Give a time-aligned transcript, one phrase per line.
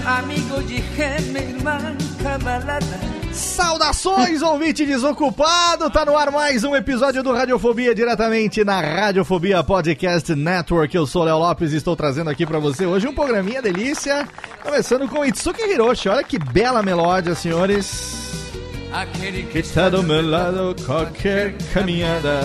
[0.00, 1.78] Meu amigo, dije, meu irmão,
[2.22, 3.00] camarada.
[3.32, 5.90] Saudações, ouvinte desocupado!
[5.90, 10.94] Tá no ar mais um episódio do Radiofobia, diretamente na Radiofobia Podcast Network.
[10.96, 14.28] Eu sou Léo Lopes e estou trazendo aqui pra você hoje um programinha delícia,
[14.62, 16.08] começando com Itsuki Hiroshi.
[16.08, 18.50] Olha que bela melódia, senhores.
[18.92, 22.40] Aquele que Que tá do meu lado qualquer caminhada.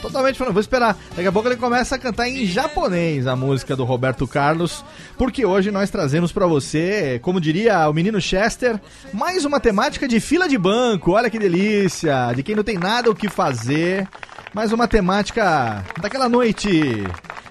[0.00, 0.96] Totalmente falando, vou esperar.
[1.14, 4.84] Daqui a pouco ele começa a cantar em japonês a música do Roberto Carlos,
[5.18, 8.80] porque hoje nós trazemos pra você, como diria o menino Chester,
[9.12, 11.12] mais uma temática de fila de banco.
[11.12, 12.32] Olha que delícia!
[12.34, 14.08] De quem não tem nada o que fazer.
[14.54, 17.04] Mais uma temática daquela noite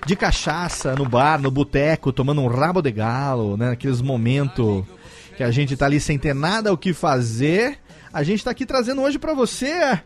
[0.06, 3.72] de cachaça no bar, no boteco, tomando um rabo de galo, né?
[3.72, 4.84] Aqueles momentos
[5.38, 7.80] que a gente tá ali sem ter nada o que fazer.
[8.12, 10.00] A gente tá aqui trazendo hoje pra você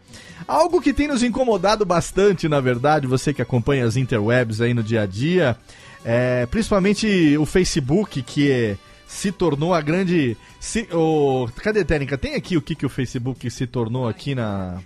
[0.48, 4.84] algo que tem nos incomodado bastante, na verdade, você que acompanha as interwebs aí no
[4.84, 5.58] dia a dia,
[6.04, 8.78] é, principalmente o Facebook, que
[9.08, 10.36] se tornou a grande.
[10.60, 12.18] Se, o, cadê, Técnica?
[12.18, 14.80] Tem aqui o que, que o Facebook se tornou aqui na.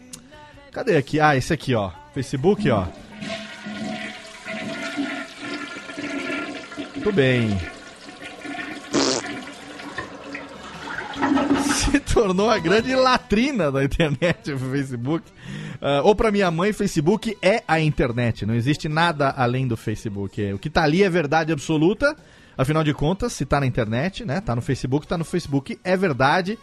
[0.72, 1.20] Cadê aqui?
[1.20, 1.92] Ah, esse aqui, ó.
[2.14, 2.86] Facebook, ó.
[6.94, 7.58] Muito bem.
[11.92, 15.24] se tornou a grande latrina da internet, o Facebook.
[15.82, 18.46] Ah, ou pra minha mãe, Facebook é a internet.
[18.46, 20.54] Não existe nada além do Facebook.
[20.54, 22.16] O que tá ali é verdade absoluta.
[22.58, 24.42] Afinal de contas, se tá na internet, né?
[24.42, 26.58] Tá no Facebook, tá no Facebook, é verdade.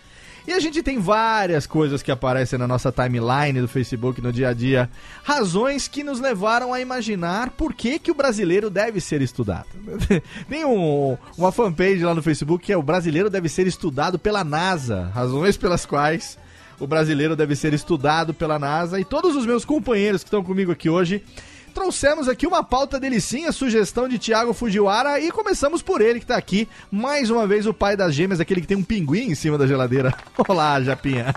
[0.47, 4.51] E a gente tem várias coisas que aparecem na nossa timeline do Facebook no dia
[4.51, 4.91] a dia.
[5.23, 9.67] Razões que nos levaram a imaginar por que, que o brasileiro deve ser estudado.
[10.49, 14.45] tem um- uma fanpage lá no Facebook que é o brasileiro deve ser estudado pela
[14.45, 15.11] NASA.
[15.15, 16.37] Razões pelas quais
[16.79, 19.01] o brasileiro deve ser estudado pela NASA.
[19.01, 21.25] E todos os meus companheiros que estão comigo aqui hoje
[21.75, 26.37] trouxemos aqui uma pauta delicinha, sugestão de Thiago Fujiwara e começamos por ele que tá
[26.37, 29.59] aqui, mais uma vez o pai das gêmeas, aquele que tem um pinguim em cima
[29.59, 30.15] da geladeira.
[30.49, 31.35] Olá, Japinha.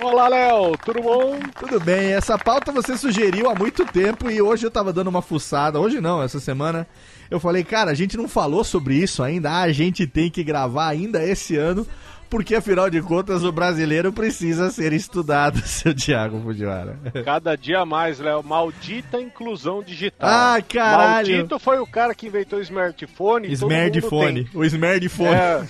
[0.00, 1.38] Olá, Léo, tudo bom?
[1.58, 5.20] Tudo bem, essa pauta você sugeriu há muito tempo e hoje eu tava dando uma
[5.20, 6.86] fuçada, hoje não, essa semana.
[7.28, 10.44] Eu falei, cara, a gente não falou sobre isso ainda, ah, a gente tem que
[10.44, 11.84] gravar ainda esse ano,
[12.28, 16.98] porque afinal de contas o brasileiro precisa ser estudado, seu Thiago Fujiwara.
[17.24, 18.42] Cada dia mais, Léo.
[18.42, 20.28] Maldita inclusão digital.
[20.30, 21.28] Ah, caralho.
[21.34, 23.48] Maldito foi o cara que inventou o smartphone.
[23.48, 25.28] e Smartphone, o smartphone.
[25.34, 25.62] É,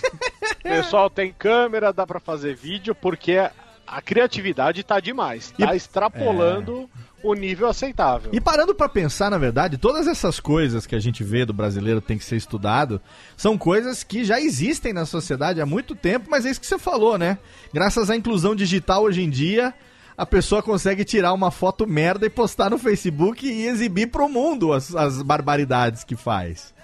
[0.59, 3.39] o pessoal tem câmera, dá pra fazer vídeo, porque
[3.89, 5.55] A criatividade tá demais.
[5.57, 6.91] E- Tá extrapolando
[7.31, 8.31] o nível aceitável.
[8.33, 12.01] E parando pra pensar, na verdade, todas essas coisas que a gente vê do brasileiro
[12.01, 13.01] tem que ser estudado,
[13.37, 16.79] são coisas que já existem na sociedade há muito tempo, mas é isso que você
[16.79, 17.39] falou, né?
[17.73, 19.75] Graças à inclusão digital hoje em dia,
[20.17, 24.73] a pessoa consegue tirar uma foto merda e postar no Facebook e exibir pro mundo
[24.73, 26.75] as, as barbaridades que faz.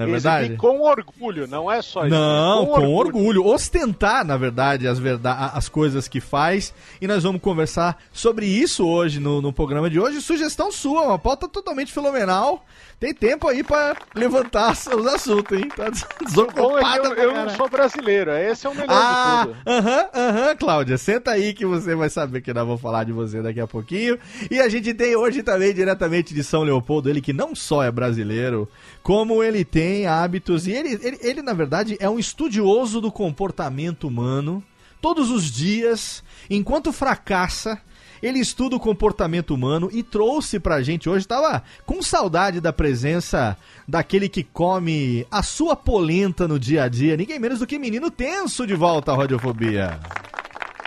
[0.00, 0.44] Não é verdade?
[0.44, 2.14] Exibir com orgulho, não é só isso.
[2.14, 3.44] Não, é com, orgulho.
[3.44, 6.72] Ostentar, na verdade, as, verda as coisas que faz.
[7.00, 10.22] E nós vamos conversar sobre isso hoje no, no programa de hoje.
[10.22, 12.64] Sugestão sua, uma pauta totalmente fenomenal.
[13.00, 15.68] Tem tempo aí pra levantar os assuntos, hein?
[15.74, 19.44] Tá des- Bom, é desocupada eu, eu não sou brasileiro, esse é o melhor Ah,
[19.46, 19.56] de tudo.
[19.66, 23.40] aham, aham, Cláudia, senta aí que você vai saber que nós vamos falar de você
[23.40, 24.18] daqui a pouquinho.
[24.50, 27.90] E a gente tem hoje também, diretamente de São Leopoldo, ele que não só é
[27.90, 28.68] brasileiro,
[29.02, 34.06] como ele tem hábitos, e ele, ele, ele na verdade, é um estudioso do comportamento
[34.06, 34.62] humano.
[35.00, 37.80] Todos os dias, enquanto fracassa,
[38.22, 43.56] ele estuda o comportamento humano e trouxe pra gente hoje, tava com saudade da presença
[43.86, 48.10] daquele que come a sua polenta no dia a dia, ninguém menos do que menino
[48.10, 49.98] tenso de volta à radiofobia.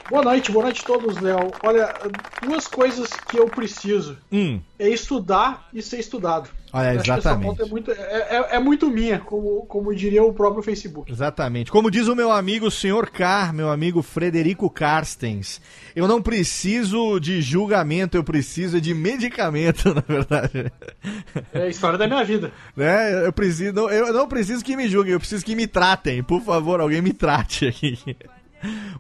[0.10, 1.52] Boa noite, boa noite a todos, Léo.
[1.64, 1.94] Olha,
[2.42, 6.50] duas coisas que eu preciso Hum, é estudar e ser estudado.
[6.74, 7.62] Olha, acho que essa exatamente.
[7.62, 11.12] é muito, é, é- é muito minha, como, como diria o próprio Facebook.
[11.12, 11.72] Exatamente.
[11.72, 13.10] Como diz o meu amigo Sr.
[13.12, 15.62] Car, meu amigo Frederico Carstens,
[15.96, 20.72] eu não preciso de julgamento, eu preciso de medicamento, na verdade.
[21.54, 22.52] É a história da minha vida.
[22.76, 23.26] né?
[23.26, 26.22] Eu preciso, eu não preciso que me julguem, eu preciso que me tratem.
[26.24, 27.98] Por favor, alguém me trate aqui.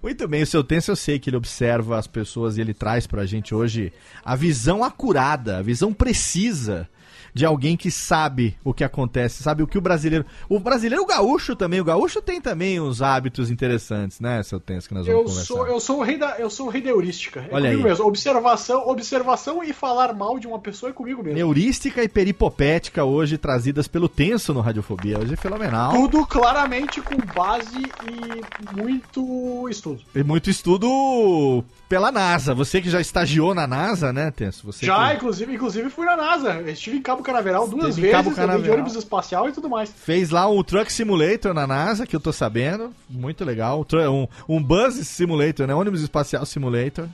[0.01, 3.07] Muito bem, o seu tenso eu sei que ele observa as pessoas e ele traz
[3.07, 3.93] pra gente hoje
[4.25, 6.85] a visão acurada, a visão precisa
[7.33, 10.25] de alguém que sabe o que acontece, sabe o que o brasileiro.
[10.47, 14.87] O brasileiro, o gaúcho também, o gaúcho tem também uns hábitos interessantes, né, seu tenso
[14.87, 15.45] que nós vamos Eu conversar.
[15.45, 17.39] sou, eu sou o rei da, eu sou o rei da heurística.
[17.41, 17.89] É Olha comigo aí.
[17.91, 18.05] mesmo.
[18.05, 21.35] Observação, observação e falar mal de uma pessoa é comigo mesmo.
[21.37, 25.19] Neurística e peripopética hoje trazidas pelo tenso no Radiofobia.
[25.19, 25.91] Hoje é fenomenal.
[25.91, 30.01] Tudo claramente com base e muito estudo.
[30.13, 31.63] Tem muito estudo
[31.93, 32.55] pela NASA.
[32.55, 34.65] Você que já estagiou na NASA, né, Tenso?
[34.65, 36.59] Você Já, que inclusive, inclusive fui na NASA.
[36.71, 38.73] Estive em Cabo Canaveral duas Esteve Cabo vezes, de Canaveral.
[38.73, 39.93] ônibus espacial e tudo mais.
[39.95, 42.91] fez lá um Truck Simulator na NASA, que eu tô sabendo.
[43.07, 43.85] Muito legal.
[44.09, 45.75] Um Um, um Buzz Simulator, né?
[45.75, 47.07] Ônibus Espacial Simulator.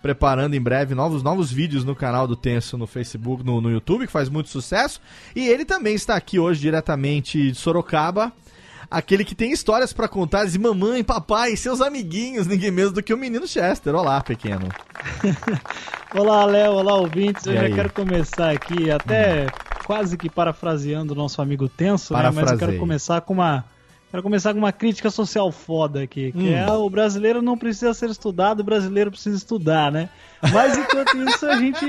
[0.00, 4.06] Preparando em breve novos, novos vídeos no canal do Tenso no Facebook, no, no YouTube,
[4.06, 4.98] que faz muito sucesso.
[5.36, 8.32] E ele também está aqui hoje, diretamente de Sorocaba.
[8.92, 13.14] Aquele que tem histórias pra contar de mamãe, papai, seus amiguinhos, ninguém menos do que
[13.14, 13.94] o menino Chester.
[13.94, 14.68] Olá, pequeno.
[16.14, 17.46] Olá, Léo, olá, ouvintes.
[17.46, 17.74] Eu E já aí?
[17.74, 19.46] quero começar aqui, até
[19.86, 22.30] quase que parafraseando o nosso amigo Tenso, né?
[22.30, 23.64] Mas eu quero começar com uma.
[24.12, 26.54] Quero começar com uma crítica social foda aqui, que Hum.
[26.54, 30.10] é o brasileiro não precisa ser estudado, o brasileiro precisa estudar, né?
[30.52, 31.86] Mas enquanto isso a gente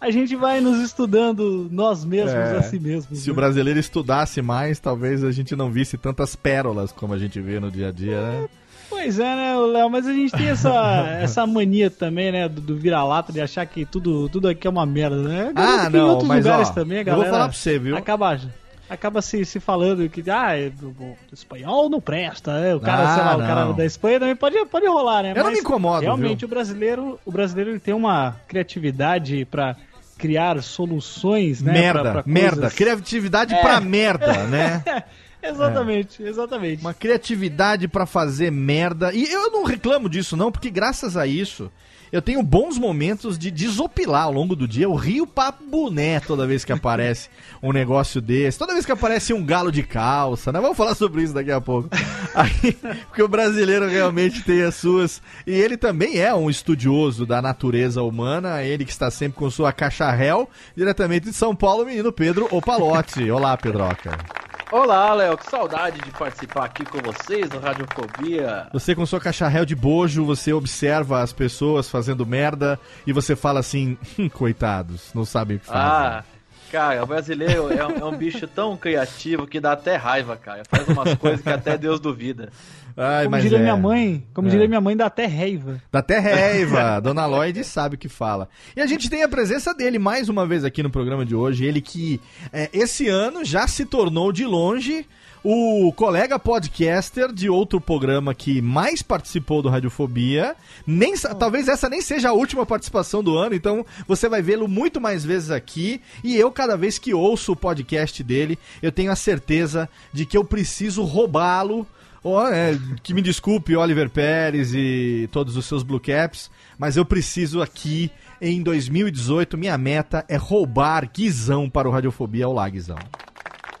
[0.00, 2.56] a gente vai nos estudando nós mesmos É.
[2.56, 3.18] a si mesmos.
[3.18, 3.36] Se o né?
[3.36, 7.70] brasileiro estudasse mais, talvez a gente não visse tantas pérolas como a gente vê no
[7.70, 8.48] dia a dia, né?
[8.88, 10.70] Pois é, né, Léo, mas a gente tem essa,
[11.20, 14.86] essa mania também, né, do, do vira-lata, de achar que tudo, tudo aqui é uma
[14.86, 15.52] merda, né?
[15.54, 17.78] Ah, não, em outros mas, lugares ó, também, a eu vou galera falar pra você,
[17.78, 17.96] viu?
[17.96, 18.40] Acaba,
[18.90, 22.74] acaba se, se falando que, ah, é, o, o espanhol não presta, né?
[22.74, 23.46] O cara, Ah, sei lá, o não.
[23.46, 25.32] cara da Espanha também pode, pode rolar, né?
[25.36, 26.46] Eu não me incomodo, Realmente, viu?
[26.46, 29.76] o brasileiro, o brasileiro ele tem uma criatividade pra
[30.18, 31.72] criar soluções, né?
[31.72, 32.50] merda, pra- pra merda.
[32.62, 33.60] coisas- Criatividade É.
[33.62, 34.82] pra merda, né?
[35.42, 36.82] Exatamente, exatamente.
[36.82, 39.10] Uma criatividade pra fazer merda.
[39.14, 41.72] E eu não reclamo disso, não, porque graças a isso.
[42.12, 44.84] Eu tenho bons momentos de desopilar ao longo do dia.
[44.84, 47.28] Eu rio pra boné toda vez que aparece
[47.62, 48.58] um negócio desse.
[48.58, 50.60] Toda vez que aparece um galo de calça, né?
[50.60, 51.88] Vamos falar sobre isso daqui a pouco.
[52.34, 52.72] Aí,
[53.06, 55.22] porque o brasileiro realmente tem as suas.
[55.46, 58.62] E ele também é um estudioso da natureza humana.
[58.62, 63.30] Ele que está sempre com sua caixa réu, diretamente de São Paulo, menino Pedro Opalotti.
[63.30, 64.49] Olá, Pedroca.
[64.72, 68.68] Olá, Léo, que saudade de participar aqui com vocês no Radiofobia.
[68.72, 73.58] Você com sua cacharréu de bojo, você observa as pessoas fazendo merda e você fala
[73.58, 75.82] assim, "Hum, coitados, não sabem o que fazem.
[75.82, 76.24] Ah,
[76.70, 80.62] cara, o brasileiro é um, é um bicho tão criativo que dá até raiva, cara.
[80.70, 82.50] Faz umas coisas que até Deus duvida.
[82.96, 83.62] Ai, Como mas diria é.
[83.62, 84.50] minha mãe, como É.
[84.50, 85.80] diria minha mãe, dá até raiva.
[85.90, 87.00] Dá até raiva.
[87.00, 88.48] Dona Lloyd sabe o que fala.
[88.76, 91.64] E a gente tem a presença dele mais uma vez aqui no programa de hoje.
[91.64, 92.20] Ele que
[92.52, 95.06] é, esse ano já se tornou de longe
[95.42, 100.54] o colega podcaster de outro programa que mais participou do Radiofobia.
[100.86, 104.68] Nem, sa- talvez essa nem seja a última participação do ano, então você vai vê-lo
[104.68, 106.02] muito mais vezes aqui.
[106.22, 110.36] E eu, cada vez que ouço o podcast dele, eu tenho a certeza de que
[110.36, 111.86] eu preciso roubá-lo
[112.22, 117.04] Ó, é, que me desculpe, Oliver Pérez e todos os seus Blue Caps, mas eu
[117.04, 118.10] preciso aqui,
[118.40, 122.46] em 2018, minha meta é roubar Guizão para o Radiofobia.
[122.46, 122.98] Olá, Guizão.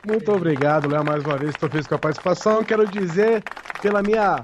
[0.06, 1.50] Muito obrigado, Léo, mais uma vez.
[1.50, 2.64] Estou feliz com a participação.
[2.64, 3.42] Quero dizer,
[3.82, 4.40] pela minha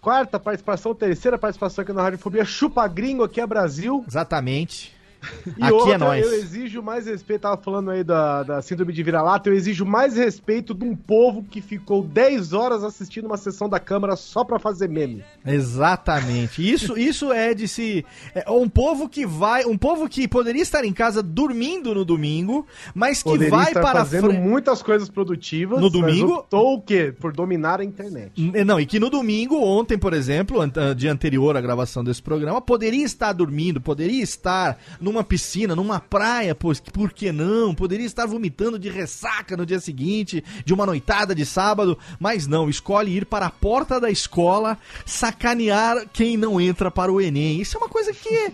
[0.00, 4.04] quarta participação, terceira participação aqui na Radiofobia, chupa gringo aqui é Brasil.
[4.08, 4.95] Exatamente.
[5.56, 6.26] E Aqui outra, é nóis.
[6.26, 10.16] eu exijo mais respeito, tava falando aí da, da síndrome de vira-lata, eu exijo mais
[10.16, 14.58] respeito de um povo que ficou 10 horas assistindo uma sessão da Câmara só pra
[14.58, 15.24] fazer meme.
[15.76, 16.68] Exatamente.
[16.72, 18.04] Isso, isso é de se.
[18.34, 19.64] É um povo que vai.
[19.64, 23.80] Um povo que poderia estar em casa dormindo no domingo, mas que Poderia vai estar
[23.80, 27.12] para fazendo fre- muitas coisas produtivas, No domingo- optou o quê?
[27.18, 28.32] Por dominar a internet.
[28.64, 30.58] Não, e que no domingo, ontem, por exemplo,
[30.96, 36.54] dia anterior à gravação desse programa, poderia estar dormindo, poderia estar numa piscina, numa praia,
[36.54, 37.72] pois por que não?
[37.74, 42.68] Poderia estar vomitando de ressaca no dia seguinte, de uma noitada de sábado, mas não,
[42.68, 47.60] escolhe ir para a porta da escola sacanear quem não entra para o Enem.
[47.60, 48.28] Isso é uma coisa que.
[48.28, 48.52] é-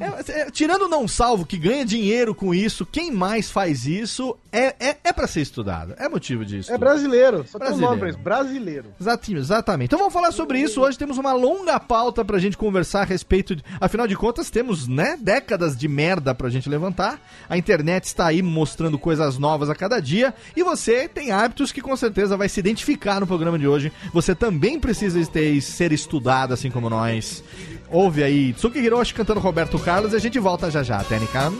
[0.00, 4.36] é- é- tirando o não salvo, que ganha dinheiro com isso, quem mais faz isso
[4.50, 5.94] é, é, é para ser estudado.
[5.98, 6.72] É motivo disso.
[6.72, 8.06] É brasileiro, só tem um Brasileiro.
[8.12, 8.94] nome brasileiro.
[9.00, 9.88] Exatinho, exatamente.
[9.88, 10.80] Então vamos falar sobre isso.
[10.80, 13.54] Hoje temos uma longa pauta pra gente conversar a respeito.
[13.54, 13.62] De...
[13.80, 17.19] Afinal de contas, temos, né, décadas de merda pra gente levantar.
[17.49, 20.33] A internet está aí mostrando coisas novas a cada dia.
[20.55, 23.91] E você tem hábitos que com certeza vai se identificar no programa de hoje.
[24.13, 27.43] Você também precisa ter, ser estudado, assim como nós.
[27.89, 31.51] Ouve aí Tsuki Hiroshi cantando Roberto Carlos e a gente volta já já, Técnica.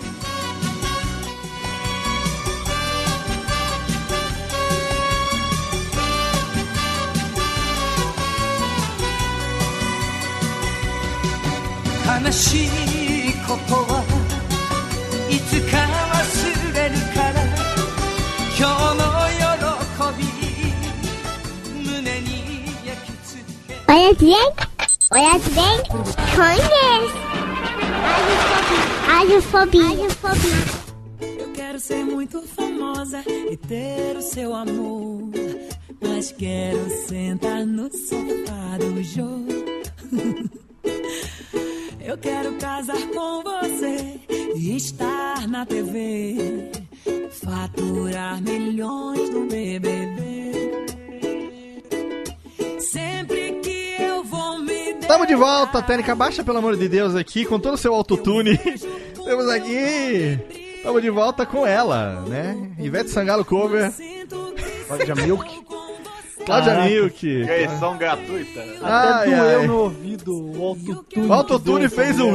[12.24, 13.99] 悲しいことは
[23.91, 24.37] 付け Olha bem,
[25.11, 25.83] olha bem,
[26.37, 27.21] conhece.
[29.05, 29.83] Radiofobia.
[29.83, 31.41] Radiofobia.
[31.41, 35.31] Eu quero ser muito famosa e ter o seu amor.
[36.01, 39.49] Mas quero sentar no sofá do jogo.
[42.01, 44.21] Eu quero casar com você
[44.55, 46.71] e estar na TV.
[47.33, 50.31] Faturar milhões no BBB.
[52.79, 53.70] Sempre que
[55.11, 56.15] me Tamo de volta, Técnica.
[56.15, 58.57] Baixa, pelo amor de Deus, aqui, com todo o seu autotune.
[59.25, 60.39] Temos aqui.
[60.85, 62.57] Tamo de volta com ela, né?
[62.79, 63.93] Ivete Sangalo cover.
[64.87, 65.65] Cláudia Milk.
[66.47, 66.89] Cláudia Caraca.
[66.89, 67.43] Milk.
[67.43, 68.61] Versão gratuita.
[68.61, 69.67] Até Ai, doeu ai.
[69.67, 71.27] no ouvido o autotune.
[71.27, 72.33] O autotune que fez um.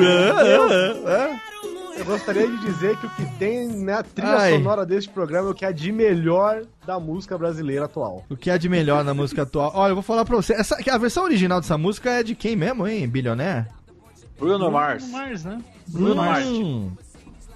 [1.98, 4.52] Eu gostaria de dizer que o que tem na trilha Ai.
[4.54, 8.26] sonora deste programa é o que é de melhor da música brasileira atual.
[8.30, 9.72] O que há de melhor na música atual?
[9.74, 10.54] Olha, eu vou falar pra você.
[10.54, 13.08] Essa, a versão original dessa música é de quem mesmo, hein?
[13.08, 13.68] Bilionaire?
[14.38, 15.04] Bruno Mars.
[15.04, 15.62] Bruno Mars, né?
[15.88, 16.46] Bruno Mars.
[16.46, 16.92] Hum.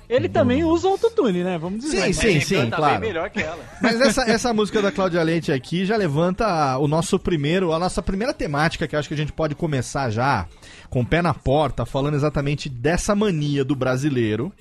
[0.10, 1.60] Ele também usa autotune, né?
[1.60, 1.98] Vamos dizer.
[1.98, 3.00] Sim, Mas sim, ele sim, canta claro.
[3.00, 3.64] bem melhor que ela.
[3.80, 8.02] Mas essa, essa música da Cláudia Leite aqui já levanta o nosso primeiro, a nossa
[8.02, 10.48] primeira temática que eu acho que a gente pode começar já
[10.90, 14.52] com o pé na porta, falando exatamente dessa mania do brasileiro.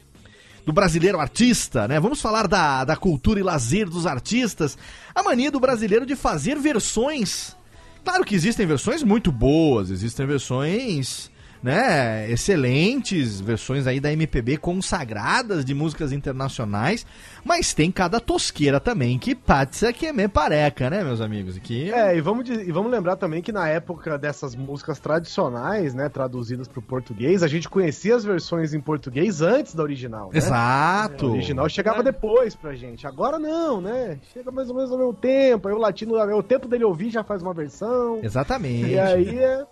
[0.67, 1.99] Do brasileiro artista, né?
[1.99, 4.77] Vamos falar da, da cultura e lazer dos artistas.
[5.15, 7.57] A mania do brasileiro de fazer versões.
[8.05, 11.31] Claro que existem versões muito boas, existem versões,
[11.63, 17.05] né, excelentes, versões aí da MPB consagradas de músicas internacionais,
[17.45, 21.59] mas tem cada tosqueira também que passa que é me pareca, né, meus amigos?
[21.59, 26.09] Que É, e vamos, e vamos lembrar também que na época dessas músicas tradicionais, né,
[26.09, 30.31] traduzidas pro português, a gente conhecia as versões em português antes da original, né?
[30.35, 31.31] A Exato.
[31.33, 33.07] original chegava depois pra gente.
[33.07, 34.19] Agora não, né?
[34.33, 35.69] Chega mais ou menos ao mesmo tempo.
[35.69, 38.21] Aí o latino, é o tempo dele ouvir já faz uma versão.
[38.23, 38.91] Exatamente.
[38.91, 39.65] E aí é-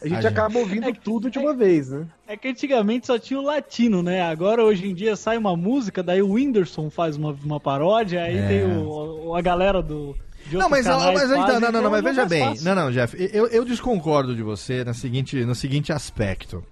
[0.00, 2.06] a gente A gente- acaba ouvindo tudo de uma vez, né?
[2.26, 4.22] É que antigamente só tinha o latino, né?
[4.22, 8.36] Agora, hoje em dia, sai uma música, daí o Whindersson faz uma, uma paródia, aí
[8.38, 8.48] É.
[8.48, 10.16] tem o, o- a galera do.
[10.52, 12.44] Não, mas, mas então, fazem, não, não, não, então mas é veja mais bem.
[12.44, 12.64] fácil.
[12.64, 16.64] Não, não, Jeff, eu, eu desconcordo de você no seguinte, no seguinte aspecto.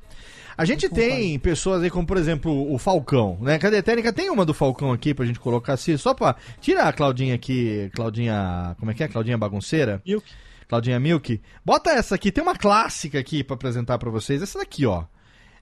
[0.58, 3.58] A gente tem pessoas aí como, por exemplo, o Falcão, né?
[3.58, 4.10] Cadê a técnica?
[4.10, 6.34] Tem uma do Falcão aqui pra gente colocar assim, só pra...
[6.62, 8.74] Tira a Claudinha aqui, Claudinha...
[8.78, 9.08] Como é que é?
[9.08, 10.00] Claudinha Bagunceira?
[10.06, 10.24] Milk.
[10.68, 11.40] Claudinha Milk.
[11.64, 14.42] Bota essa aqui, tem uma clássica aqui pra apresentar pra vocês.
[14.42, 15.04] Essa daqui, ó.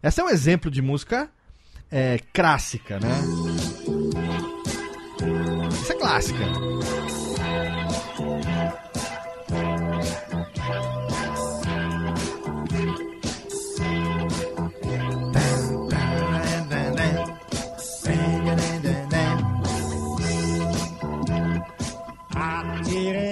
[0.03, 1.31] Essa é um exemplo de música
[1.91, 3.09] é, clássica, né?
[5.81, 6.45] Essa é clássica.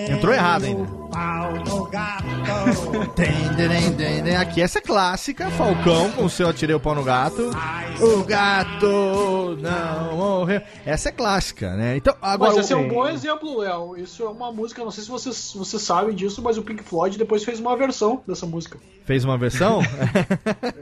[0.09, 1.02] Entrou errado ainda.
[1.23, 2.82] No gato.
[4.41, 7.51] Aqui essa é clássica, Falcão com o seu Atirei o Pau no Gato.
[8.01, 10.61] O gato não morreu.
[10.85, 11.97] Essa é clássica, né?
[11.97, 12.53] Então, agora.
[12.53, 13.97] Mas esse é um bom exemplo, Léo.
[13.97, 17.17] Isso é uma música, não sei se vocês, vocês sabem disso, mas o Pink Floyd
[17.17, 18.79] depois fez uma versão dessa música.
[19.05, 19.81] Fez uma versão?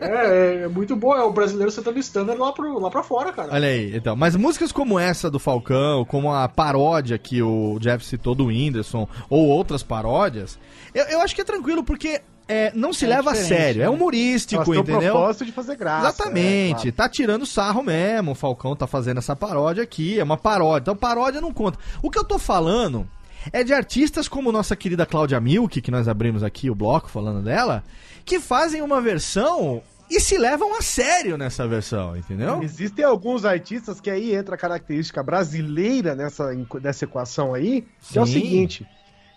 [0.00, 3.52] É, é muito boa, é o brasileiro sentando standard lá, pro, lá pra fora, cara.
[3.52, 4.16] Olha aí, então.
[4.16, 9.06] Mas músicas como essa do Falcão, como a paródia que o Jeff citou do Whindersson,
[9.28, 10.58] ou outras paródias,
[10.94, 12.00] eu, eu acho que é tranquilo, porque
[12.49, 13.83] é, não se É leva a sério.
[13.83, 13.88] É né?
[13.88, 15.12] humorístico, Elas entendeu?
[15.12, 16.71] propósito de fazer graça, Exatamente.
[16.71, 16.92] é, claro.
[16.92, 18.33] Tá tirando sarro mesmo.
[18.33, 20.19] O Falcão tá fazendo essa paródia aqui.
[20.19, 20.83] É uma paródia.
[20.83, 21.78] Então, paródia não conta.
[22.02, 23.09] O que eu tô falando
[23.52, 27.42] é de artistas como nossa querida Cláudia Milk, que nós abrimos aqui o bloco falando
[27.42, 27.85] dela,
[28.25, 29.80] que fazem uma versão
[30.11, 32.61] e se levam a sério nessa versão, entendeu?
[32.64, 36.50] Existem alguns artistas que aí entra a característica brasileira nessa,
[36.83, 38.33] nessa equação aí, que é o Sim.
[38.33, 38.87] seguinte: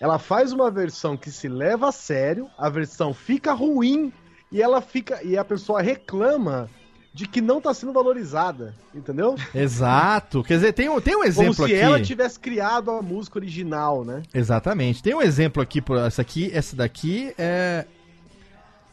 [0.03, 4.11] ela faz uma versão que se leva a sério, a versão fica ruim
[4.51, 6.69] e ela fica e a pessoa reclama
[7.13, 9.33] de que não tá sendo valorizada, entendeu?
[9.55, 10.43] Exato.
[10.43, 11.81] Quer dizer, tem, um- tem um exemplo Como se aqui.
[11.81, 14.23] ela tivesse criado a música original, né?
[14.33, 15.01] Exatamente.
[15.01, 17.85] Tem um exemplo aqui, por essa aqui, essa daqui é.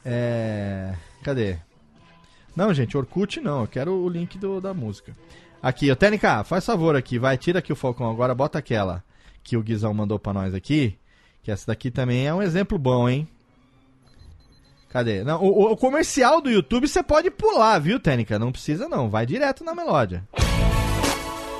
[0.04, 0.94] É.
[1.24, 1.56] Cadê?
[2.54, 5.12] Não, gente, Orkut não, eu quero o link do, da música.
[5.60, 5.96] Aqui, ô
[6.44, 9.02] faz favor aqui, vai, tira aqui o Falcão agora, bota aquela
[9.42, 10.96] que o Guizão mandou pra nós aqui.
[11.42, 13.26] Que essa daqui também é um exemplo bom, hein?
[14.90, 15.22] Cadê?
[15.24, 18.38] Não, o, o- comercial do YouTube você pode pular, viu, Tênica?
[18.38, 20.22] Não precisa não, vai direto na melódia.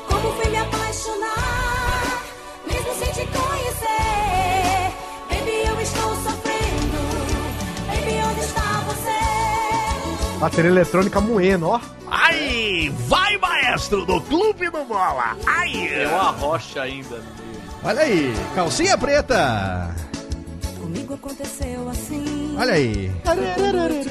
[0.09, 2.25] Como fui me apaixonar,
[2.67, 4.93] mesmo sem te conhecer.
[5.31, 6.99] Baby, eu estou sofrendo.
[7.87, 10.39] Baby, onde está você?
[10.41, 11.81] Bateria eletrônica moendo, ó.
[12.11, 15.37] Ai, vai maestro do Clube do Bola.
[15.47, 15.71] Ai.
[15.71, 17.50] Tem uma rocha ainda meio.
[17.83, 19.95] Olha aí, calcinha preta.
[20.79, 22.55] Comigo aconteceu assim.
[22.59, 23.11] Olha aí.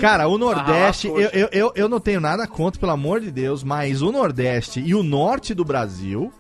[0.01, 3.29] Cara, o Nordeste, Ah, eu, eu, eu, eu não tenho nada contra, pelo amor de
[3.31, 6.33] Deus, mas o Nordeste e o Norte do Brasil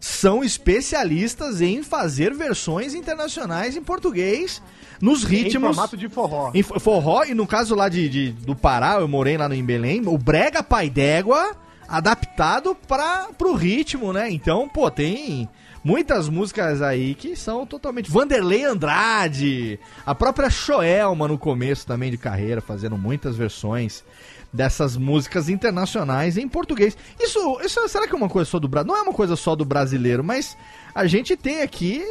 [0.00, 4.60] são especialistas em fazer versões internacionais em português
[5.00, 5.70] nos ritmos.
[5.70, 6.50] Em formato de forró.
[6.52, 9.54] Em fo- forró, e no caso lá de, de- do Pará, eu morei lá no,
[9.54, 11.54] em Belém, o Brega Pai d'Égua
[11.88, 14.28] adaptado para pro ritmo, né?
[14.30, 15.48] Então, pô, tem
[15.84, 18.10] muitas músicas aí que são totalmente.
[18.10, 24.04] Vanderlei Andrade, a própria Joelma no começo também de carreira, fazendo muitas versões
[24.52, 26.96] dessas músicas internacionais em português.
[27.18, 28.88] Isso, isso será que é uma coisa só do Brasil?
[28.88, 30.56] Não é uma coisa só do brasileiro, mas
[30.94, 32.02] a gente tem aqui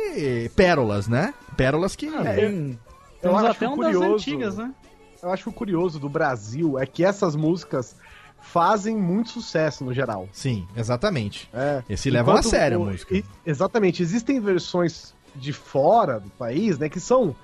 [0.56, 1.34] pérolas, né?
[1.56, 2.08] Pérolas que.
[2.08, 2.78] Eu
[3.22, 4.72] Temos acho até um das curioso- antigas, né?
[5.22, 7.96] Eu acho que o curioso do Brasil é que essas músicas
[8.42, 10.28] fazem muito sucesso no geral.
[10.34, 11.50] Sim, exatamente.
[11.54, 11.84] É.
[11.90, 13.16] Esse levam a sério a música.
[13.16, 14.04] e- exatamente.
[14.04, 17.36] Existem versões de fora do país, né, que são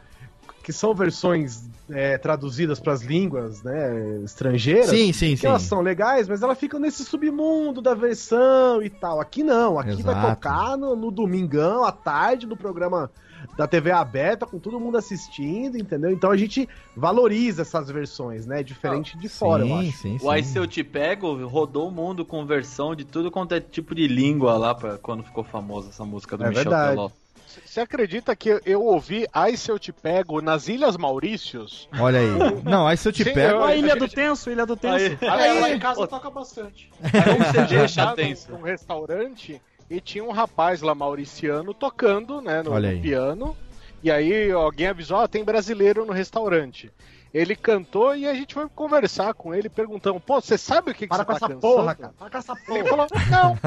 [0.63, 4.89] que são versões é, traduzidas para as línguas né, estrangeiras.
[4.89, 5.47] Sim, sim, que sim.
[5.47, 9.21] elas são legais, mas elas ficam nesse submundo da versão e tal.
[9.21, 10.35] Aqui não, aqui vai Exato.
[10.35, 13.09] tocar no, no domingão, à tarde, no programa
[13.57, 16.11] da TV aberta, com todo mundo assistindo, entendeu?
[16.11, 18.63] Então a gente valoriza essas versões, né?
[18.63, 19.91] Diferente de fora, eu acho.
[19.93, 23.53] sim, O Aí Se Eu Te Pego rodou o mundo com versão de tudo quanto
[23.53, 26.95] é tipo de língua lá pra quando ficou famosa essa música do É Michel verdade.
[26.95, 27.09] Teló.
[27.65, 31.87] Você acredita que eu ouvi Ai Se Eu Te Pego nas Ilhas Maurícios?
[31.99, 32.61] Olha aí.
[32.63, 33.55] Não, aí se eu te Sim, pego.
[33.59, 34.95] eu- A Ilha do Tenso, Ilha do Tenso.
[34.95, 36.91] Aí, Aí, lá em aí, casa pô, toca bastante.
[37.01, 38.51] Eu deixa tava tenso?
[38.51, 43.55] num restaurante e tinha um rapaz lá mauriciano tocando, né, no, no piano.
[44.03, 46.91] E aí alguém avisou, ó, tem brasileiro no restaurante.
[47.37, 51.01] Ele cantou e a gente foi conversar com ele, perguntando, pô, você sabe o que,
[51.01, 52.13] que Para você com tá essa porra, cara.
[52.17, 53.07] Para com essa Ele porra.
[53.07, 53.59] falou, não.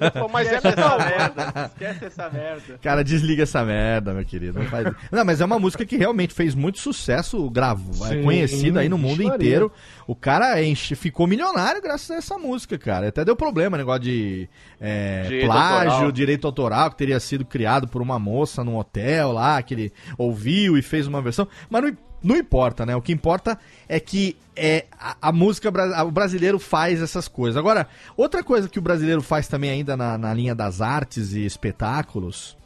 [0.00, 0.98] Ele falou, mas é Esquece legal.
[0.98, 1.70] essa merda.
[1.72, 2.78] Esquece essa merda.
[2.82, 4.58] Cara, desliga essa merda, meu querido.
[4.58, 4.94] Não, faz...
[5.12, 8.98] não, mas é uma música que realmente fez muito sucesso, gravo, é conhecida aí no
[8.98, 9.70] mundo inteiro.
[10.06, 13.08] O cara enche- ficou milionário graças a essa música, cara.
[13.08, 14.48] Até deu problema, negócio de
[14.80, 16.12] é, Direito plágio, autoral.
[16.12, 20.76] direito autoral, que teria sido criado por uma moça num hotel lá, que ele ouviu
[20.76, 21.46] e fez uma versão.
[21.70, 22.96] Mas não, não importa, né?
[22.96, 25.70] O que importa é que é, a, a música,
[26.02, 27.56] o brasileiro faz essas coisas.
[27.56, 31.44] Agora, outra coisa que o brasileiro faz também ainda na, na linha das artes e
[31.44, 32.56] espetáculos,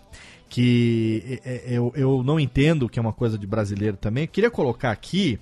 [0.48, 5.38] que eu, eu não entendo que é uma coisa de brasileiro também, queria colocar aqui,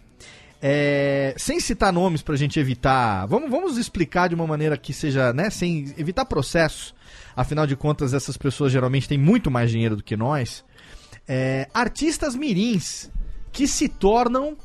[0.61, 5.33] é, sem citar nomes pra gente evitar, vamos, vamos explicar de uma maneira que seja,
[5.33, 6.95] né, sem evitar processos,
[7.37, 10.65] afinal de contas essas pessoas geralmente têm muito mais dinheiro do que nós,
[11.29, 13.11] é, artistas mirins
[13.57, 14.57] que se tornam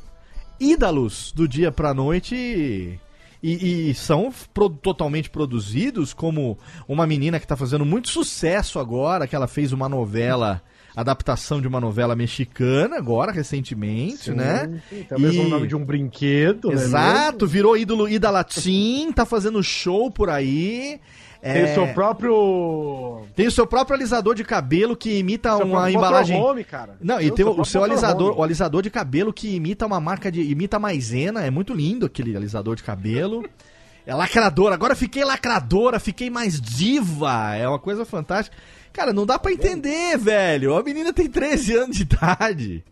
[0.59, 2.99] ídalos do dia pra noite e,
[3.43, 6.55] E, e são pro- totalmente produzidos como
[6.87, 10.61] uma menina que tá fazendo muito sucesso agora, que ela fez uma novela,
[10.95, 14.69] adaptação de uma novela mexicana agora, recentemente, né?
[14.87, 16.75] Sim, Tem o mesmo nome de um brinquedo, né?
[16.75, 20.99] Exato, virou ídolo Ida Latim, tá fazendo show por aí.
[21.41, 23.21] Tem É, o seu próprio.
[23.35, 26.37] tem o seu próprio alisador de cabelo que imita seu uma embalagem.
[26.37, 26.95] motorhome, cara.
[27.01, 30.31] Não, e tem o, o seu alisador, o alisador de cabelo que imita uma marca
[30.31, 30.41] de.
[30.41, 33.43] imita maisena, é muito lindo aquele alisador de cabelo.
[34.05, 38.55] É lacradora, agora fiquei lacradora, fiquei mais diva, é uma coisa fantástica.
[38.93, 40.75] Cara, não dá pra entender, velho.
[40.75, 42.83] A menina tem 13 anos de idade.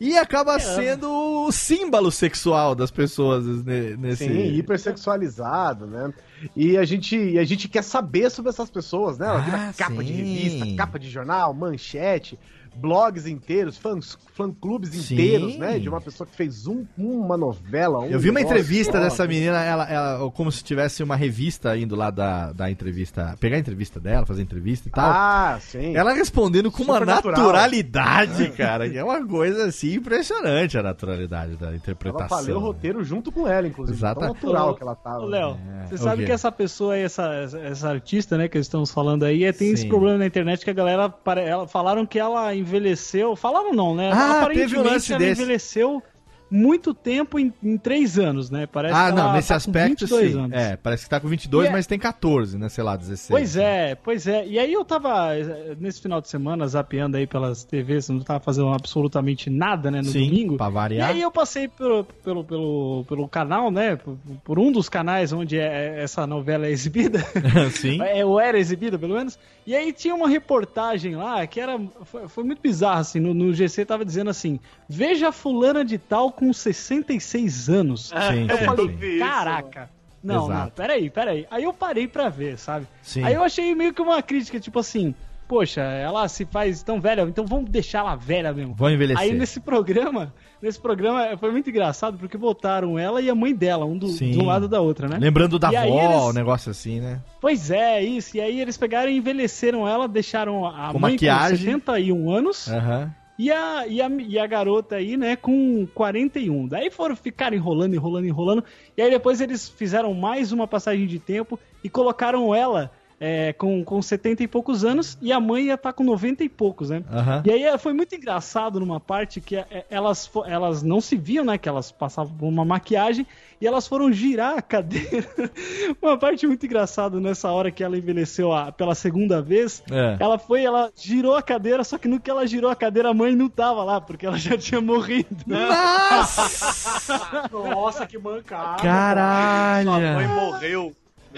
[0.00, 1.08] E acaba sendo
[1.46, 4.24] o símbolo sexual das pessoas ne- nesse.
[4.26, 6.12] Sim, hipersexualizado, né?
[6.54, 9.26] E a gente, e a gente quer saber sobre essas pessoas, né?
[9.28, 10.14] Ela vira Ah, capa de sim.
[10.14, 12.38] revista, capa de jornal, manchete,
[12.76, 15.78] blogs inteiros, fãs, fã-clubes inteiros, né?
[15.78, 18.00] De uma pessoa que fez um- uma novela.
[18.00, 21.76] um Eu vi uma negócio entrevista dessa menina, ela, ela- como se tivesse uma revista
[21.76, 25.10] indo lá da, da entrevista, pegar a entrevista dela, fazer entrevista e tal.
[25.10, 25.94] Ah, sim.
[25.96, 27.36] Ela respondendo com uma natural.
[27.36, 32.28] naturalidade, cara, que é uma coisa assim impressionante a naturalidade da Ela interpretação.
[32.28, 33.96] falou o roteiro junto com ela, inclusive.
[33.98, 34.20] Exato.
[34.20, 35.24] Tão natural Ô, que ela tava.
[35.24, 37.32] Léo, É, você sabe que essa pessoa aí, essa,
[37.62, 39.88] essa, artista, né, que estamos falando aí, é, tem esse Sim.
[39.88, 43.36] problema na internet que a galera ela, falaram que ela envelheceu.
[43.36, 44.10] Falaram não, né?
[44.12, 45.40] Ah, teve um lance ela desse.
[45.40, 46.02] envelheceu
[46.50, 48.66] muito tempo em, em três anos, né?
[48.66, 50.38] Parece Ah, que não, ela nesse tá aspecto 22 sim.
[50.38, 50.52] anos.
[50.52, 53.28] É, parece que tá com 22, E é- mas tem 14, né, sei lá, 16.
[53.28, 54.46] Pois é, pois é.
[54.46, 58.40] E aí eu tava, eh, nesse final de semana, zapeando aí pelas TVs, não tava
[58.40, 60.56] fazendo absolutamente nada, né, no Sim, domingo.
[60.56, 61.10] pra E variar.
[61.10, 65.58] aí eu passei pelo, pelo, pelo, pelo canal, né, por, por um dos canais onde
[65.58, 67.18] é- essa novela é exibida.
[67.72, 68.00] sim.
[68.02, 69.38] É, ou era exibida, pelo menos.
[69.66, 71.80] E aí tinha uma reportagem lá que era.
[72.04, 73.18] Foi, foi muito bizarro, assim.
[73.18, 78.08] No, no GC tava dizendo assim: Veja fulana de tal com 66 anos.
[78.08, 79.18] Sim, Eu sim, falei, sim.
[79.18, 79.90] caraca.
[80.22, 80.72] Não, não, Exato.
[80.74, 81.46] peraí, peraí.
[81.50, 82.86] Aí eu parei pra ver, sabe?
[83.02, 83.22] Sim.
[83.24, 85.14] Aí eu achei meio que uma crítica, tipo assim,
[85.46, 88.74] poxa, ela se faz tão velha, então vamos deixar ela velha mesmo.
[88.74, 89.22] Vão envelhecer.
[89.22, 93.84] Aí nesse programa, nesse programa foi muito engraçado porque botaram ela e a mãe dela,
[93.84, 95.18] um do, de um lado da outra, né?
[95.20, 97.20] Lembrando da E avó, eles- um negócio assim, né?
[97.38, 98.34] Pois é, isso.
[98.38, 101.58] E aí eles pegaram e envelheceram ela, deixaram a Com mãe maquiagem.
[101.58, 103.12] com 71 anos Aham.
[103.38, 106.68] E, a, e, a, e a garota aí, né, com 41.
[106.68, 108.64] Daí foram ficar enrolando, enrolando, enrolando.
[108.96, 113.84] E aí depois eles fizeram mais uma passagem de tempo e colocaram ela é, com,
[113.84, 117.02] com 70 e poucos anos e a mãe ia estar com 90 e poucos, né?
[117.12, 117.42] Aham.
[117.46, 121.16] E aí é, foi muito engraçado numa parte que é, elas, fo- elas não se
[121.16, 121.56] viam, né?
[121.56, 123.26] Que elas passavam por uma maquiagem
[123.60, 125.26] e elas foram girar a cadeira.
[126.02, 129.82] uma parte muito engraçada nessa hora que ela envelheceu a- pela segunda vez.
[129.90, 130.16] É.
[130.18, 133.14] Ela foi, ela girou a cadeira, só que no que ela girou a cadeira, a
[133.14, 135.28] mãe não tava lá, porque ela já tinha morrido.
[135.46, 137.48] Nossa!
[137.52, 138.82] Nossa, que mancada.
[138.82, 139.88] Caralho!
[139.90, 140.92] Sua mãe morreu.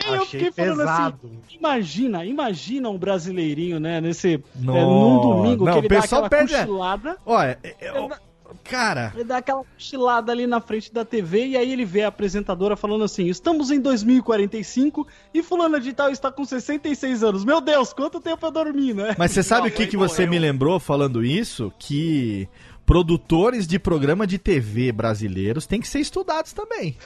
[0.04, 1.18] Aí eu Achei fiquei falando pesado.
[1.24, 4.80] assim, imagina, imagina um brasileirinho, né, nesse, é, Nossa.
[4.80, 7.16] num domingo Não, que ele dá aquela perde- cochilada.
[7.24, 8.26] Olha, é- é-
[8.62, 12.08] cara, Ele dá aquela cochilada ali na frente da TV e aí ele vê a
[12.08, 17.44] apresentadora falando assim: estamos em 2045 e fulana de tal está com 66 anos.
[17.44, 19.14] Meu Deus, quanto tempo eu dormi, né?
[19.18, 20.30] mas você sabe o que, que você morreu.
[20.30, 21.72] me lembrou falando isso?
[21.78, 22.48] Que
[22.84, 26.96] produtores de programa de TV brasileiros têm que ser estudados também.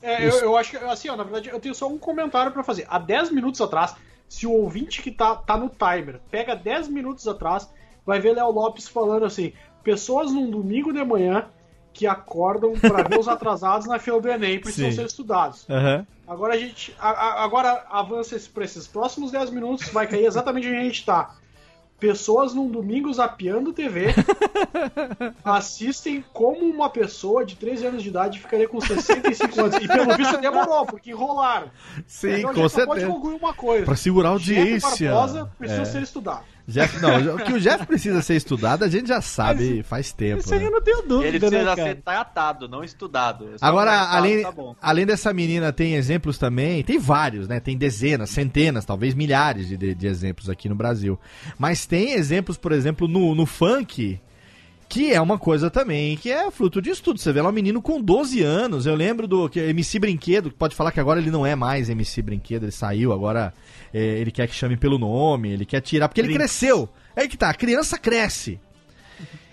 [0.00, 2.62] É, eu, eu acho que, assim, ó, na verdade, eu tenho só um comentário pra
[2.62, 2.86] fazer.
[2.88, 3.94] Há 10 minutos atrás,
[4.28, 7.68] se o ouvinte que tá, tá no timer pega 10 minutos atrás,
[8.06, 9.52] vai ver Léo Lopes falando assim:
[9.82, 11.46] pessoas num domingo de manhã
[11.92, 14.96] que acordam pra ver os atrasados na fila do Enem precisam Sim.
[14.96, 15.68] ser estudados.
[15.68, 16.06] Aham.
[16.26, 16.94] Agora a gente.
[16.98, 21.04] a- a- agora avança pra esses próximos 10 minutos, vai cair exatamente onde a gente
[21.04, 21.34] tá.
[22.02, 24.06] Pessoas num domingo zapeando TV
[25.44, 29.76] assistem como uma pessoa de 13 anos de idade ficaria com 65 anos.
[29.76, 31.70] E pelo visto demorou, porque enrolaram.
[32.04, 33.06] Sim, então a com só pode certeza.
[33.06, 33.84] concluir uma coisa.
[33.84, 35.12] Pra segurar a audiência.
[35.12, 35.84] Barbosa precisa É.
[35.84, 36.42] ser estudado.
[36.66, 40.40] Jeff, não, o que o Jeff precisa ser estudado, a gente já sabe faz tempo.
[40.40, 40.66] Isso aí né?
[40.66, 41.88] eu não tenho dúvida, Ele né, precisa cara?
[41.88, 43.48] ser tratado, não estudado.
[43.48, 47.58] É Agora, tratado, além, tá além dessa menina, tem exemplos também, tem vários, né?
[47.58, 51.18] Tem dezenas, centenas, talvez milhares de, de, de exemplos aqui no Brasil.
[51.58, 54.20] Mas tem exemplos, por exemplo, no, no funk,
[54.92, 57.18] que é uma coisa também que é fruto de estudo.
[57.18, 60.56] Você vê lá um menino com 12 anos, eu lembro do que MC Brinquedo, que
[60.56, 63.54] pode falar que agora ele não é mais MC Brinquedo, ele saiu, agora
[63.92, 66.58] é, ele quer que chame pelo nome, ele quer tirar, porque ele Brinks.
[66.58, 66.90] cresceu.
[67.16, 68.60] É aí que tá, a criança cresce.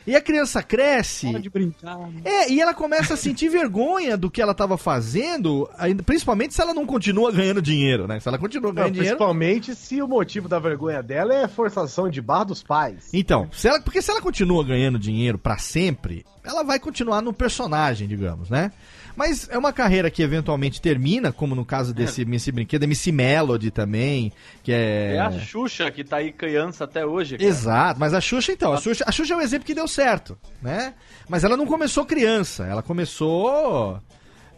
[0.07, 1.31] E a criança cresce.
[1.31, 1.97] Pode brincar.
[1.97, 2.21] né?
[2.25, 6.61] É, e ela começa a sentir vergonha do que ela tava fazendo, ainda- principalmente se
[6.61, 8.19] ela não continua ganhando dinheiro, né?
[8.19, 9.15] Se ela continua Não, ganhando dinheiro.
[9.17, 13.09] principalmente se o motivo da vergonha dela é forçação de barra dos pais.
[13.13, 17.33] Então, se ela, porque se ela continua ganhando dinheiro pra sempre, ela vai continuar no
[17.33, 18.71] personagem, digamos, né?
[19.15, 23.71] Mas é uma carreira que eventualmente termina, como no caso desse MC Brinquedo, MC Melody
[23.71, 24.31] também,
[24.63, 25.15] que é...
[25.15, 27.37] É a Xuxa que tá aí criança até hoje.
[27.37, 27.49] cara.
[27.49, 30.37] Exato, mas a Xuxa então, a Xuxa, a Xuxa é um exemplo que deu certo,
[30.61, 30.93] né?
[31.27, 33.99] Mas ela não começou criança, ela começou.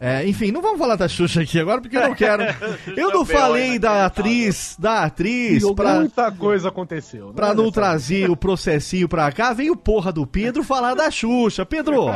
[0.04, 2.42] É, enfim, não vamos falar da Xuxa aqui agora porque eu não quero.
[2.96, 7.28] Eu não Também, falei da atriz, da atriz, pra, Muita coisa aconteceu.
[7.28, 10.94] né, pra não nessa- trazer o processinho pra cá, vem o porra do Pedro falar
[10.94, 11.64] da Xuxa.
[11.64, 12.08] Pedro,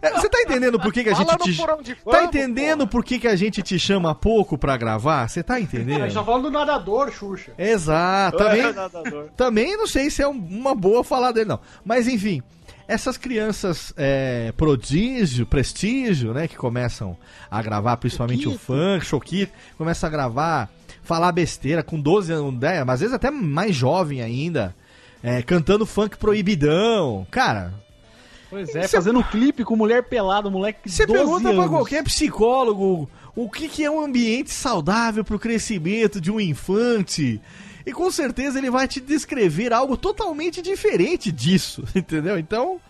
[0.00, 1.56] é, você tá entendendo por que, que a gente te.
[2.10, 5.28] Tá entendendo por que, que a gente te chama pouco pra gravar?
[5.28, 6.12] Você tá A gente entendendo?
[6.12, 7.52] tá falando do nadador, Xuxa.
[7.58, 8.60] Exato, também.
[8.62, 9.28] É, nadador.
[9.36, 11.60] Também não sei se é um- uma boa falar dele, não.
[11.84, 12.42] Mas enfim,
[12.92, 16.46] essas crianças é, prodígio, prestígio, né?
[16.48, 17.16] Que começam
[17.50, 20.70] a gravar, principalmente o funk, choquito, começam a gravar,
[21.02, 24.74] falar besteira com 12 anos, né, às vezes até mais jovem ainda,
[25.22, 27.26] é, cantando funk proibidão.
[27.30, 27.72] Cara,
[28.50, 31.60] Pois é, Cê- fazendo clipe com mulher pelada, moleque você 12 pergunta anos.
[31.60, 37.40] pra qualquer psicólogo o que, que é um ambiente saudável pro crescimento de um infante.
[37.90, 42.38] E com certeza ele vai te descrever algo totalmente diferente disso, entendeu?
[42.38, 42.80] Então,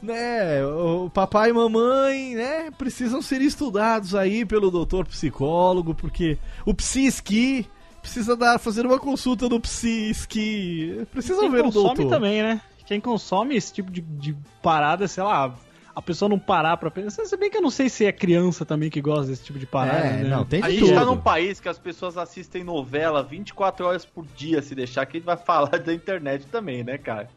[0.00, 6.72] né, o papai e mamãe, né, precisam ser estudados aí pelo doutor psicólogo, porque o
[6.72, 7.66] psiski
[8.00, 11.04] precisa dar, fazer uma consulta no psiski.
[11.10, 12.08] Precisam ver o consome doutor.
[12.08, 12.60] também, né?
[12.86, 15.52] Quem consome esse tipo de, de parada, sei lá,
[15.96, 17.24] a pessoa não parar pra pensar.
[17.24, 19.64] Se bem que eu não sei se é criança também que gosta desse tipo de
[19.66, 20.28] parada, É, né?
[20.28, 20.94] não, tem de A gente tudo.
[20.94, 25.16] tá num país que as pessoas assistem novela 24 horas por dia, se deixar, que
[25.16, 27.30] a gente vai falar da internet também, né, cara?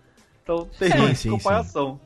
[0.43, 1.97] Então tem Sim, sim, comparação.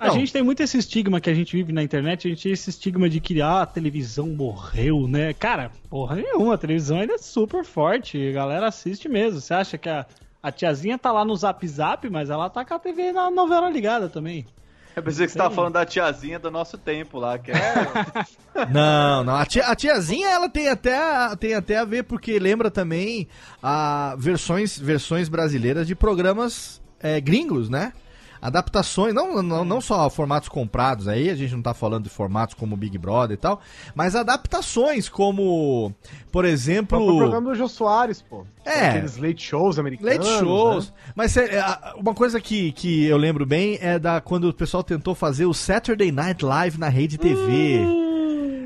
[0.00, 0.14] A Não.
[0.14, 2.70] gente tem muito esse estigma que a gente vive na internet, a gente tem esse
[2.70, 5.34] estigma de que ah, a televisão morreu, né?
[5.34, 9.40] Cara, porra nenhuma, a televisão ainda é super forte, a galera assiste mesmo.
[9.40, 10.06] Você acha que a,
[10.42, 13.68] a tiazinha tá lá no zap zap, mas ela tá com a TV na novela
[13.68, 14.46] ligada também.
[14.98, 17.56] Eu pensei que você tava falando da tiazinha do nosso tempo lá, que é.
[18.70, 19.36] Não, não.
[19.36, 20.98] A, tia- a tiazinha ela tem até,
[21.36, 23.28] tem até a ver, porque lembra também
[23.62, 27.92] a versões, versões brasileiras de programas é, gringos, né?
[28.40, 32.54] Adaptações, não, não, não só formatos comprados aí, a gente não tá falando de formatos
[32.54, 33.60] como Big Brother e tal,
[33.94, 35.92] mas adaptações como,
[36.30, 37.16] por O exemplo.
[37.18, 38.44] programa do Jô Soares, pô.
[38.64, 38.88] É.
[38.90, 40.16] Aqueles late shows americanos.
[40.18, 40.88] Late shows.
[40.88, 40.94] né?
[41.14, 41.62] Mas é,
[41.96, 45.54] uma coisa que, que eu lembro bem é da quando o pessoal tentou fazer o
[45.54, 47.80] Saturday Night Live na rede TV.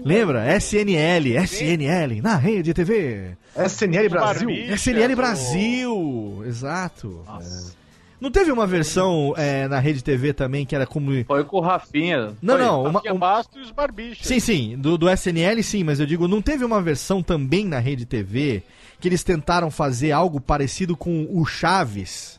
[0.04, 0.56] Lembra?
[0.56, 3.36] SNL, SNL, na rede TV.
[3.56, 4.50] SNL Brasil.
[4.50, 6.42] SNL Brasil.
[6.44, 7.20] Exato.
[7.40, 7.81] É.
[8.22, 11.10] Não teve uma versão é, na rede TV também que era como.
[11.24, 12.32] Foi com o Rafinha.
[12.40, 12.64] Não, Foi.
[12.64, 12.82] não.
[12.82, 14.24] Uma, Rafinha um- Basto e os Barbichas.
[14.24, 17.80] Sim, sim, do, do SNL sim, mas eu digo, não teve uma versão também na
[17.80, 18.62] Rede TV
[19.00, 22.38] que eles tentaram fazer algo parecido com o Chaves?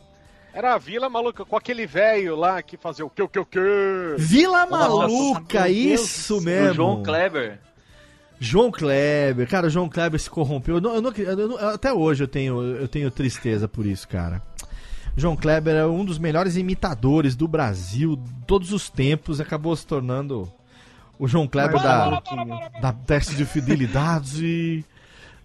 [0.54, 3.46] Era a Vila Maluca, com aquele velho lá que fazia o que, o que, o
[3.46, 3.60] que.
[4.17, 6.76] Vila Nossa, Maluca, isso O mesmo.
[6.76, 7.60] João Kleber.
[8.39, 10.76] João Kleber, cara, o João Kleber se corrompeu.
[10.76, 14.08] Eu não- eu não- eu não- até hoje eu tenho, eu tenho tristeza por isso,
[14.08, 14.41] cara.
[15.15, 20.52] João Kleber é um dos melhores imitadores do Brasil, todos os tempos, acabou se tornando
[21.19, 22.21] o João Kleber da,
[22.82, 24.84] da teste de fidelidade.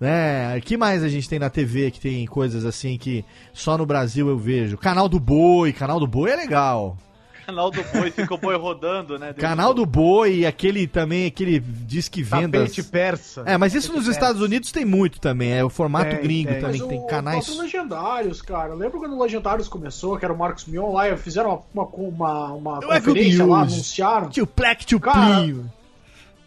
[0.01, 0.61] Né?
[0.61, 4.29] que mais a gente tem na TV que tem coisas assim que só no Brasil
[4.29, 4.79] eu vejo?
[4.79, 6.97] Canal do Boi, Canal do Boi é legal.
[7.49, 9.33] Canal do Boi, fica o boi rodando, né?
[9.33, 12.61] Canal do Boi e aquele também, aquele disque vendas.
[12.71, 13.43] Tapete persa.
[13.47, 16.51] É, mas isso nos Tapete Estados Unidos tem muito também, é o formato Tem, gringo
[16.51, 16.61] tem.
[16.61, 17.47] também, Mas que tem o canais.
[17.47, 18.75] próprio Legendários, cara.
[18.75, 22.53] Lembra quando o Legendários começou, que era o Marcos Mion lá, e fizeram uma, uma,
[22.53, 24.29] uma Eu é conferência lá, anunciaram.
[24.29, 25.73] Tio Plec, tio Cara, Plio.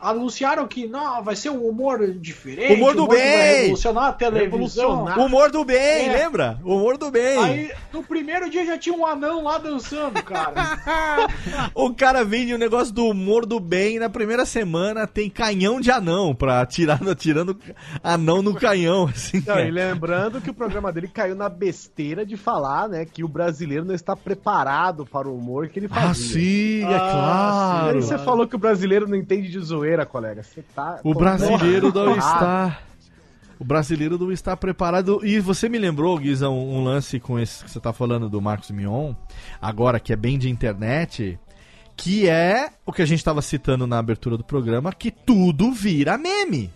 [0.02, 2.74] Anunciaram que não, vai ser um humor diferente.
[2.74, 3.58] Humor do que vai bem!
[3.62, 4.50] revolucionar a televisão.
[4.52, 5.20] Revolucionar.
[5.20, 6.12] Humor do bem, É.
[6.12, 6.60] lembra?
[6.64, 7.38] Humor do bem.
[7.38, 10.52] Aí, no primeiro dia já tinha um anão lá dançando, cara.
[11.76, 15.92] O cara vende o negócio do humor do bem na primeira semana tem canhão de
[15.92, 17.58] anão pra atirar, atirando
[18.04, 19.44] anão no canhão, assim.
[19.46, 19.68] Não, é.
[19.68, 23.86] e lembrando que o programa dele caiu na besteira de falar, né, que o brasileiro
[23.86, 26.34] não está preparado para o humor que ele Ah, fazia.
[26.34, 27.98] sim, é Ah, claro.
[27.98, 30.44] Aí você falou que o brasileiro não entende de zoeira, colega.
[30.44, 31.00] Você tá.
[31.04, 32.80] O brasileiro não está.
[33.60, 35.24] O brasileiro não está preparado.
[35.24, 38.42] E você me lembrou, Guiza, um, um lance com esse que você tá falando do
[38.42, 39.14] Marcos Mion,
[39.62, 41.40] agora que é bem de internet,
[41.96, 46.18] que é o que a gente estava citando na abertura do programa, que tudo vira
[46.18, 46.72] meme.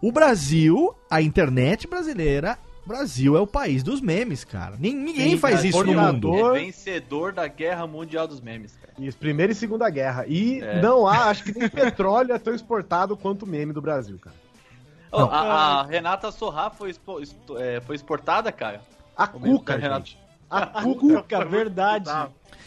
[0.00, 4.76] O Brasil, a internet brasileira, Brasil é o país dos memes, cara.
[4.78, 6.56] Nin- Ninguém Sim, faz cara, isso no mundo.
[6.56, 8.92] É vencedor da Guerra Mundial dos Memes, cara.
[8.98, 10.24] Isso, Primeira e Segunda Guerra.
[10.26, 10.80] E É.
[10.82, 14.34] não há, acho que nem petróleo é tão exportado quanto o meme do Brasil, cara.
[15.12, 17.20] Ó, a, a Renata Sorrá foi, expo-
[17.58, 18.80] é, foi exportada, cara.
[19.16, 20.18] A O cuca, Renata- gente.
[20.50, 21.22] A cuca.
[21.22, 22.10] Cuca, verdade.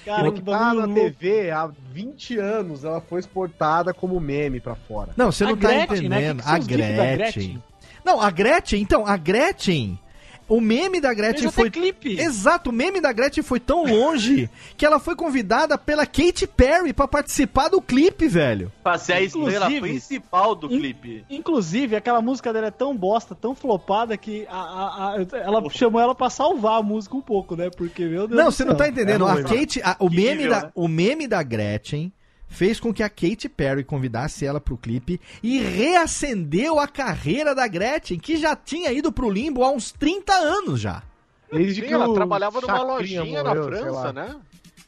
[0.05, 0.93] Cara, que que tá bagulho na.
[0.93, 5.11] TV há 20 anos, ela foi exportada como meme pra fora.
[5.17, 6.17] Não, você A não tá Gretchen, né?
[6.17, 6.37] entendendo.
[6.37, 7.15] Que que são a Gretchen.
[7.17, 7.63] Gretchen?
[8.05, 9.99] Não, a Gretchen, então, a Gretchen.
[10.47, 11.71] O meme da Gretchen foi.
[11.71, 12.19] clipe.
[12.19, 16.93] Exato, o meme da Gretchen foi tão longe que ela foi convidada pela Katy Perry
[16.93, 18.71] pra participar do clipe, velho.
[18.83, 21.25] Pra ser a estrela principal do In- clipe.
[21.29, 25.99] Inclusive, aquela música dela é tão bosta, tão flopada, que a, a- a- ela chamou
[25.99, 27.69] ela pra salvar a música um pouco, né?
[27.75, 29.27] Porque, meu Deus Não, do você não tá entendendo.
[29.27, 30.71] É a Kate, a- o, meme nível, da, né?
[30.75, 32.11] o meme da Gretchen
[32.47, 37.67] fez com que a Katy Perry convidasse ela pro clipe e reacendeu a carreira da
[37.67, 41.03] Gretchen, que já tinha ido pro limbo há uns 30 anos já.
[41.51, 44.35] Desde Sim, ela o trabalhava numa lojinha morreu, na França, né?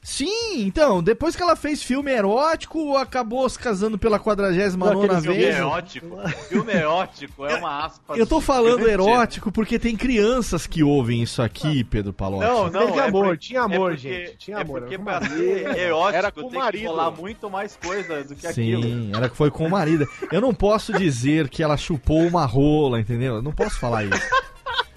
[0.09, 5.37] Sim, então, depois que ela fez filme erótico, acabou se casando pela 49 Aqueles Filme
[5.37, 5.55] vez.
[5.57, 6.17] erótico.
[6.47, 8.15] Filme erótico é uma aspa.
[8.15, 8.89] Eu tô falando gigante.
[8.93, 12.45] erótico porque tem crianças que ouvem isso aqui, Pedro Palotti.
[12.45, 14.93] Não, não, Teve é amor, por- tinha amor, é porque- gente, tinha é amor, porque
[14.95, 16.87] era pra com ser erótico Era com tem o que marido.
[16.87, 18.83] rolar muito mais coisa do que aquilo.
[18.83, 20.07] Sim, era que foi com o marido.
[20.31, 23.35] Eu não posso dizer que ela chupou uma rola, entendeu?
[23.35, 24.21] Eu não posso falar isso.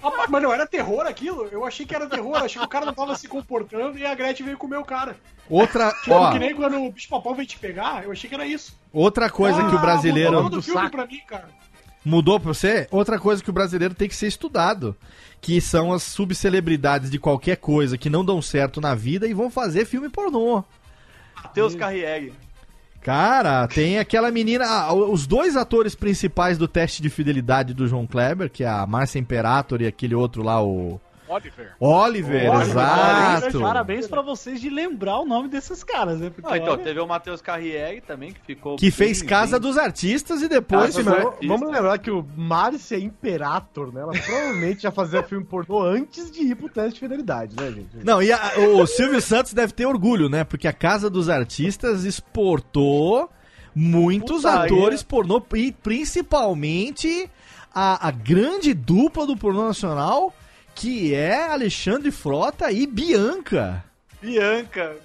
[0.03, 1.47] Ah, mas não era terror aquilo?
[1.51, 4.15] Eu achei que era terror, achei que o cara não tava se comportando e a
[4.15, 5.15] Gretchen veio comer o cara.
[5.49, 8.33] Outra, Tipo, ó, que nem quando o bicho papão veio te pegar, eu achei que
[8.35, 8.75] era isso.
[8.91, 10.91] outra coisa que o Ah, brasileiro mudou do filme saco.
[10.95, 11.49] pra mim, cara.
[12.03, 14.95] mudou pra você, outra coisa que o brasileiro tem que ser estudado,
[15.39, 19.49] que são as subcelebridades de qualquer coisa que não dão certo na vida e vão
[19.51, 20.63] fazer filme pornô.
[21.35, 22.33] Matheus Carriere.
[23.01, 28.49] Cara, tem aquela menina, os dois atores principais do teste de fidelidade do João Kleber,
[28.49, 31.01] que é a Márcia Imperator e aquele outro lá, o
[31.33, 31.71] Oliver.
[31.79, 33.59] Oliver, Oliver, exato.
[33.61, 36.29] Parabéns pra vocês de lembrar o nome desses caras, né?
[36.29, 38.75] Porque, Ah, então, olha, teve o Matheus Carriere também, que ficou.
[38.75, 41.47] Que fez bem- Casa bem- dos Artistas e depois Casa Sim, mas Artista.
[41.47, 44.01] vamos lembrar que o Márcia Imperator, né?
[44.01, 48.03] Ela provavelmente já fazia filme pornô antes de ir pro teste de fidelidade, né, gente?
[48.03, 50.43] Não, e a- o Silvio Santos deve ter orgulho, né?
[50.43, 53.29] Porque a Casa dos Artistas exportou
[53.73, 54.65] muitos Putaria.
[54.75, 57.29] atores pornô e principalmente
[57.73, 60.33] a, a grande dupla do pornô nacional,
[60.75, 63.83] que é Alexandre Frota e Bianca.
[64.21, 64.95] Bianca.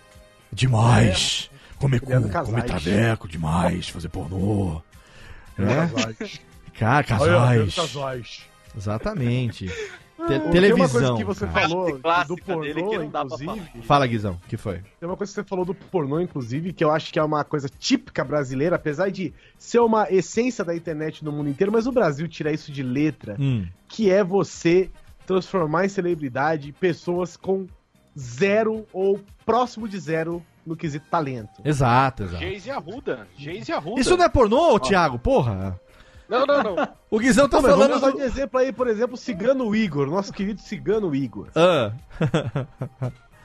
[0.53, 1.51] Demais.
[1.79, 2.47] Comer cu, casais.
[2.49, 4.81] comer traveco, demais, fazer pornô.
[5.59, 5.65] É?
[5.65, 6.41] Casais.
[6.79, 8.47] Cara, casais.
[8.77, 9.67] Exatamente.
[10.17, 10.89] Te- Tem uma televisão.
[10.89, 11.69] coisa que você cara.
[11.69, 11.93] falou
[12.27, 13.83] do pornô, dele que não dá pra inclusive.
[13.83, 14.79] Fala, Guizão, que foi?
[14.99, 17.45] Tem uma coisa que você falou do pornô, inclusive, que eu acho que é uma
[17.45, 21.93] coisa típica brasileira, apesar de ser uma essência da internet no mundo inteiro, mas o
[21.93, 23.67] Brasil tira isso de letra, Hum.
[23.89, 24.91] que é você
[25.27, 27.67] transformar em celebridade pessoas com
[28.19, 31.61] zero ou próximo de zero no quesito talento.
[31.65, 32.39] Exato, exato.
[32.43, 33.29] Geise Arruda.
[33.37, 34.01] Geise Arruda.
[34.01, 35.19] Isso não é pornô, Thiago?
[35.19, 35.79] Porra.
[36.29, 36.89] Não, não, não.
[37.09, 37.89] O Guizão tá Não, mas falando.
[37.89, 41.49] vamos dar do- de exemplo aí, por exemplo, o Cigano Igor, nosso querido Cigano Igor.
[41.55, 41.93] Ah,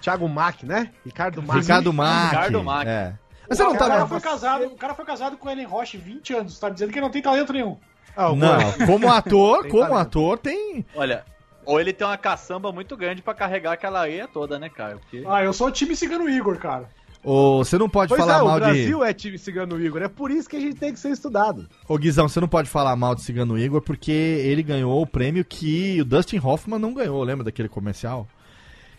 [0.01, 0.91] Thiago Mack, né?
[1.05, 1.59] Ricardo Mack.
[1.61, 2.29] Ricardo Mack.
[2.31, 2.87] Ricardo Mack.
[2.87, 3.13] É.
[3.47, 4.07] Mas você não o, cara tá.
[4.07, 7.05] foi casado, o cara foi casado com Ellen Roche 20 anos, tá dizendo que ele
[7.05, 7.77] não tem talento nenhum.
[8.15, 9.97] Ah, o Não, como ator, como talento.
[9.99, 10.83] ator tem.
[10.95, 11.23] Olha,
[11.65, 14.97] ou ele tem uma caçamba muito grande pra carregar aquela areia toda, né, cara?
[14.97, 15.23] Porque...
[15.27, 16.89] Ah, eu sou o time cigano Igor, cara.
[17.23, 18.65] Ou você não pode Pois falar é, o mal de.
[18.65, 21.67] Brasil é time Cigano Igor, é por isso que a gente tem que ser estudado.
[21.87, 25.45] Ô Guizão, você não pode falar mal de Cigano Igor porque ele ganhou o prêmio
[25.45, 28.27] que o Dustin Hoffman não ganhou, lembra daquele comercial?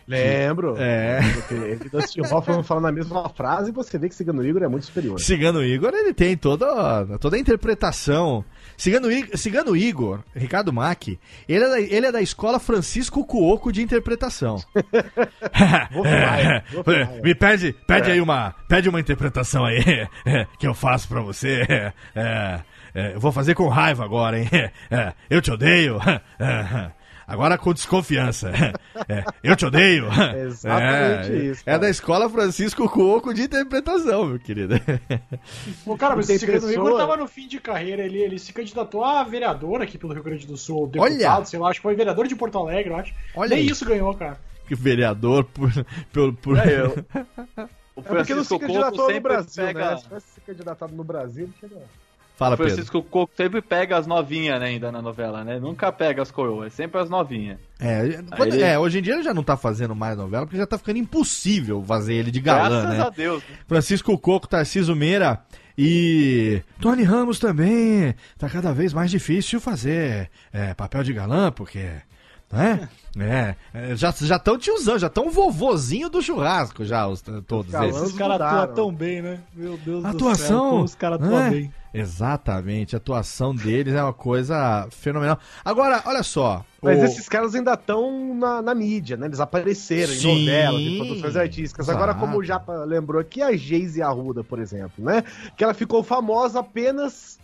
[0.07, 0.75] Lembro.
[0.77, 1.19] É.
[1.51, 4.67] Ele e Dustin Hoffman falando a mesma frase e você vê que Cigano Igor é
[4.67, 5.19] muito superior.
[5.19, 8.43] Cigano Igor, ele tem toda, toda a interpretação.
[8.83, 11.17] Cigano, Cigano Igor, Ricardo Mack,
[11.47, 14.61] ele é, da, ele é da escola Francisco Cuoco de interpretação.
[15.89, 16.65] Falar.
[17.23, 19.79] Me pede, pede aí uma, pede uma interpretação aí
[20.59, 21.65] que eu faço pra você.
[22.13, 22.59] É,
[22.93, 24.49] é, eu vou fazer com raiva agora, hein?
[24.91, 25.97] É, eu te odeio.
[27.27, 28.51] É, Agora com desconfiança.
[29.09, 30.05] É, eu te odeio.
[30.45, 31.79] exatamente É, isso, É cara.
[31.79, 34.75] da escola Francisco Cuoco de interpretação, meu querido.
[35.83, 39.03] Pô, cara, mas esse pessoa- Igor tava no fim de carreira, ele, ele se candidatou
[39.03, 41.09] a vereador aqui pelo Rio Grande do Sul, Olha!
[41.11, 43.13] deputado, sei lá, acho que foi vereador de Porto Alegre, eu acho.
[43.35, 43.67] Olha Nem aí.
[43.69, 44.39] isso ganhou, cara.
[44.67, 45.69] Que vereador por.
[46.13, 46.57] por, por...
[46.59, 47.05] É, eu.
[47.95, 49.79] O É porque não se Coco candidatou no Brasil, pega.
[49.91, 49.97] né?
[49.97, 51.81] Se tivesse se candidatado no Brasil, ele chega...
[52.35, 52.73] Fala, O Pedro.
[52.73, 55.59] Francisco Coco sempre pega as novinhas, né, ainda na novela, né?
[55.59, 57.59] Nunca pega as coroas, é sempre as novinhas.
[57.79, 60.57] É, quando- ele- é, hoje em dia ele já não tá fazendo mais novela, porque
[60.57, 63.03] já tá ficando impossível fazer ele de galã, Graças né?
[63.05, 63.43] a Deus.
[63.47, 63.55] né?
[63.67, 65.41] Francisco Coco, Tarciso Meira
[65.77, 68.15] e Tony Ramos também.
[68.37, 71.87] Tá cada vez mais difícil fazer é, papel de galã, porque
[72.53, 72.89] né?
[73.15, 73.55] É,
[73.91, 78.09] é, já já estão tiozão, já estão vovozinho do churrasco já, os, todos Galãs esses.
[78.09, 79.39] Os caras atuam tão bem, né?
[79.53, 80.69] Meu Deus Atuação, do céu.
[80.71, 81.49] como Os caras atuam né?
[81.51, 81.73] bem.
[81.93, 85.37] Exatamente, a atuação deles é uma coisa fenomenal.
[85.63, 86.65] Agora, olha só.
[86.81, 89.27] Mas o- esses caras ainda estão na, na mídia, né?
[89.27, 90.29] Eles apareceram Sim.
[90.29, 91.89] em novelas, em produções artísticas.
[91.89, 92.19] Agora, Exato.
[92.25, 95.23] como o Japa lembrou aqui, a Geise Arruda, por exemplo, né?
[95.55, 97.37] Que ela ficou famosa apenas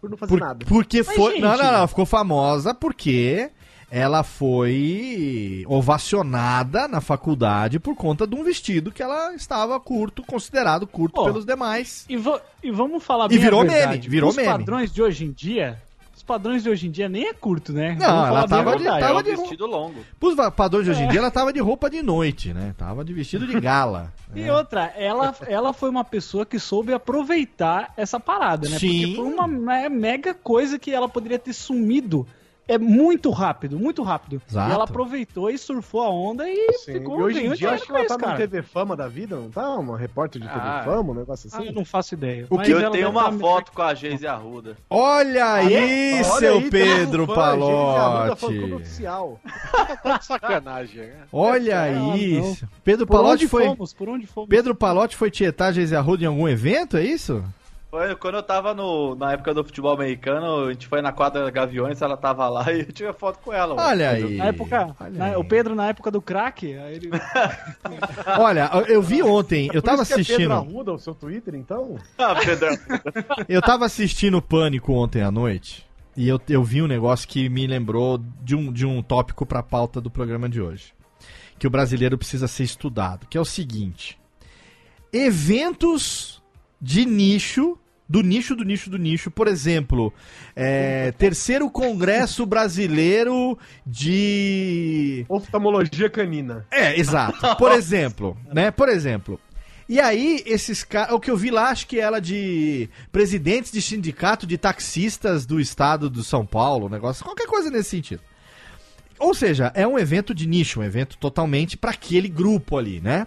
[0.00, 0.64] por não fazer Por- nada.
[0.66, 1.32] Porque Mas, foi.
[1.32, 1.86] gente- Não, não, não.
[1.88, 3.50] Ficou famosa porque
[3.94, 10.86] ela foi ovacionada na faculdade por conta de um vestido que ela estava curto, considerado
[10.86, 12.06] curto Pô, pelos demais.
[12.08, 12.14] E,
[12.62, 13.98] e vamos falar E bem virou a verdade.
[13.98, 14.48] meme, virou Os meme.
[14.48, 15.78] padrões de hoje em dia...
[16.16, 17.96] Os padrões de hoje em dia nem é curto, né?
[17.98, 20.04] Não, Vamos ela tava de- tava É um de- vestido longo.
[20.20, 21.08] Pros padrões de hoje em É.
[21.08, 22.74] dia, ela tava de roupa de noite, né?
[22.78, 24.12] Tava de vestido de gala.
[24.34, 24.52] E né?
[24.52, 28.78] outra, ela, ela foi uma pessoa que soube aproveitar essa parada, né?
[28.78, 29.00] Sim.
[29.00, 32.24] Porque foi uma me- mega coisa que ela poderia ter sumido.
[32.68, 34.40] É muito rápido, muito rápido.
[34.48, 34.70] Exato.
[34.70, 36.92] E ela aproveitou e surfou a onda e Sim.
[36.94, 38.36] ficou E hoje em dia, acho que ela tá isso, na cara.
[38.38, 39.68] TV Fama da vida, não tá?
[39.74, 40.82] Uma repórter de TV Ah.
[40.84, 41.66] Fama, um negócio Ah, assim.
[41.66, 42.46] eu não faço ideia.
[42.48, 44.76] O que- ela Eu tenho uma tá- foto com a Geise Arruda.
[44.88, 48.74] Olha aí, Olha seu aí, Pedro Geise Arruda, fã-clube Palotti.
[48.74, 49.40] oficial.
[50.02, 51.16] Tá de sacanagem, né?
[51.32, 52.40] Olha Ah, aí.
[52.40, 52.56] não.
[52.84, 53.64] Pedro Por Palotti onde foi.
[53.66, 53.92] fomos?
[53.92, 54.48] Por onde fomos?
[54.48, 57.42] Pedro Palotti foi tietar Geise Arruda em algum evento, é isso?
[57.92, 61.50] Foi quando eu tava no, na época do futebol americano, a gente foi na quadra
[61.50, 63.74] Gaviões, ela tava lá e eu tirei foto com ela.
[63.74, 63.86] mano.
[63.86, 64.36] Olha aí.
[64.38, 65.36] Na época, Olha na- aí.
[65.36, 67.10] o Pedro na época do crack, aí ele...
[68.40, 70.52] Olha, eu vi ontem, eu Por tava isso que É Pedro assistindo.
[70.54, 71.98] Arruda, o seu Twitter, então?
[72.16, 72.68] Ah, Pedro.
[73.46, 75.86] Eu tava assistindo Pânico ontem à noite
[76.16, 79.62] e eu, eu vi um negócio que me lembrou de um, de um tópico pra
[79.62, 80.94] pauta do programa de hoje.
[81.58, 84.18] Que o brasileiro precisa ser estudado, que é o seguinte:
[85.12, 86.42] eventos
[86.80, 87.78] de nicho,
[88.12, 90.12] do nicho, do nicho, do nicho, por exemplo,
[90.54, 96.66] é, terceiro congresso brasileiro de Oftalmologia canina.
[96.70, 97.56] é, exato.
[97.56, 98.70] Por exemplo, né?
[98.70, 99.40] Por exemplo.
[99.88, 101.14] E aí, esses caras.
[101.14, 105.58] O que eu vi lá, acho que ela de presidentes de sindicato de taxistas do
[105.58, 108.20] estado do São Paulo, negócio, qualquer coisa nesse sentido.
[109.18, 113.26] Ou seja, é um evento de nicho, um evento totalmente pra aquele grupo ali, né?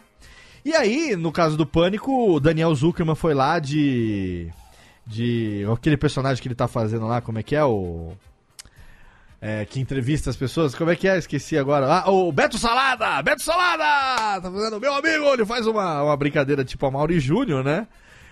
[0.64, 4.52] E aí, no caso do Pânico, o Daniel Zuckerman foi lá de.
[5.06, 5.66] De.
[5.72, 7.64] Aquele personagem que ele tá fazendo lá, como é que é?
[7.64, 8.14] O.
[9.41, 10.74] É, que entrevista as pessoas.
[10.74, 11.18] Como é que é?
[11.18, 11.86] Esqueci agora.
[11.88, 13.22] Ah, o Beto Salada!
[13.22, 14.41] Beto Salada!
[14.41, 17.88] Tá fazendo meu amigo, ele faz uma, uma brincadeira tipo a Mauri Júnior, né?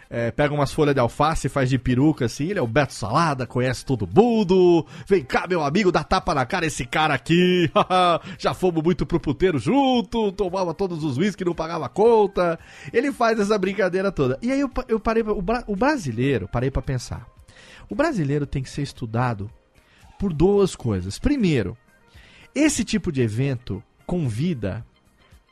[0.10, 2.50] É, pega umas folhas de alface, faz de peruca assim.
[2.50, 4.86] Ele é o Beto Salada, conhece todo mundo.
[5.08, 7.70] Vem cá, meu amigo, dá tapa na cara esse cara aqui.
[8.38, 12.60] Já fomos muito pro puteiro junto, tomava todos os uísques, não pagava conta.
[12.92, 14.38] Ele faz essa brincadeira toda.
[14.42, 15.24] E aí eu, eu parei.
[15.24, 17.28] O, o brasileiro, parei pra pensar.
[17.90, 19.50] O brasileiro tem que ser estudado
[20.20, 21.20] por duas coisas.
[21.20, 21.78] Primeiro,
[22.56, 24.86] esse tipo de evento convida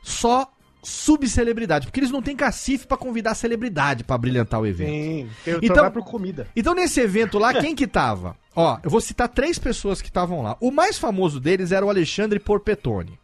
[0.02, 0.50] só
[0.82, 4.88] subcelebridade, porque eles não têm cacife pra convidar celebridade pra brilhantar o evento.
[4.90, 5.30] Sim.
[5.46, 5.90] Eu Então- então...
[5.92, 6.48] por comida.
[6.56, 8.36] Então nesse evento lá, quem que tava?
[8.54, 10.56] Ó, eu vou citar três pessoas que estavam lá.
[10.60, 13.18] O mais famoso deles era o Alexandre Porpetone.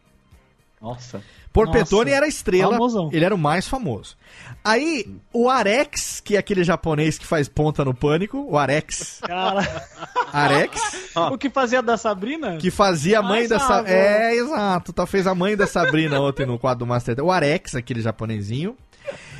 [0.81, 1.21] Nossa.
[1.51, 3.09] Porpetone Nossa, era a estrela, famosão.
[3.11, 4.15] ele era o mais famoso.
[4.63, 9.83] Aí, o Arex, que é aquele japonês que faz ponta no pânico, o Arex, Cara,
[10.31, 12.57] Arex, o que fazia da Sabrina?
[12.57, 13.75] que fazia a mãe Mais dessa.
[13.75, 13.89] água.
[13.89, 14.93] É, exato.
[14.93, 17.19] Tá, fez a mãe da Sabrina ontem no quadro do Master.
[17.23, 18.75] O Arex, aquele japonesinho.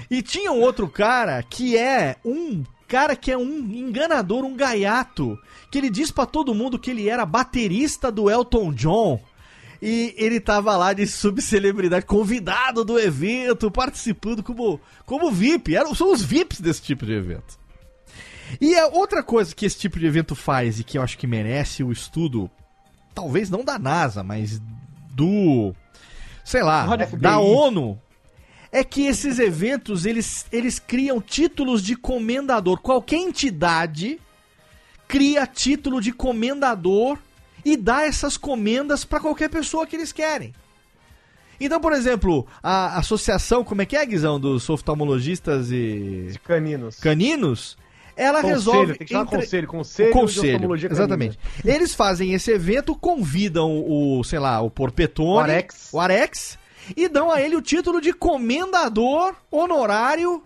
[0.09, 5.37] E tinha um outro cara que é um cara que é um enganador, um gaiato.
[5.69, 9.19] Que ele diz pra todo mundo que ele era baterista do Elton John.
[9.81, 15.75] E ele tava lá de subcelebridade, convidado do evento, participando como, como VIP.
[15.75, 17.57] Eram, são os VIPs desse tipo de evento.
[18.59, 21.27] E a outra coisa que esse tipo de evento faz e que eu acho que
[21.27, 22.49] merece o estudo,
[23.13, 24.61] talvez não da NASA, mas
[25.11, 25.73] do.
[26.43, 27.39] sei lá, da.
[27.39, 27.99] ONU,
[28.71, 32.81] é que esses eventos eles, eles criam títulos de comendador.
[32.81, 34.19] Qualquer entidade
[35.07, 37.17] cria título de comendador
[37.65, 40.53] e dá essas comendas para qualquer pessoa que eles querem.
[41.59, 46.95] Então, por exemplo, a associação, como é que é, Guizão, dos oftalmologistas e De caninos.
[46.99, 47.77] caninos,
[48.15, 48.93] ela Conselho, resolve.
[48.97, 49.67] tem que chamar entre- conselho.
[49.67, 51.03] Conselho, conselho, oftalmologia canina.
[51.05, 51.39] exatamente.
[51.65, 55.89] Eles fazem esse evento, convidam o, sei lá, o Porpetone, O Arex.
[55.91, 56.57] o Arex,
[56.95, 60.41] e dão a ele o título de comendador honorário.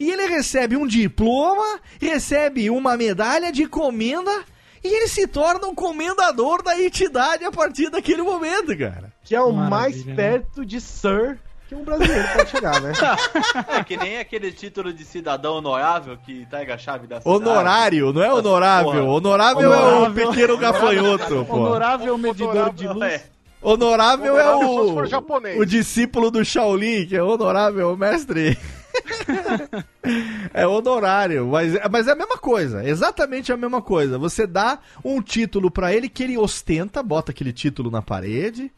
[0.00, 4.44] E ele recebe um diploma, recebe uma medalha de comenda,
[4.84, 9.12] e ele se torna um comendador da entidade a partir daquele momento, cara.
[9.24, 10.14] Que é o Maravilha, mais né?
[10.14, 12.92] perto de Sir que um brasileiro pode chegar, né?
[13.68, 17.36] É que nem aquele título de cidadão honorável que entrega a chave da cidade.
[17.36, 18.92] Honorário, não é honorável.
[18.92, 19.02] Porra.
[19.04, 20.28] Honorável, é o Honorável.
[20.30, 21.56] pequeno gafanhoto, pô.
[21.56, 23.02] Honorável medidor de luz.
[23.02, 23.24] É.
[23.62, 25.58] Honorável é Honorável se o, for japonês.
[25.58, 28.58] o discípulo do Shaolin, que é honorável, o mestre.
[30.52, 34.18] é honorário, mas, mas é a mesma coisa, exatamente a mesma coisa.
[34.18, 38.70] Você dá um título pra ele que ele ostenta, bota aquele título na parede.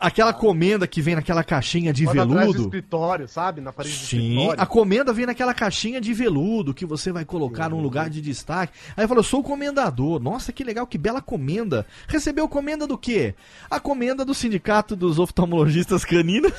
[0.00, 2.62] Aquela comenda que vem naquela caixinha de Bota atrás do veludo.
[2.62, 3.60] escritório, sabe?
[3.60, 4.60] Na parede do Sim, escritório.
[4.60, 8.72] a comenda vem naquela caixinha de veludo que você vai colocar num lugar de destaque.
[8.96, 10.18] Aí falou, eu sou o comendador.
[10.18, 11.86] Nossa, que legal, que bela comenda.
[12.08, 13.36] Recebeu comenda do quê?
[13.70, 16.52] A comenda do Sindicato dos Oftalmologistas Caninos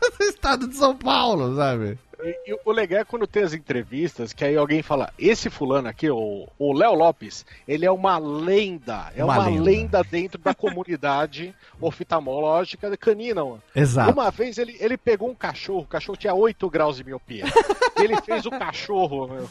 [0.18, 1.98] do Estado de São Paulo, sabe?
[2.24, 5.88] E, e o legal é quando tem as entrevistas que aí alguém fala: esse fulano
[5.88, 6.08] aqui,
[6.58, 9.62] o Léo Lopes, ele é uma lenda, é Uma uma, lenda.
[9.62, 10.04] lenda.
[10.04, 13.44] dentro da comunidade oftalmológica canina.
[13.44, 13.62] mano.
[13.74, 14.12] Exato.
[14.12, 17.44] Uma vez ele, ele pegou um cachorro, o cachorro tinha 8 graus de miopia.
[17.98, 19.28] ele fez o cachorro.
[19.28, 19.48] meu,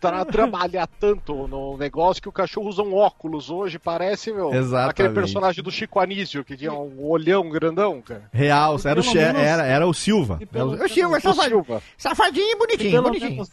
[0.00, 4.90] Tra trabalhar tanto no negócio que o cachorro usa um óculos hoje, parece, meu, Exatamente.
[4.90, 8.22] aquele personagem do Chico Anísio, que tinha um olhão grandão, cara.
[8.32, 10.38] Real, era o, Che- menos- era, era o Silva.
[10.40, 11.82] e pelo- Era o Silva, O safadinho, Silva.
[11.96, 13.30] safadinho e Se bonitinho, pelo, bonitinho.
[13.32, 13.50] menos,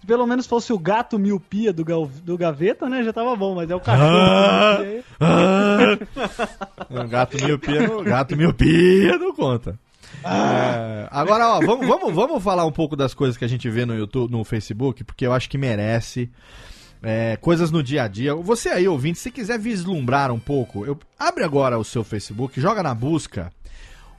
[0.00, 3.02] se pelo menos fosse o gato miopia do, gal- do gaveta, né?
[3.02, 4.08] Já tava bom, mas é o cachorro.
[4.08, 4.78] Ah!
[5.20, 7.04] Ah!
[7.10, 9.78] gato miopia, gato miopia não conta.
[10.24, 13.86] É, agora, ó, vamos, vamos, vamos falar um pouco das coisas que a gente vê
[13.86, 16.30] no YouTube, no Facebook, porque eu acho que merece.
[17.02, 18.34] É, coisas no dia a dia.
[18.34, 22.82] Você aí, ouvinte, se quiser vislumbrar um pouco, eu, abre agora o seu Facebook, joga
[22.82, 23.50] na busca.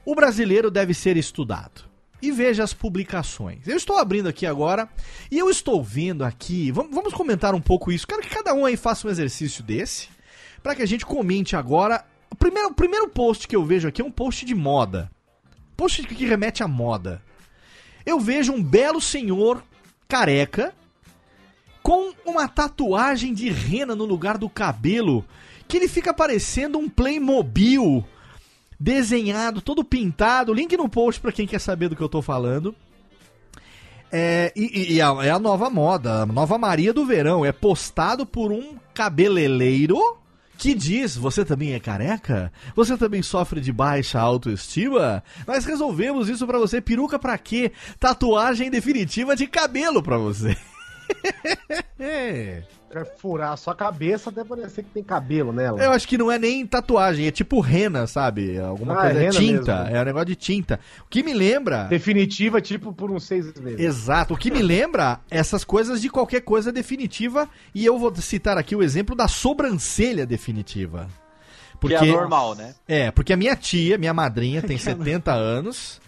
[0.04, 1.84] O brasileiro deve ser estudado.
[2.20, 3.66] E veja as publicações.
[3.66, 4.88] Eu estou abrindo aqui agora
[5.30, 6.70] e eu estou vendo aqui.
[6.70, 8.06] Vamos, vamos comentar um pouco isso.
[8.06, 10.08] Quero que cada um aí faça um exercício desse.
[10.62, 12.04] Para que a gente comente agora.
[12.30, 15.10] O primeiro, o primeiro post que eu vejo aqui é um post de moda.
[15.82, 17.20] Post que remete à moda.
[18.06, 19.64] Eu vejo um belo senhor
[20.06, 20.72] careca
[21.82, 25.24] com uma tatuagem de rena no lugar do cabelo,
[25.66, 28.04] que ele fica parecendo um Playmobil
[28.78, 30.54] desenhado, todo pintado.
[30.54, 32.76] Link no post pra quem quer saber do que eu tô falando.
[34.12, 37.44] É, e- e a- é a nova moda, a nova Maria do verão.
[37.44, 39.98] É postado por um cabeleireiro
[40.62, 42.52] que diz: Você também é careca?
[42.76, 45.20] Você também sofre de baixa autoestima?
[45.44, 46.80] Nós resolvemos isso pra você.
[46.80, 47.72] Peruca pra quê?
[47.98, 50.56] Tatuagem definitiva de cabelo pra você.
[52.92, 53.04] É.
[53.04, 55.82] Vai furar a sua cabeça até parecer que tem cabelo nela.
[55.82, 58.58] Eu acho que não é nem tatuagem, é tipo rena, sabe?
[58.58, 59.96] Alguma Ah, coisa, é é tinta, mesmo.
[59.96, 60.80] é um negócio de tinta.
[61.04, 61.84] O que me lembra.
[61.84, 63.80] Definitiva, tipo, por uns seis meses.
[63.80, 68.58] Exato, o que me lembra essas coisas de qualquer coisa definitiva, e eu vou citar
[68.58, 71.08] aqui o exemplo da sobrancelha definitiva.
[71.80, 72.74] Que é normal, né?
[72.86, 76.00] É, porque a minha tia, minha madrinha, tem 70 anos,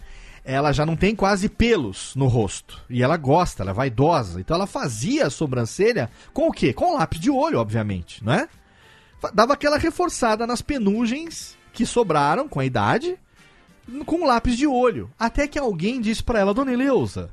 [0.45, 2.79] ela já não tem quase pelos no rosto.
[2.89, 4.39] E ela gosta, ela é vaidosa.
[4.39, 6.71] Então ela fazia a sobrancelha com o quê?
[6.71, 8.47] Com lápis de olho, obviamente, não é?
[9.19, 13.17] Fa- Dava aquela reforçada nas penugens que sobraram com a idade,
[14.05, 15.09] com lápis de olho.
[15.19, 17.31] Até que alguém disse pra ela, Dona Eleusa,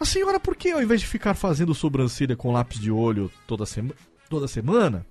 [0.00, 3.64] a senhora por que ao invés de ficar fazendo sobrancelha com lápis de olho toda,
[3.64, 3.94] sema
[4.28, 5.06] toda semana,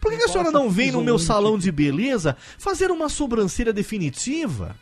[0.00, 3.72] por que, que a senhora não vem no meu salão de beleza fazer uma sobrancelha
[3.72, 4.74] definitiva?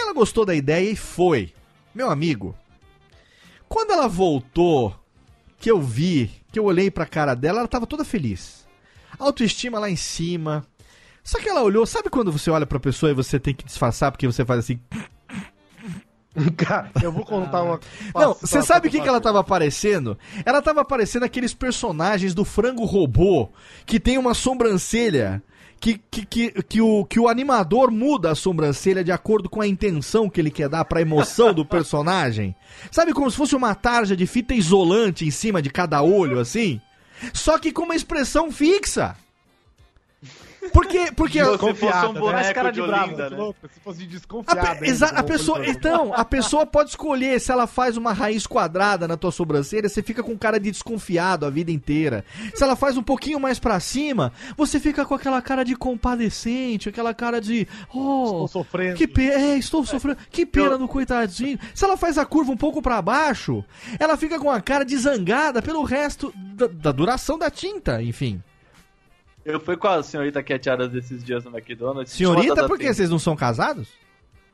[0.00, 1.52] Ela gostou da ideia e foi.
[1.94, 2.54] Meu amigo,
[3.68, 4.94] quando ela voltou,
[5.58, 8.66] que eu vi, que eu olhei pra cara dela, ela tava toda feliz.
[9.18, 10.64] Autoestima lá em cima.
[11.22, 14.10] Só que ela olhou, sabe quando você olha pra pessoa e você tem que disfarçar
[14.10, 14.80] porque você faz assim.
[16.56, 17.80] Cara, eu vou contar uma.
[18.14, 20.16] Não, você sabe o que, que ela tava aparecendo?
[20.44, 23.50] Ela tava aparecendo aqueles personagens do frango robô
[23.84, 25.42] que tem uma sobrancelha.
[25.80, 29.66] Que, que, que, que, o, que o animador muda a sobrancelha de acordo com a
[29.66, 32.54] intenção que ele quer dar pra emoção do personagem.
[32.90, 36.80] Sabe como se fosse uma tarja de fita isolante em cima de cada olho, assim?
[37.32, 39.16] Só que com uma expressão fixa.
[40.72, 42.20] Porque, porque Se a- fosse um né?
[42.20, 43.36] boneco cara de de bravo, Olinda, né?
[43.36, 44.76] louco, Se fosse A, desconfiada.
[44.76, 48.12] pe- exa- ainda, a como pessoa, então, a pessoa pode escolher se ela faz uma
[48.12, 52.24] raiz quadrada na tua sobrancelha, você fica com cara de desconfiado a vida inteira.
[52.54, 56.88] Se ela faz um pouquinho mais pra cima, você fica com aquela cara de compadecente,
[56.88, 58.96] aquela cara de, oh, Estou sofrendo.
[58.96, 61.58] que pena, é, estou sofrendo, que pena do coitadinho.
[61.74, 63.64] Se ela faz a curva um pouco pra baixo,
[63.98, 68.42] ela fica com a cara de zangada pelo resto da, da duração da tinta, enfim.
[69.44, 72.12] Eu fui com a senhorita Cat Adams esses dias no McDonald's.
[72.12, 73.88] Senhorita, por que vocês não são casados?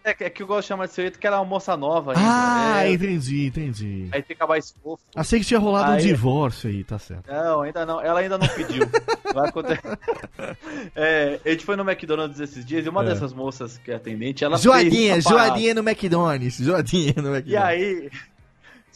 [0.04, 1.76] É, que- é que eu gosto de chamar de senhorita porque ela é uma moça
[1.76, 2.22] nova ainda.
[2.24, 4.08] Ah, é, entendi, entendi.
[4.12, 5.02] Aí fica mais fofo.
[5.16, 7.26] Achei que tinha rolado um Aí- divórcio aí, tá certo.
[7.28, 8.00] Não, ainda não.
[8.00, 8.86] Ela ainda não pediu.
[9.34, 9.98] Vai acontecer.
[10.94, 13.06] É, a gente foi no McDonald's esses dias e uma É.
[13.06, 17.52] dessas moças que é atendente, ela Joadinha, fez joadinha no McDonald's, joadinha no McDonald's.
[17.52, 18.08] E aí,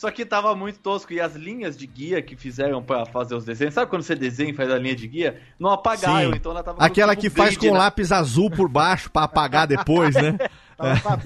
[0.01, 1.13] Só que tava muito tosco.
[1.13, 4.49] E as linhas de guia que fizeram pra fazer os desenhos, sabe quando você desenha
[4.51, 5.39] e faz a linha de guia?
[5.59, 6.37] Não apagaram, Sim.
[6.39, 9.67] então ela tava com Aquela que faz com na- lápis azul por baixo pra apagar
[9.67, 10.39] depois, né?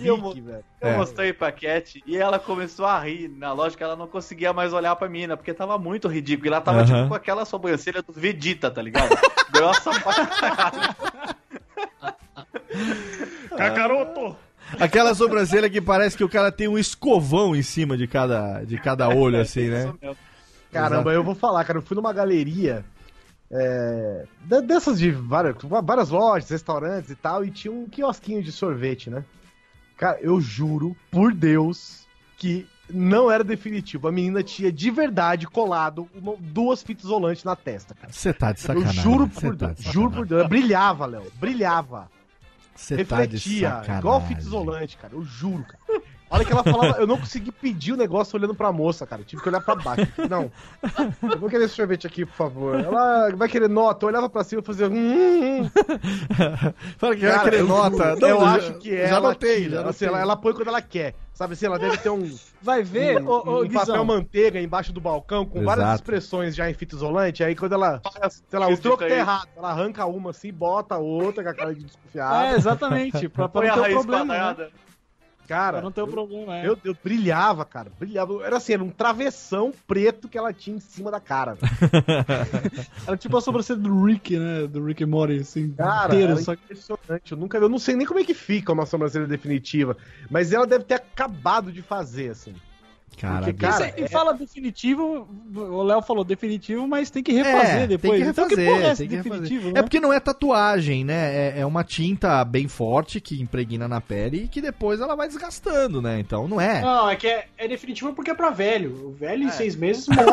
[0.00, 0.16] E eu.
[0.80, 0.96] Eu É.
[0.96, 3.28] mostrei pra Cat e ela começou a rir.
[3.28, 6.48] Na lógica, ela não conseguia mais olhar pra mina, porque tava muito ridículo.
[6.48, 9.16] E ela tava tipo com aquela sobrancelha do Vegeta, tá ligado?
[9.52, 10.96] Grossa pra caralho.
[13.56, 14.36] Kakaroto!
[14.80, 18.78] Aquela sobrancelha que parece que o cara tem um escovão em cima de cada, de
[18.78, 19.92] cada olho, assim, né?
[20.72, 21.78] Caramba, eu vou falar, cara.
[21.78, 22.84] Eu fui numa galeria
[23.50, 28.50] é, de- dessas de várias, várias lojas, restaurantes e tal, e tinha um quiosquinho de
[28.50, 29.24] sorvete, né?
[29.96, 32.06] Cara, eu juro, por Deus,
[32.36, 34.08] que não era definitivo.
[34.08, 38.12] A menina tinha de verdade colado uma- duas fitas isolantes na testa, cara.
[38.12, 39.02] Você tá de Eu sacanagem.
[39.02, 40.26] juro Cê por tá Deus, de juro por.
[40.26, 40.48] Deus.
[40.48, 41.26] Brilhava, Léo.
[41.38, 42.10] Brilhava.
[42.74, 43.98] Você tá de refletia, sacanagem.
[43.98, 45.14] igual fita isolante, cara.
[45.14, 46.02] Eu juro, cara.
[46.30, 49.22] A hora que ela falava, eu não consegui pedir o negócio olhando pra moça, cara.
[49.22, 50.06] Eu tive que olhar pra baixo.
[50.28, 50.50] Não.
[51.30, 52.80] Eu vou querer esse sorvete aqui, por favor.
[52.80, 54.04] Ela vai querer nota.
[54.04, 54.88] Eu olhava pra cima e fazia.
[54.88, 55.70] Hum, hum.
[56.98, 58.04] Fala que vai Cara, querer eu nota.
[58.20, 59.70] eu já- acho que Já ela notei, tira.
[59.70, 60.08] já assim, notei.
[60.08, 61.14] ela, ela põe quando ela quer.
[61.32, 64.04] Sabe assim, ela deve ter um, Vai ver, um, ô, um papel Guizão.
[64.04, 66.02] manteiga embaixo do balcão com várias Exato.
[66.02, 67.42] expressões já em fita isolante.
[67.42, 68.00] Aí quando ela.
[68.48, 69.48] Sei lá, o troco tá errado.
[69.56, 72.46] Ela arranca uma assim, bota a outra com a cara de desconfiada.
[72.46, 73.28] É, exatamente.
[73.28, 74.68] Pra, pra não ter problema, né?
[75.46, 76.66] Cara, Pra não ter o problema, é.
[76.66, 77.90] Eu, eu brilhava, cara.
[77.98, 78.44] Brilhava.
[78.44, 81.56] Era assim, era um travessão preto que ela tinha em cima da cara.
[83.06, 84.66] Era tipo a sobrancelha do Rick, né?
[84.66, 86.32] Do Rick Morty, assim, Cara, inteiro.
[86.32, 87.32] era Só que impressionante.
[87.32, 89.96] Eu nunca, eu não sei nem como é que fica uma sobrancelha definitiva,
[90.30, 92.54] mas ela deve ter acabado de fazer, assim.
[93.16, 97.32] Cara, Porque, E cara, cê- e fala definitivo, o Léo falou definitivo, mas tem que
[97.32, 98.12] refazer É, depois.
[98.12, 99.72] Tem que Então, refazer, que porra é tem que definitivo, refazer.
[99.74, 99.78] né?
[99.78, 101.34] É porque não é tatuagem, né?
[101.34, 105.28] É, é uma tinta bem forte que impregna na pele e que depois ela vai
[105.28, 106.18] desgastando, né?
[106.18, 106.80] Então não é.
[106.82, 109.08] Não, é que é, é definitivo porque é pra velho.
[109.08, 109.50] O velho em É.
[109.50, 110.24] seis meses morre.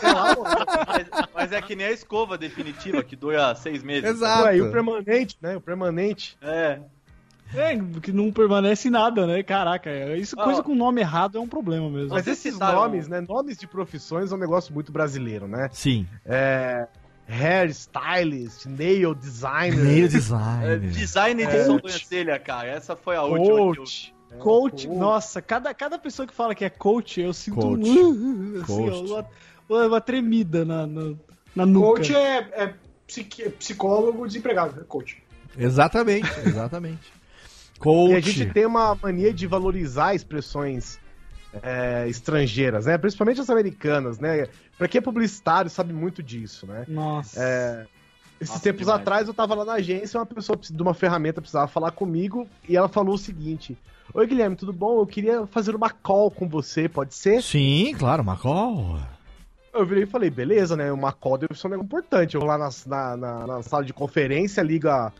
[0.00, 0.66] Sei lá, mano.
[0.86, 4.08] Mas, mas é que nem a escova definitiva, que dura seis meses.
[4.10, 4.44] Exato.
[4.44, 5.56] Ué, e o permanente, né?
[5.56, 6.36] O permanente.
[6.42, 6.78] É.
[7.54, 9.42] É, que não permanece nada, né?
[9.42, 12.10] Caraca, isso Ah, coisa com nome errado é um problema mesmo.
[12.10, 13.20] Mas esses citaram- nomes, né?
[13.20, 15.68] Nomes de profissões é um negócio muito brasileiro, né?
[15.72, 16.06] Sim.
[16.24, 16.86] É.
[17.28, 19.84] Hairstylist, nail designer.
[19.84, 20.86] Meio É, design.
[20.88, 21.64] design de É.
[21.64, 22.68] sobrancelha, cara.
[22.68, 23.56] Essa foi a última que eu...
[23.74, 24.14] coach.
[24.32, 27.88] É, Coach, nossa, cada, cada pessoa que fala que é coach, eu sinto Coach.
[27.90, 29.12] um, assim, Coach.
[29.12, 29.24] ó,
[29.68, 31.14] uma, uma tremida na, na,
[31.56, 31.86] na nuca.
[31.88, 32.74] Coach é, é
[33.08, 35.20] psiqui- psicólogo desempregado, é coach.
[35.58, 37.12] Exatamente, exatamente.
[37.80, 38.14] E Coach.
[38.16, 40.98] a gente tem uma mania de valorizar expressões
[41.62, 42.98] é, estrangeiras, né?
[42.98, 44.48] Principalmente as americanas, né?
[44.78, 46.84] Pra quem é publicitário sabe muito disso, né?
[46.86, 47.42] Nossa.
[47.42, 47.86] É,
[48.40, 49.00] esses Nossa, tempos demais.
[49.00, 52.76] atrás eu tava lá na agência, uma pessoa de uma ferramenta precisava falar comigo e
[52.76, 53.76] ela falou o seguinte:
[54.14, 55.00] Oi Guilherme, tudo bom?
[55.00, 57.42] Eu queria fazer uma call com você, pode ser?
[57.42, 58.98] Sim, claro, Macol.
[59.72, 60.90] Eu virei e falei, beleza, né?
[60.90, 62.34] Uma call deve ser um negócio importante.
[62.34, 65.12] Eu vou lá na, na, na- na sala de conferência, liga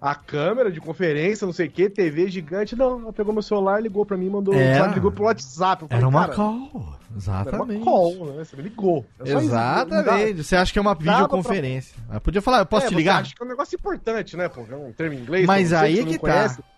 [0.00, 2.76] a, câmera de conferência, não sei o que, TV gigante.
[2.76, 4.54] Não, ela pegou meu celular, ligou pra mim, mandou.
[4.54, 4.84] Era.
[4.84, 5.86] sabe, ligou pro WhatsApp.
[5.88, 6.70] Falei, Era uma cara, call.
[6.74, 6.80] Era
[7.10, 7.84] uma Exatamente.
[7.84, 8.44] call, né?
[8.44, 9.06] Você me ligou.
[9.20, 10.44] É isso, Exatamente.
[10.44, 11.96] Você acha que é uma videoconferência.
[12.12, 13.20] Eu podia falar, eu posso É, te ligar?
[13.22, 14.48] acha que é um negócio importante, né?
[14.48, 15.46] Pô, é um termo em inglês.
[15.46, 16.58] Mas aí é que conhece.
[16.62, 16.68] tá.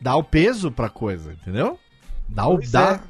[0.00, 1.78] Dá o peso pra coisa, entendeu?
[2.28, 3.00] Dá o, Pois dá, é.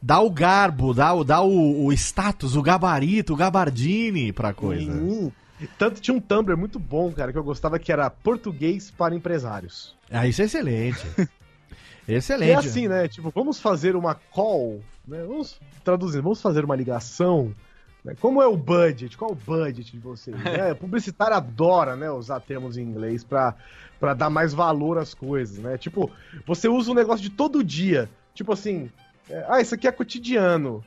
[0.00, 4.92] dá o garbo, dá, o, dá o, o status, o gabarito, o gabardine pra coisa.
[4.92, 5.32] Sim.
[5.78, 9.96] Tanto tinha um Tumblr muito bom, cara, que eu gostava, que era português para empresários.
[10.10, 11.04] Ah, isso é excelente.
[12.08, 12.52] E excelente.
[12.52, 13.06] é assim, né?
[13.06, 15.22] Tipo, vamos fazer uma call, né?
[15.24, 17.54] Vamos traduzir, vamos fazer uma ligação.
[18.02, 18.14] né?
[18.18, 19.14] Como é o budget?
[19.14, 20.34] Qual é o budget de vocês?
[20.42, 20.72] né?
[20.72, 23.54] O publicitário adora, né, usar termos em inglês pra,
[24.00, 25.76] pra dar mais valor às coisas, né?
[25.76, 26.10] Tipo,
[26.46, 28.08] você usa um negócio de todo dia.
[28.32, 28.88] Tipo assim,
[29.28, 30.82] é, ah, isso aqui é cotidiano.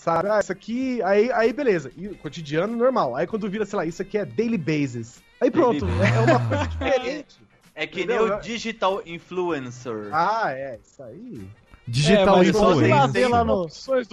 [0.00, 0.30] Sabe?
[0.30, 1.02] Ah, isso aqui.
[1.02, 1.92] Aí, aí beleza.
[1.94, 3.14] E, cotidiano normal.
[3.14, 5.22] Aí quando vira, sei lá, isso aqui é daily basis.
[5.38, 7.40] Aí pronto, Daily é, uma coisa diferente.
[7.72, 8.28] É que Entendeu?
[8.28, 10.10] nem o digital influencer.
[10.12, 11.48] Ah, é, isso aí.
[11.86, 13.08] Digital É, influencer.
[13.10, 13.68] ver lá no,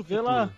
[0.06, 0.50] vê lá,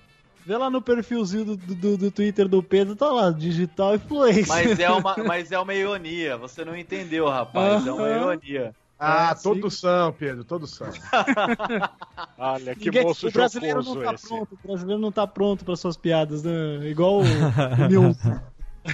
[0.46, 4.48] vê lá no perfilzinho do, do, do Twitter do Pedro, tá lá, digital influencer.
[4.48, 6.38] Mas é, uma, mas é uma ironia.
[6.38, 7.88] Você não entendeu, rapaz.
[7.88, 8.76] É uma ironia.
[9.00, 9.44] Ah, É, sim.
[9.44, 10.88] todos são, Pedro, todos são.
[12.38, 14.28] Olha, que Ninguém- moço o brasileiro não tá esse.
[14.28, 16.52] pronto, o brasileiro não tá pronto para suas piadas, né?
[16.90, 18.40] Igual o, o Nilson.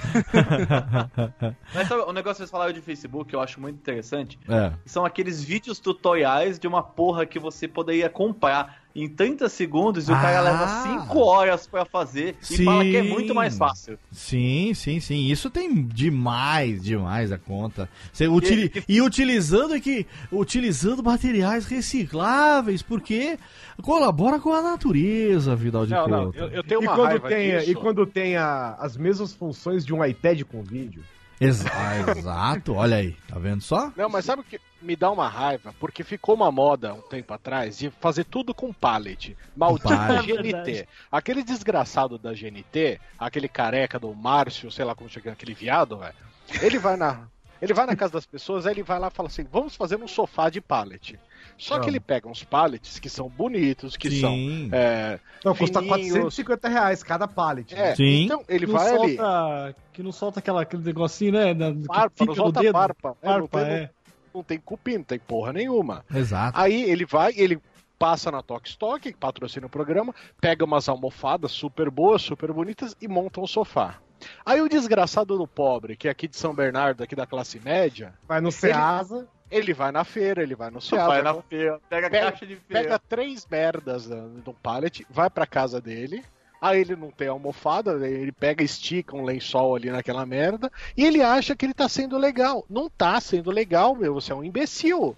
[1.74, 4.38] Mas sabe, o negócio que vocês falaram de Facebook, eu acho muito interessante.
[4.48, 4.72] É.
[4.84, 8.85] São aqueles vídeos tutoriais de uma porra que você poderia comprar.
[8.96, 10.20] Em 30 segundos e o Ah.
[10.20, 12.64] cara leva 5 horas pra fazer e Sim.
[12.64, 13.98] fala que é muito mais fácil.
[14.10, 15.26] Sim, sim, sim.
[15.30, 17.88] Isso tem demais, demais a conta.
[18.12, 23.38] Você utili- E utilizando aqui, utilizando materiais recicláveis, porque
[23.82, 27.28] colabora com a natureza, Vidal de Não, não, eu, eu tenho E uma quando, raiva
[27.28, 27.70] tem, disso.
[27.70, 31.02] e quando tem a- as mesmas funções de um iPad com vídeo.
[31.40, 31.70] Exa-
[32.16, 33.92] exato, olha aí, tá vendo só?
[33.96, 35.74] Não, mas sabe o que me dá uma raiva?
[35.78, 39.36] Porque ficou uma moda um tempo atrás de fazer tudo com pallet.
[39.54, 39.92] Maldito.
[39.92, 40.42] É GNT.
[40.42, 40.88] verdade.
[41.12, 46.14] Aquele desgraçado da GNT, aquele careca do Márcio, sei lá como chega, aquele viado, velho.
[46.62, 47.26] Ele vai na.
[47.60, 49.96] Ele vai na casa das pessoas, aí ele vai lá e fala assim: vamos fazer
[49.96, 51.18] um sofá de pallet.
[51.58, 51.86] Só que Vamos.
[51.88, 54.20] ele pega uns pallets que são bonitos, que Sim.
[54.20, 54.78] são.
[54.78, 56.08] É, Não, custa Fininhos.
[56.12, 57.74] 450 reais cada pallet.
[57.74, 57.90] né?
[57.90, 58.24] é, Sim.
[58.24, 59.16] então ele Que não vai ali.
[59.16, 61.54] solta, que não solta aquela, aquele negocinho, né?
[61.54, 62.72] Da, que Farpa, fica não no solta dedo.
[62.72, 63.16] farpa.
[63.22, 63.90] É, não, tem, é.
[64.34, 66.04] não tem cupim, não tem porra nenhuma.
[66.14, 66.58] Exato.
[66.58, 67.58] Aí ele vai, ele
[67.98, 72.94] passa na Tok Stock, que patrocina o programa, pega umas almofadas super boas, super bonitas
[73.00, 73.96] e monta um sofá.
[74.44, 78.12] Aí o desgraçado do pobre, que é aqui de São Bernardo, aqui da classe média,
[78.28, 79.26] Vai no Ceasa.
[79.50, 82.56] Ele vai na feira, ele vai no Ceasa, vai na feira, pega Pega- caixa de
[82.56, 82.82] feira.
[82.82, 86.24] pega três merdas do pallet, vai pra casa dele.
[86.60, 91.22] Aí ele não tem almofada, ele pega, estica um lençol ali naquela merda e ele
[91.22, 92.64] acha que ele tá sendo legal.
[92.68, 95.14] Não tá sendo legal, meu, você é um imbecil.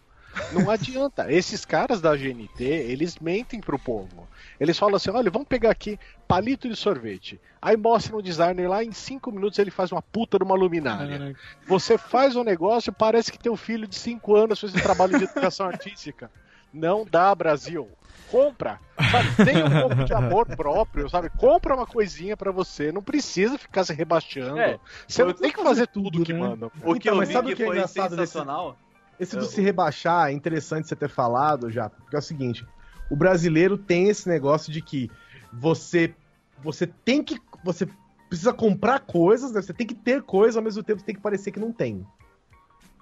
[0.52, 1.32] Não adianta.
[1.32, 4.28] Esses caras da GNT, eles mentem pro povo.
[4.60, 7.40] Eles falam assim: olha, vamos pegar aqui palito de sorvete.
[7.60, 11.18] Aí mostra um designer lá, em cinco minutos ele faz uma puta de uma luminária.
[11.18, 11.38] Caraca.
[11.66, 15.24] Você faz o negócio, parece que teu filho de 5 anos fez um trabalho de
[15.24, 16.30] educação artística.
[16.72, 17.88] Não dá, Brasil.
[18.30, 18.78] Compra.
[19.10, 21.30] Sabe, tem um pouco de amor próprio, sabe?
[21.30, 22.92] Compra uma coisinha pra você.
[22.92, 24.58] Não precisa ficar se rebaixando.
[24.58, 26.38] É, você não tem que fazer tudo que né?
[26.38, 26.70] mandam.
[26.82, 28.76] O que Então, eu mas sabe o que é engraçado desse- sensacional?
[29.18, 32.66] Esse do Eu- se rebaixar é interessante você ter falado já, porque é o seguinte:
[33.10, 35.10] o brasileiro tem esse negócio de que
[35.52, 36.14] você
[36.62, 37.88] você tem que você
[38.28, 39.62] precisa comprar coisas, né?
[39.62, 42.06] Você tem que ter coisas ao mesmo tempo você tem que parecer que não tem,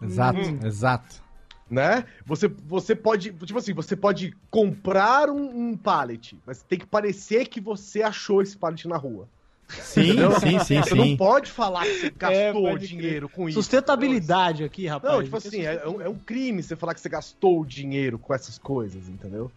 [0.02, 0.58] Exato, Hum.
[0.66, 1.22] exato.
[1.70, 2.04] né?
[2.24, 7.46] Você você pode, tipo assim, você pode comprar um, um pallet, mas tem que parecer
[7.48, 9.28] que você achou esse pallet na rua.
[9.68, 12.88] Sim, sim, sim, Você não pode falar que você gastou pode crer.
[13.00, 13.58] dinheiro com isso.
[13.60, 15.12] Sustentabilidade aqui, rapaz.
[15.14, 18.32] Não, tipo assim, é, é um, é crime você falar que você gastou dinheiro com
[18.32, 19.50] essas coisas, entendeu?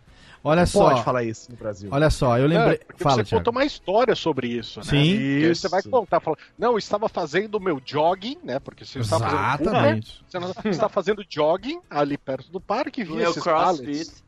[0.43, 1.89] Olha Não pode só, falar isso no Brasil.
[1.91, 2.75] olha só, eu lembrei.
[2.75, 3.43] É, porque Fala, você Thiago.
[3.43, 4.85] conta uma história sobre isso, né?
[4.85, 5.11] Sim.
[5.17, 8.57] Porque você vai contar, fala, não, eu estava fazendo o meu jogging, né?
[8.57, 10.23] Porque você está fazendo Uber, Exatamente.
[10.29, 13.83] você está fazendo jogging ali perto do parque, via Meu esses pallets.
[13.85, 14.23] crossfit.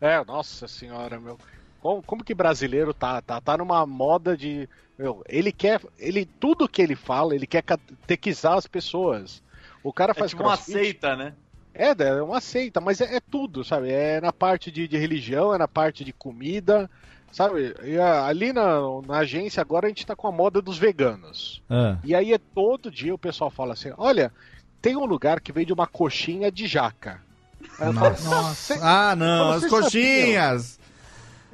[0.00, 1.36] É, nossa senhora, meu.
[1.84, 4.66] Como, como que brasileiro tá, tá, tá numa moda de.
[4.98, 5.82] Meu, ele quer.
[5.98, 9.42] Ele, tudo que ele fala, ele quer catequizar as pessoas.
[9.82, 10.72] O cara É faz tipo uma crossfit.
[10.78, 11.34] seita, né?
[11.74, 13.90] É, é uma seita, mas é, é tudo, sabe?
[13.90, 16.88] É na parte de, de religião, é na parte de comida,
[17.30, 17.74] sabe?
[17.84, 21.60] E a- ali na, na agência agora a gente tá com a moda dos veganos.
[21.68, 24.32] Ah, E aí é todo dia o pessoal fala assim: olha,
[24.80, 27.20] tem um lugar que vende uma coxinha de jaca.
[27.78, 28.54] Aí eu falo, Nossa.
[28.74, 30.78] "Cê- Ah, não, as coxinhas.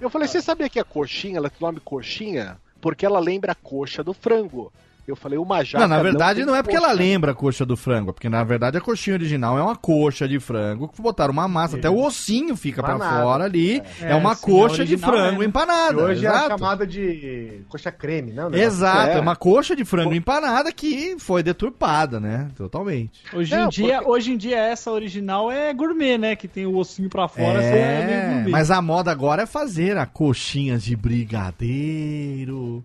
[0.00, 2.58] Eu falei, você sabia que a coxinha, ela tem nome coxinha?
[2.80, 4.72] Porque ela lembra a coxa do frango.
[5.10, 5.86] Eu falei, uma jaca.
[5.86, 6.86] Não, na verdade tem não é porque coxa.
[6.88, 10.26] ela lembra a coxa do frango, porque na verdade a coxinha original é uma coxa
[10.28, 13.22] de frango que botaram uma massa, até o ossinho fica pra Empanado.
[13.22, 13.82] fora ali.
[14.00, 15.44] É, É, uma sim, coxa de frango é, né?
[15.44, 16.00] empanada.
[16.00, 16.48] E hoje é exato.
[16.48, 18.42] chamada de coxa creme, né?
[18.44, 18.66] o negócio?
[18.66, 19.18] Exato, é.
[19.18, 19.20] É.
[19.20, 22.48] uma coxa de frango empanada que foi deturpada, né?
[22.56, 23.20] Totalmente.
[23.32, 26.36] Hoje, em Não, dia, porque- hoje em dia, essa original é gourmet, né?
[26.36, 28.50] Que tem o ossinho pra fora, você é meio É, gourmet.
[28.50, 32.84] mas a moda agora é fazer a coxinhas de brigadeiro.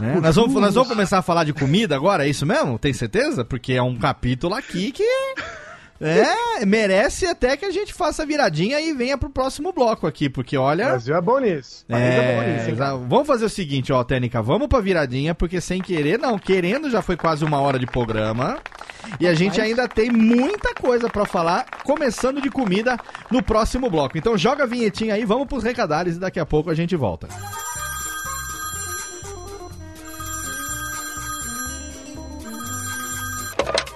[0.00, 0.20] Né?
[0.20, 2.78] Nós, vamos, nós vamos começar a falar de comida agora, é isso mesmo?
[2.78, 3.44] Tem certeza?
[3.44, 5.04] Porque é um capítulo aqui que
[6.00, 10.28] é, merece até que a gente faça a viradinha e venha pro próximo bloco aqui,
[10.28, 10.86] porque O olha.
[10.86, 11.84] Brasil é bom nisso.
[11.88, 15.60] País é, bom É, nisso, vamos fazer o seguinte, ó, Técnica, vamos pra viradinha, porque
[15.60, 18.58] sem querer, não, querendo já foi quase uma hora de programa.
[19.20, 22.98] E a gente ainda tem muita coisa pra falar, começando de comida
[23.30, 24.18] no próximo bloco.
[24.18, 27.28] Então joga a vinhetinha aí, vamos pros recadários e daqui a pouco a gente volta.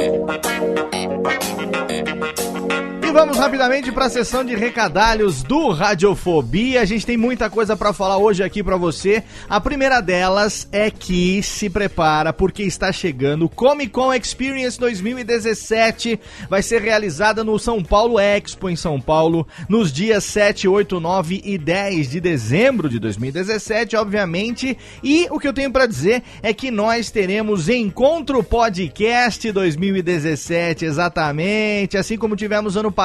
[0.00, 1.89] Thank you.
[3.10, 6.80] E vamos rapidamente para a sessão de recadalhos do Radiofobia.
[6.80, 9.24] A gente tem muita coisa para falar hoje aqui para você.
[9.48, 16.20] A primeira delas é que se prepara porque está chegando o Comic Con Experience 2017.
[16.48, 21.42] Vai ser realizada no São Paulo Expo em São Paulo nos dias 7, 8, 9
[21.44, 24.78] e 10 de dezembro de 2017, obviamente.
[25.02, 31.98] E o que eu tenho para dizer é que nós teremos Encontro Podcast 2017, exatamente,
[31.98, 32.99] assim como tivemos ano passado,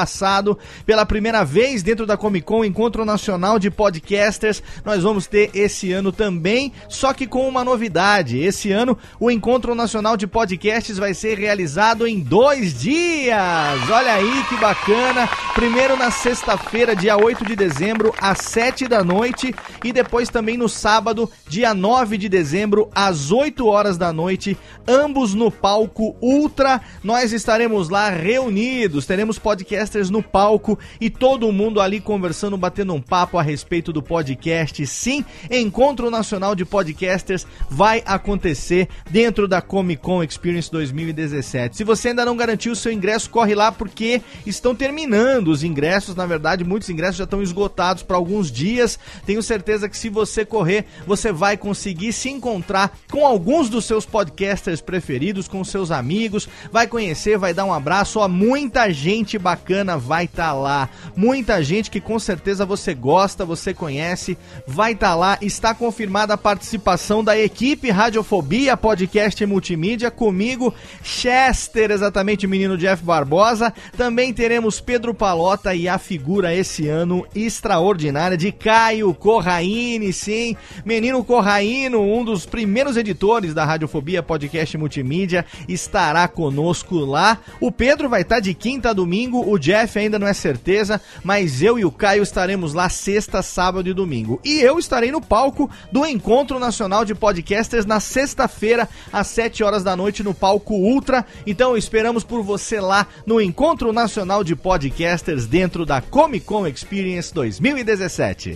[0.86, 4.62] pela primeira vez dentro da Comic Con, Encontro Nacional de Podcasters.
[4.84, 8.40] Nós vamos ter esse ano também, só que com uma novidade.
[8.40, 13.90] Esse ano, o Encontro Nacional de Podcasts vai ser realizado em dois dias.
[13.90, 15.30] Olha aí que bacana.
[15.54, 19.54] Primeiro na sexta-feira, dia 8 de dezembro, às 7 da noite.
[19.84, 24.58] E depois também no sábado, dia 9 de dezembro, às 8 horas da noite.
[24.88, 26.82] Ambos no palco Ultra.
[27.04, 29.06] Nós estaremos lá reunidos.
[29.06, 29.40] Teremos
[29.86, 34.86] podcasters no palco e todo mundo ali conversando, batendo um papo a respeito do podcast.
[34.88, 41.78] Sim, Encontro Nacional de Podcasters vai acontecer dentro da Comic Con Experience 2017.
[41.78, 46.16] Se você ainda não garantiu o seu ingresso, corre lá porque estão terminando os ingressos.
[46.16, 48.98] Na verdade, muitos ingressos já estão esgotados para alguns dias.
[49.26, 54.06] Tenho certeza que se você correr, você vai conseguir se encontrar com alguns dos seus
[54.06, 58.20] podcasters preferidos, com seus amigos, vai conhecer, vai dar um abraço.
[58.20, 60.90] Ó, muita gente bacana vai estar tá lá.
[61.16, 65.38] Muita gente que com certeza você gosta, você conhece, vai estar tá lá.
[65.42, 70.74] Está confirmada a participação da equipe Radiofobia Podcast Multimídia comigo,
[71.04, 73.74] Chester, exatamente, menino Jeff Barbosa.
[73.98, 80.56] Também teremos Pedro Palota e a figura esse ano extraordinária de Caio Corraine, sim,
[80.86, 87.40] menino Corraino, um dos primeiros editores da Radiofobia Podcast Multimídia, estará conosco lá.
[87.60, 91.02] O Pedro vai estar tá de quinta a domingo, o Jeff ainda não é certeza,
[91.24, 94.40] mas eu e o Caio estaremos lá sexta, sábado e domingo.
[94.46, 99.84] E eu estarei no palco do Encontro Nacional de Podcasters na sexta-feira, às 7 horas
[99.84, 101.26] da noite, no palco Ultra.
[101.48, 107.34] Então esperamos por você lá no Encontro Nacional de Podcasters dentro da Comic Con Experience
[107.34, 108.56] 2017.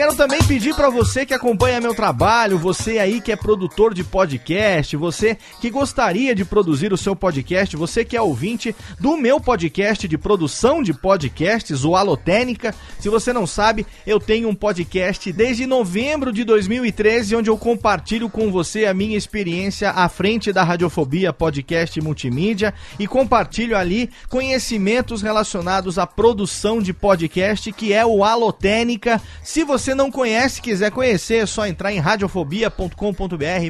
[0.00, 4.02] Quero também pedir para você que acompanha meu trabalho, você aí que é produtor de
[4.02, 9.38] podcast, você que gostaria de produzir o seu podcast, você que é ouvinte do meu
[9.38, 12.74] podcast de produção de podcasts, o Alotênica.
[12.98, 18.30] Se você não sabe, eu tenho um podcast desde novembro de 2013, onde eu compartilho
[18.30, 25.20] com você a minha experiência à frente da Radiofobia Podcast Multimídia e compartilho ali conhecimentos
[25.20, 29.20] relacionados à produção de podcast, que é o Alotênica.
[29.42, 32.94] Se você você não conhece, quiser conhecer, é só entrar em radiofobia.com.br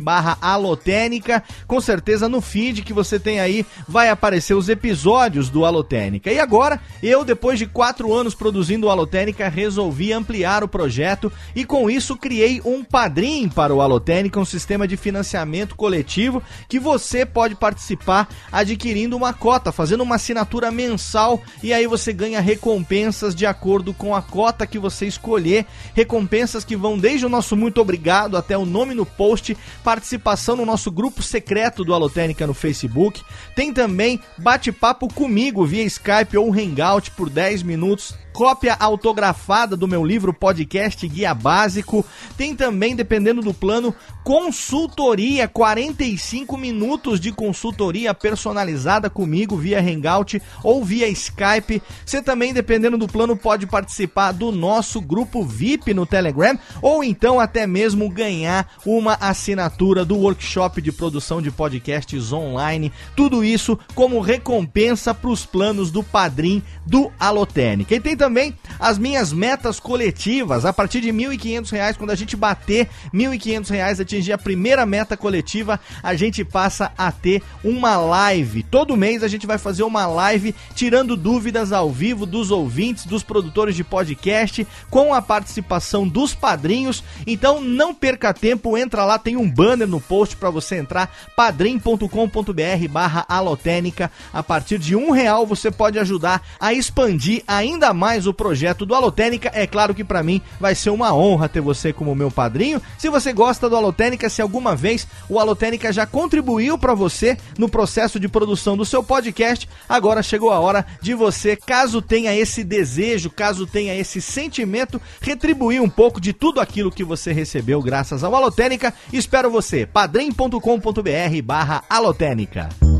[0.03, 1.43] barra alotênica.
[1.66, 6.31] Com certeza no feed que você tem aí vai aparecer os episódios do Alotênica.
[6.31, 11.64] E agora, eu, depois de quatro anos produzindo o Alotênica, resolvi ampliar o projeto e
[11.64, 17.25] com isso criei um padrim para o Alotênica, um sistema de financiamento coletivo que você
[17.25, 23.47] pode participar adquirindo uma cota, fazendo uma assinatura mensal e aí você ganha recompensas de
[23.47, 25.64] acordo com a cota que você escolher
[26.11, 30.67] recompensas que vão desde o nosso muito obrigado até o nome no post, participação no
[30.67, 33.23] nosso grupo secreto do Alotênica no Facebook.
[33.55, 40.05] Tem também bate-papo comigo via Skype ou Hangout por 10 minutos cópia autografada do meu
[40.05, 42.05] livro podcast Guia Básico.
[42.37, 50.85] Tem também, dependendo do plano, consultoria, 45 minutos de consultoria personalizada comigo via Hangout ou
[50.85, 51.83] via Skype.
[52.05, 57.41] Você também, dependendo do plano, pode participar do nosso grupo VIP no Telegram ou então
[57.41, 62.93] até mesmo ganhar uma assinatura do workshop de produção de podcasts online.
[63.16, 67.95] Tudo isso como recompensa para os planos do Padrim do Alotênica.
[67.95, 70.66] E tem também as minhas metas coletivas.
[70.66, 75.16] A partir de R$ 1.500, quando a gente bater R$ 1.500, atingir a primeira meta
[75.16, 78.62] coletiva, a gente passa a ter uma live.
[78.62, 83.23] Todo mês a gente vai fazer uma live tirando dúvidas ao vivo dos ouvintes, dos
[83.23, 87.03] produtores de podcast, com a participação dos padrinhos.
[87.27, 92.89] Então não perca tempo, entra lá, tem um banner no post para você entrar, padrim.com.br
[92.91, 94.11] barra alotênica.
[94.31, 98.85] A partir de um real você pode ajudar a expandir ainda mais mais o projeto
[98.85, 99.53] do Alotênica.
[99.55, 102.83] É claro que para mim vai ser uma honra ter você como meu padrinho.
[102.99, 107.69] Se você gosta do Alotênica, se alguma vez o Alotênica já contribuiu para você no
[107.69, 112.65] processo de produção do seu podcast, agora chegou a hora de você, caso tenha esse
[112.65, 118.25] desejo, caso tenha esse sentimento, retribuir um pouco de tudo aquilo que você recebeu graças
[118.25, 118.93] ao Alotênica.
[119.13, 122.99] Espero você, padrim.com.br barra Alotênica.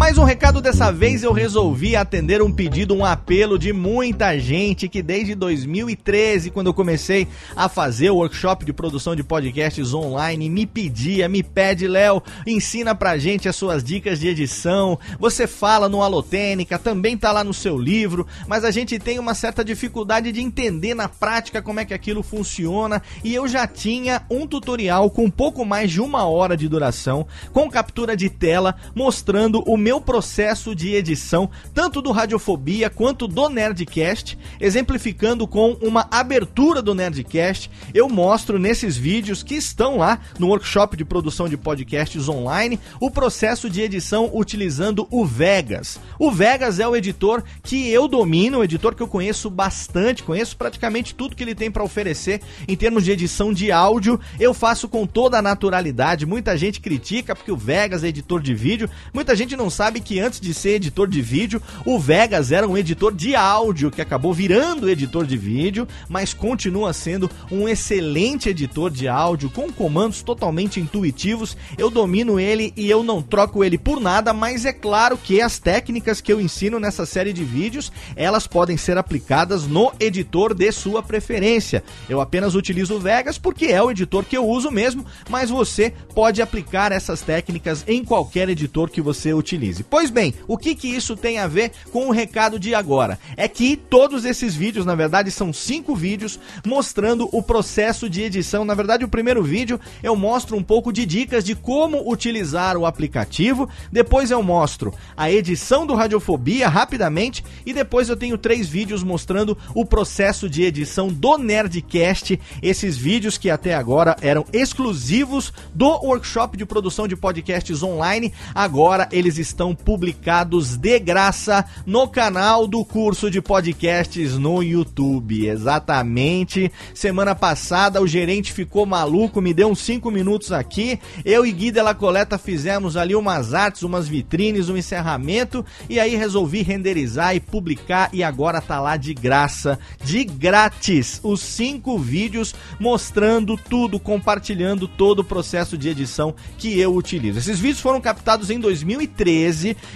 [0.00, 4.88] Mais um recado dessa vez eu resolvi atender um pedido, um apelo de muita gente
[4.88, 10.48] que desde 2013, quando eu comecei a fazer o workshop de produção de podcasts online,
[10.48, 14.98] me pedia, me pede, Léo, ensina pra gente as suas dicas de edição.
[15.18, 19.34] Você fala no Alotênica, também tá lá no seu livro, mas a gente tem uma
[19.34, 24.22] certa dificuldade de entender na prática como é que aquilo funciona e eu já tinha
[24.30, 29.62] um tutorial com pouco mais de uma hora de duração, com captura de tela, mostrando
[29.66, 36.82] o meu processo de edição, tanto do Radiofobia quanto do Nerdcast, exemplificando com uma abertura
[36.82, 37.70] do Nerdcast.
[37.94, 43.10] Eu mostro nesses vídeos que estão lá no workshop de produção de podcasts online o
[43.10, 45.98] processo de edição utilizando o Vegas.
[46.18, 51.14] O Vegas é o editor que eu domino, editor que eu conheço bastante, conheço praticamente
[51.14, 54.20] tudo que ele tem para oferecer em termos de edição de áudio.
[54.38, 56.26] Eu faço com toda a naturalidade.
[56.26, 58.90] Muita gente critica porque o Vegas é editor de vídeo.
[59.14, 62.76] Muita gente não sabe que antes de ser editor de vídeo, o Vegas era um
[62.76, 68.90] editor de áudio que acabou virando editor de vídeo, mas continua sendo um excelente editor
[68.90, 71.56] de áudio com comandos totalmente intuitivos.
[71.78, 75.58] Eu domino ele e eu não troco ele por nada, mas é claro que as
[75.58, 80.70] técnicas que eu ensino nessa série de vídeos, elas podem ser aplicadas no editor de
[80.72, 81.82] sua preferência.
[82.06, 85.90] Eu apenas utilizo o Vegas porque é o editor que eu uso mesmo, mas você
[86.14, 89.59] pode aplicar essas técnicas em qualquer editor que você utilize.
[89.88, 93.18] Pois bem, o que que isso tem a ver com o recado de agora?
[93.36, 98.64] É que todos esses vídeos, na verdade, são cinco vídeos mostrando o processo de edição.
[98.64, 102.86] Na verdade, o primeiro vídeo eu mostro um pouco de dicas de como utilizar o
[102.86, 103.68] aplicativo.
[103.92, 109.56] Depois eu mostro a edição do Radiofobia rapidamente e depois eu tenho três vídeos mostrando
[109.74, 112.40] o processo de edição do Nerdcast.
[112.62, 119.08] Esses vídeos que até agora eram exclusivos do workshop de produção de podcasts online, agora
[119.12, 125.46] eles estão publicados de graça no canal do curso de podcasts no YouTube.
[125.46, 126.70] Exatamente.
[126.94, 130.98] Semana passada o gerente ficou maluco, me deu uns 5 minutos aqui.
[131.24, 136.16] Eu e Gui Della Coleta fizemos ali umas artes, umas vitrines, um encerramento e aí
[136.16, 142.54] resolvi renderizar e publicar e agora tá lá de graça, de grátis, os cinco vídeos
[142.78, 147.38] mostrando tudo, compartilhando todo o processo de edição que eu utilizo.
[147.38, 149.20] Esses vídeos foram captados em 2013,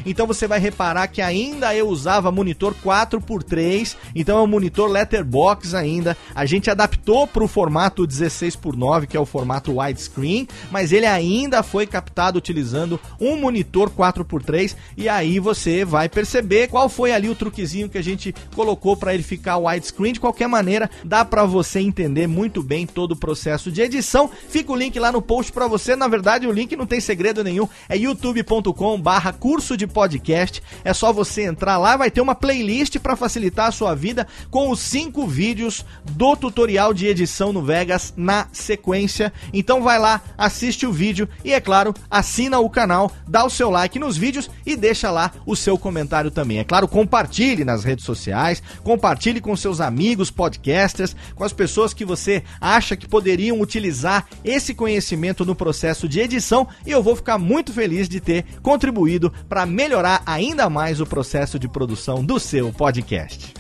[0.05, 5.75] então você vai reparar que ainda eu usava monitor 4x3, então é um monitor letterbox
[5.75, 6.17] ainda.
[6.35, 10.93] A gente adaptou para o formato 16 por 9, que é o formato widescreen, mas
[10.93, 17.13] ele ainda foi captado utilizando um monitor 4x3 e aí você vai perceber qual foi
[17.13, 20.13] ali o truquezinho que a gente colocou para ele ficar widescreen.
[20.13, 24.31] De qualquer maneira, dá para você entender muito bem todo o processo de edição.
[24.49, 25.97] Fica o link lá no post para você.
[25.97, 27.69] Na verdade, o link não tem segredo nenhum.
[27.89, 30.63] É youtube.com/barra curso de podcast.
[30.83, 34.71] É só você entrar lá, vai ter uma playlist para facilitar a sua vida com
[34.71, 39.33] os cinco vídeos do tutorial de edição no Vegas na sequência.
[39.53, 43.71] Então vai lá, assiste o vídeo e é claro, assina o canal, dá o seu
[43.71, 46.59] like nos vídeos e deixa lá o seu comentário também.
[46.59, 52.05] É claro, compartilhe nas redes sociais, compartilhe com seus amigos podcasters, com as pessoas que
[52.05, 57.39] você acha que poderiam utilizar esse conhecimento no processo de edição e eu vou ficar
[57.39, 62.73] muito feliz de ter contribuído para melhorar ainda mais o processo de produção do seu
[62.73, 63.55] podcast.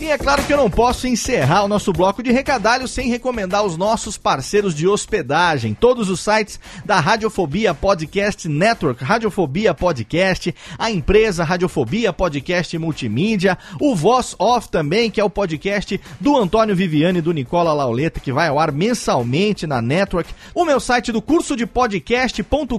[0.00, 3.64] E é claro que eu não posso encerrar o nosso bloco de recadalhos sem recomendar
[3.64, 5.74] os nossos parceiros de hospedagem.
[5.74, 13.92] Todos os sites da Radiofobia Podcast Network, Radiofobia Podcast, a empresa Radiofobia Podcast Multimídia, o
[13.92, 18.32] Voz Off também, que é o podcast do Antônio Viviane e do Nicola Lauleta, que
[18.32, 20.32] vai ao ar mensalmente na Network.
[20.54, 22.78] O meu site do curso de podcast.com.br,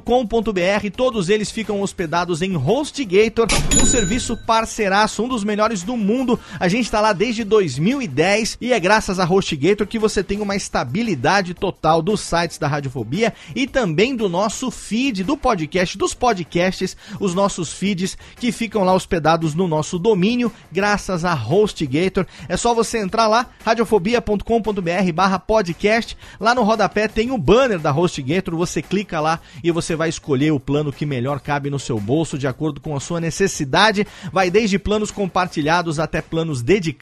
[0.95, 6.39] todos eles ficam hospedados em HostGator, um serviço parceiraço, um dos melhores do mundo.
[6.57, 10.55] A gente está lá desde 2010 e é graças a HostGator que você tem uma
[10.55, 16.95] estabilidade total dos sites da Radiofobia e também do nosso feed do podcast, dos podcasts,
[17.19, 22.25] os nossos feeds que ficam lá hospedados no nosso domínio, graças a HostGator.
[22.47, 26.17] É só você entrar lá, radiofobia.com.br barra podcast.
[26.39, 30.51] Lá no rodapé tem o banner da HostGator, você clica lá e você vai escolher
[30.51, 34.05] o plano que melhor cabe no seu bolso, de acordo com a sua necessidade.
[34.31, 36.98] Vai desde planos compartilhados até planos dedicados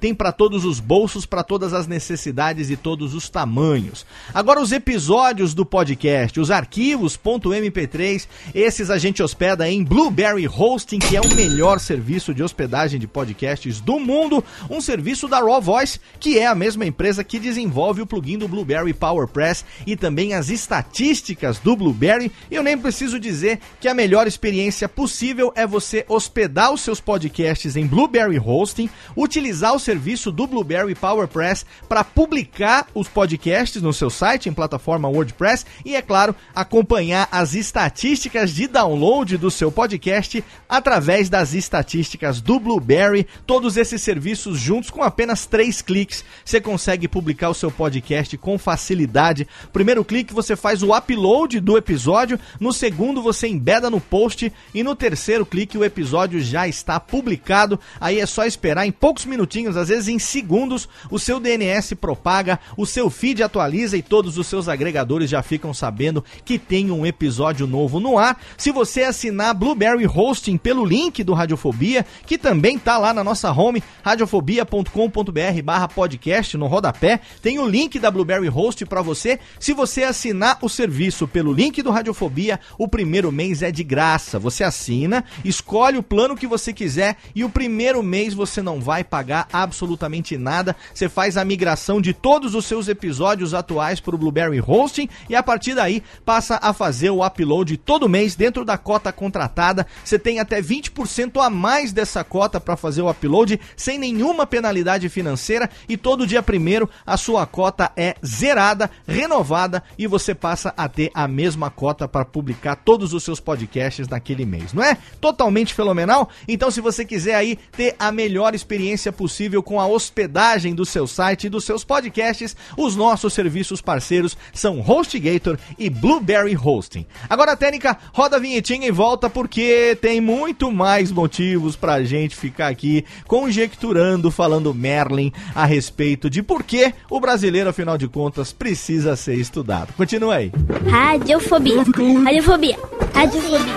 [0.00, 4.06] tem para todos os bolsos, para todas as necessidades e todos os tamanhos.
[4.32, 11.16] Agora os episódios do podcast, os arquivos.mp3, esses a gente hospeda em Blueberry Hosting, que
[11.16, 16.00] é o melhor serviço de hospedagem de podcasts do mundo, um serviço da Raw Voice,
[16.18, 20.48] que é a mesma empresa que desenvolve o plugin do Blueberry PowerPress e também as
[20.48, 22.30] estatísticas do Blueberry.
[22.50, 27.76] Eu nem preciso dizer que a melhor experiência possível é você hospedar os seus podcasts
[27.76, 28.88] em Blueberry Hosting,
[29.26, 35.08] utilizar o serviço do Blueberry PowerPress para publicar os podcasts no seu site em plataforma
[35.08, 42.40] WordPress e, é claro, acompanhar as estatísticas de download do seu podcast através das estatísticas
[42.40, 43.26] do Blueberry.
[43.46, 48.56] Todos esses serviços juntos com apenas três cliques você consegue publicar o seu podcast com
[48.56, 49.46] facilidade.
[49.72, 54.82] Primeiro clique você faz o upload do episódio, no segundo você embeda no post e
[54.82, 57.78] no terceiro clique o episódio já está publicado.
[58.00, 62.60] Aí é só esperar em poucos minutinhos, às vezes em segundos, o seu DNS propaga,
[62.76, 67.06] o seu feed atualiza e todos os seus agregadores já ficam sabendo que tem um
[67.06, 68.38] episódio novo no ar.
[68.58, 73.50] Se você assinar Blueberry Hosting pelo link do Radiofobia, que também tá lá na nossa
[73.50, 79.38] home, radiofobia.com.br/podcast no rodapé, tem o link da Blueberry Host para você.
[79.58, 84.38] Se você assinar o serviço pelo link do Radiofobia, o primeiro mês é de graça.
[84.38, 89.05] Você assina, escolhe o plano que você quiser e o primeiro mês você não vai
[89.06, 90.76] pagar absolutamente nada.
[90.92, 95.34] Você faz a migração de todos os seus episódios atuais para o Blueberry Hosting e
[95.34, 99.86] a partir daí passa a fazer o upload todo mês dentro da cota contratada.
[100.04, 105.08] Você tem até 20% a mais dessa cota para fazer o upload sem nenhuma penalidade
[105.08, 110.88] financeira e todo dia primeiro a sua cota é zerada, renovada e você passa a
[110.88, 114.96] ter a mesma cota para publicar todos os seus podcasts naquele mês, não é?
[115.20, 116.28] Totalmente fenomenal?
[116.48, 121.06] Então se você quiser aí ter a melhor experiência possível com a hospedagem do seu
[121.06, 127.06] site e dos seus podcasts, os nossos serviços parceiros são HostGator e Blueberry Hosting.
[127.28, 132.68] Agora, Técnica, roda a vinhetinha e volta porque tem muito mais motivos pra gente ficar
[132.68, 139.16] aqui conjecturando, falando Merlin a respeito de por que o brasileiro, afinal de contas, precisa
[139.16, 139.92] ser estudado.
[139.96, 140.52] Continua aí.
[140.88, 141.82] Radiofobia.
[142.24, 142.78] Radiofobia.
[143.14, 143.76] Radiofobia.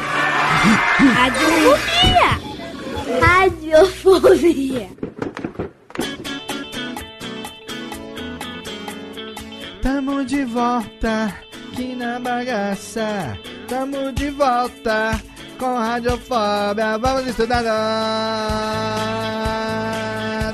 [1.15, 2.48] Radiofobia.
[3.19, 4.89] Radiofobia.
[9.81, 11.33] Tamo de volta
[11.71, 13.37] aqui na bagaça.
[13.67, 15.21] Tamo de volta
[15.59, 16.97] com Radiofobia.
[16.97, 17.61] Vamos estudar.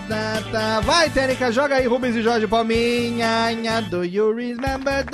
[0.10, 0.80] Tá, tá.
[0.82, 3.52] Vai, Tênica, joga aí Rubens e Jorge Palminha.
[3.54, 5.06] Nha, Do you remember?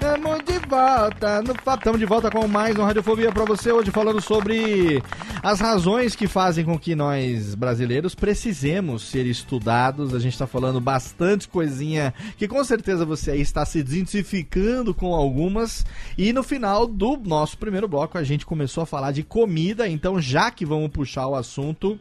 [0.00, 1.42] Tamo de volta.
[1.42, 5.02] No, tamo de volta com mais um Radiofobia pra você hoje falando sobre
[5.42, 10.14] as razões que fazem com que nós brasileiros precisemos ser estudados.
[10.14, 15.14] A gente tá falando bastante coisinha que com certeza você aí está se identificando com
[15.14, 15.84] algumas.
[16.16, 19.88] E no final do nosso primeiro bloco a gente começou a falar de comida.
[19.88, 21.98] Então, já que vamos puxar o assunto,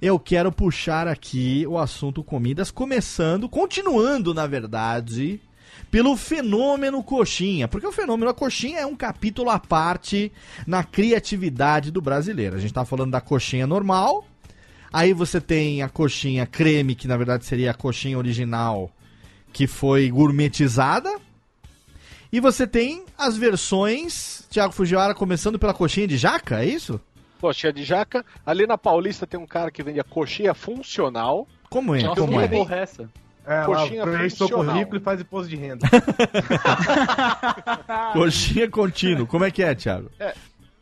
[0.00, 5.40] eu quero puxar aqui o assunto comidas, começando, continuando na verdade
[5.90, 10.32] pelo fenômeno coxinha, porque o fenômeno da coxinha é um capítulo à parte
[10.66, 12.56] na criatividade do brasileiro.
[12.56, 14.26] A gente tá falando da coxinha normal,
[14.92, 18.90] aí você tem a coxinha creme, que na verdade seria a coxinha original,
[19.52, 21.16] que foi gourmetizada,
[22.34, 27.00] e você tem as versões, Thiago Fujiwara, começando pela coxinha de jaca, é isso?
[27.40, 28.24] Coxinha de jaca.
[28.44, 31.46] Ali na Paulista tem um cara que vende a coxinha funcional.
[31.70, 32.02] Como é?
[32.02, 32.48] Nossa, Como é?
[32.48, 33.08] Porra, essa.
[33.46, 34.74] É, Coxinha lá, seu funcional.
[34.74, 35.86] currículo e faz imposto de renda.
[38.14, 40.10] Coxinha contínuo, como é que é, Thiago?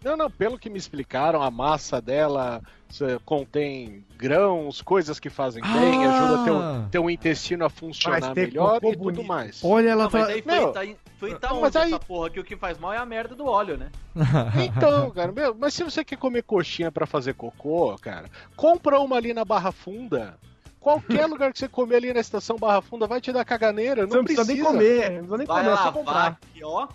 [0.04, 5.62] Não, não, pelo que me explicaram, a massa dela cê, contém grãos, coisas que fazem
[5.62, 6.10] bem, Ah!
[6.10, 6.56] ajuda teu,
[6.90, 9.24] teu intestino a funcionar Mas melhor e tudo bonito.
[9.24, 9.62] mais.
[9.64, 10.32] Olha, ela Não, mas tá...
[10.32, 10.80] aí foi, Meu, tá,
[11.18, 13.46] foi tá mas aí- essa porra que o que faz mal é a merda do
[13.46, 13.90] óleo, né?
[14.66, 19.16] Então, cara, meu, mas se você quer comer coxinha pra fazer cocô, cara, compra uma
[19.16, 20.36] ali na Barra Funda.
[20.80, 24.08] Qualquer lugar que você comer ali na estação Barra Funda vai te dar caganeira, não,
[24.08, 26.26] Você não precisa nem comer, não precisa nem Vai comer, é só comprar.
[26.26, 26.88] aqui, ó.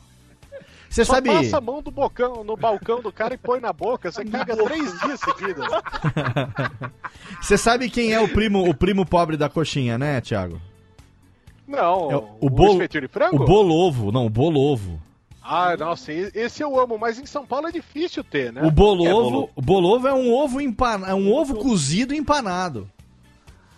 [0.89, 1.29] Você Só sabe...
[1.29, 4.55] passa a mão do bocão, no balcão do cara e põe na boca, você caga
[4.55, 5.65] três dias seguidos.
[7.41, 10.61] Você sabe quem é o primo, o primo pobre da coxinha, né, Thiago?
[11.67, 13.35] Não, É o- o bolo- espetinho de frango?
[13.43, 15.01] O bolovo, não, o bolovo.
[15.41, 18.61] Ah, nossa, esse eu amo, mas em São Paulo é difícil ter, né?
[18.63, 22.89] O É, bolovo, bolo- o bolovo é um ovo empanado, é um ovo cozido empanado.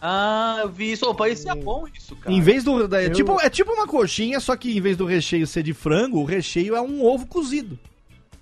[0.01, 1.05] Ah, eu vi isso.
[1.09, 2.33] Opa, isso é bom isso, cara.
[2.35, 5.05] Em vez do é, Eu- tipo é tipo uma coxinha, só que em vez do
[5.05, 7.77] recheio ser de frango, o recheio é um ovo cozido.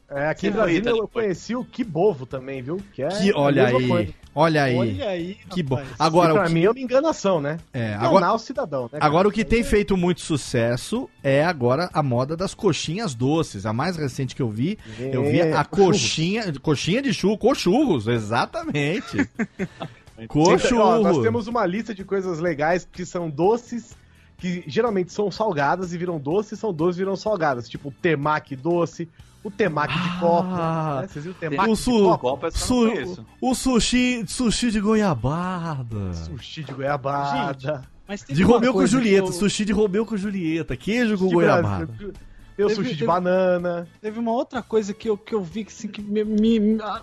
[0.10, 2.80] É, aqui em Brasília foi, eu conheci o Kibovo também, viu?
[2.94, 4.14] Que é Que, olha aí, coisa.
[4.34, 4.78] olha aí.
[4.78, 5.84] Olha aí, Que bom.
[6.00, 7.58] Agora, e pra o que, mim é uma enganação, né?
[7.74, 8.90] é, Enganar agora, o cidadão, né?
[8.92, 9.06] cara?
[9.06, 13.66] agora o que tem feito muito sucesso é agora a moda das coxinhas doces.
[13.66, 15.68] A mais recente que eu vi, eu vi É, a churros.
[15.98, 19.18] coxinha, coxinha de churro, cochurros, exatamente.
[20.24, 21.04] Ó, cochurros.
[21.04, 23.96] nós temos uma lista de coisas legais que são doces,
[24.38, 27.68] que geralmente são salgadas e viram doces, são doces e viram salgadas.
[27.70, 29.08] Tipo o temaki doce,
[29.44, 30.50] o temaki de copo.
[30.52, 31.08] Ah, né?
[31.08, 32.18] Vocês viram o temaki o de su- copo?
[32.18, 36.14] Copa essa eu Su- o sushi, sushi de goiabada.
[36.14, 37.84] Sushi de goiabada.
[38.08, 41.34] Mas teve De Romeu com Julieta, eu- sushi de Romeu com Julieta, queijo com Sushi
[41.36, 41.86] goiabada.
[41.86, 42.14] brasileiro.
[42.58, 43.88] Tem o Teve- sushi de teve- banana.
[44.02, 46.82] Teve uma outra coisa que eu, que eu vi que, assim, que me, me- me-
[46.82, 47.02] ah,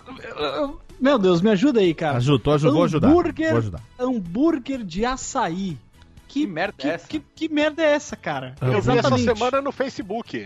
[0.59, 2.17] eu- Meu Deus, me ajuda aí, cara.
[2.17, 3.09] Ajuda, tô ajudando, vou ajudar.
[3.09, 3.81] Vou ajudar.
[3.99, 5.77] hambúrguer de açaí.
[6.27, 7.07] Que, Que merda que, é essa?
[7.07, 8.55] Que, que merda é essa, cara?
[8.61, 9.23] Eu vi essa Exatamente.
[9.23, 10.45] semana no Facebook.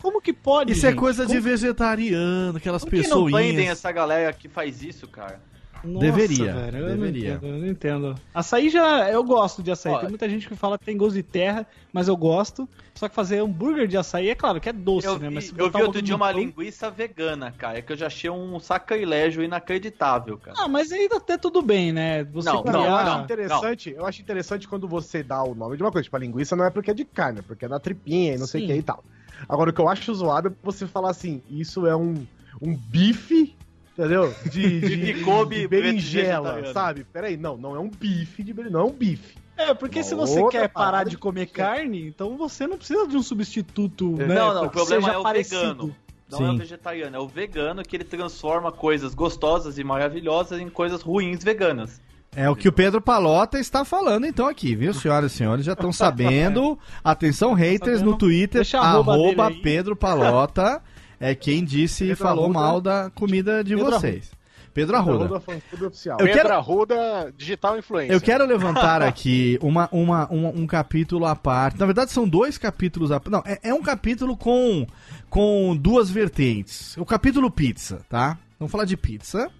[0.00, 0.98] Como que pode, Isso é gente?
[0.98, 3.72] coisa de Como- vegetariano, aquelas Por que não prendem pessoinhas.
[3.78, 5.40] essa galera que faz isso, cara?
[5.84, 7.28] Nossa, Deveria, velho, eu deveria.
[7.28, 8.14] Não entendo, eu não entendo.
[8.34, 9.08] Açaí já.
[9.10, 9.92] Eu gosto de açaí.
[9.92, 12.68] Ó, Tem muita gente que fala que tem gosto de terra, mas eu gosto.
[12.94, 15.28] Só que fazer hambúrguer de açaí, é claro que é doce, Eu né?
[15.28, 17.96] vi, Mas se eu vi um outro dia uma pão- linguiça vegana, cara, que eu
[17.96, 20.56] já achei um sacrilégio inacreditável, cara.
[20.60, 22.24] Ah, mas ainda até tudo bem, né?
[22.24, 23.24] Você Não, Não, não, eu criar- acho não.
[23.24, 26.56] interessante, eu acho interessante quando você dá o nome de uma coisa, tipo a linguiça
[26.56, 28.62] não é porque é de carne, é porque é da tripinha e não sei o
[28.62, 28.66] Sim.
[28.72, 29.04] que e tal.
[29.48, 32.14] Agora o que eu acho zoado é você falar assim, isso é um,
[32.60, 33.54] um bife,
[33.98, 34.32] entendeu?
[34.50, 37.04] De, de, De Kobe de berinjela, sabe?
[37.04, 39.36] Peraí, não, não é um bife de berinjela, não é um bife.
[39.56, 43.22] É, porque se você quer parar de comer carne, então você não precisa de um
[43.22, 44.26] substituto, né?
[44.26, 45.60] não, não, o problema seja é o parecido.
[45.60, 45.96] vegano.
[46.30, 46.58] Não é o Sim.
[46.58, 52.00] vegetariano, é o vegano que ele transforma coisas gostosas e maravilhosas em coisas ruins veganas.
[52.36, 55.64] É o que o Pedro Palota está falando então aqui, viu, senhoras e senhores?
[55.64, 56.78] Já estão sabendo.
[57.02, 58.12] Atenção, haters sabendo.
[58.12, 59.50] no Twitter, arroba.
[59.62, 60.82] Pedro Palota
[61.20, 62.58] é quem disse e Pedro falou Arruda.
[62.58, 64.30] mal da comida de Pedro vocês.
[64.74, 65.40] Pedro Arruda.
[65.40, 66.18] Fã-clube oficial.
[66.20, 68.14] Eu Pedro quero- Arruda, digital influencer.
[68.14, 71.78] Eu quero levantar aqui uma, uma, um, um capítulo à parte.
[71.80, 73.32] Na verdade, são dois capítulos à parte.
[73.32, 74.86] Não, é, é um capítulo com,
[75.28, 76.96] com duas vertentes.
[76.96, 78.38] O capítulo pizza, tá?
[78.58, 79.50] Vamos falar de pizza.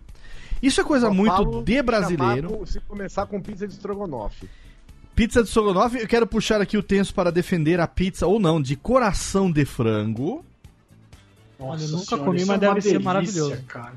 [0.62, 2.48] Isso é coisa Só muito de chamar brasileiro.
[2.50, 4.48] com- se começar com pizza de estrogonofe.
[5.16, 8.62] Pizza de Strogonoff, eu quero puxar aqui o tenso para defender a pizza, ou não,
[8.62, 10.44] de coração de frango.
[11.58, 13.62] Olha, eu Nossa nunca senhora, comi, isso mas é deve uma ser delícia, maravilhoso.
[13.66, 13.94] Cara.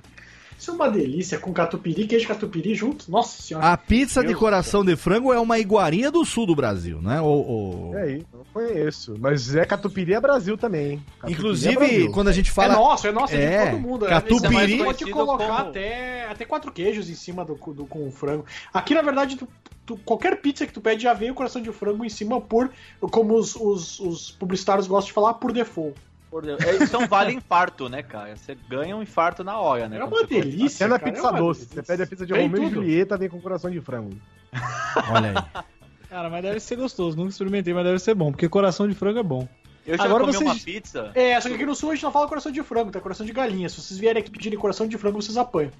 [0.57, 3.09] Isso é uma delícia, com catupiry, queijo catupiry junto.
[3.09, 3.65] Nossa senhora.
[3.65, 7.19] A pizza de Deus coração de frango é uma iguaria do sul do Brasil, né?
[7.19, 9.15] Ou, ou- É aí, não conheço.
[9.19, 10.91] Mas é catupiry é Brasil também.
[10.91, 11.03] hein?
[11.19, 12.11] Catupiry é Inclusive, Brasil.
[12.11, 12.75] quando a gente é fala.
[12.75, 14.05] nosso, é nosso, é, É, de todo mundo.
[14.05, 18.07] catupiry- Você pode conhecido colocar como- até, até quatro queijos em cima do, do- com
[18.07, 18.45] o frango.
[18.71, 19.47] Aqui, na verdade, tu-
[19.83, 22.69] tu- qualquer pizza que tu pede já vem o coração de frango em cima por,
[22.99, 25.95] como os, os- os publicitários gostam de falar, por default.
[26.31, 26.59] Por Deus.
[26.63, 28.35] É, Isso é um vale infarto, né, cara?
[28.37, 29.97] Você ganha um infarto na hora, né?
[29.99, 30.85] É uma delícia.
[30.85, 31.59] Até na cara, pizza é doce.
[31.59, 31.81] delícia.
[31.83, 32.69] Você pede a pizza de Romeu e.
[32.71, 34.15] Julieta, vem com coração de frango.
[35.11, 35.63] Olha aí.
[36.09, 37.17] Cara, mas deve ser gostoso.
[37.17, 39.47] Nunca experimentei, mas deve ser bom, porque coração de frango é bom.
[39.85, 41.11] Eu já Agora comi vocês- uma pizza.
[41.15, 43.25] É, só que aqui no sul a gente não fala coração de frango, tá coração
[43.25, 43.67] de galinha.
[43.67, 45.71] Se vocês vierem aqui pedirem coração de frango, vocês apanham.